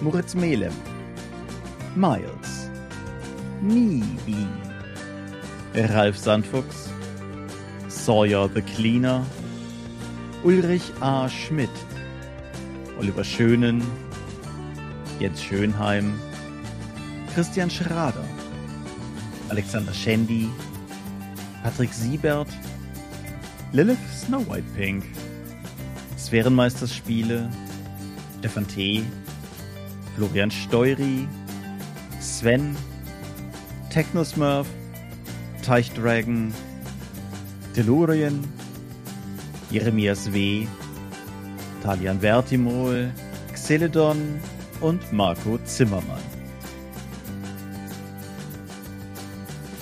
Moritz 0.01 0.35
Melem, 0.35 0.73
Miles, 1.95 2.71
Nibi, 3.61 4.47
Ralf 5.75 6.17
Sandfuchs, 6.17 6.89
Sawyer 7.89 8.49
the 8.49 8.63
Cleaner, 8.63 9.23
Ulrich 10.45 10.91
A. 11.03 11.29
Schmidt, 11.29 11.69
Oliver 12.99 13.25
Schönen, 13.25 13.83
Jens 15.19 15.43
Schönheim, 15.43 16.19
Christian 17.41 17.71
Schrader, 17.71 18.23
Alexander 19.49 19.93
Schendi, 19.93 20.51
Patrick 21.63 21.91
Siebert, 21.91 22.49
Lilith 23.73 23.97
Snow 24.15 24.41
White 24.41 24.71
Pink, 24.77 25.07
Sphärenmeisterspiele, 26.19 27.51
Stefan 28.41 28.67
T., 28.67 29.07
Florian 30.17 30.51
Steury, 30.51 31.27
Sven, 32.21 32.77
Technosmurf, 33.89 34.67
Teichdragon, 35.63 36.53
Delurien, 37.75 38.45
Jeremias 39.71 40.31
W., 40.31 40.69
Talian 41.83 42.21
Vertimol, 42.21 43.11
Xeledon 43.55 44.39
und 44.83 45.11
Marco 45.11 45.57
Zimmermann. 45.65 46.30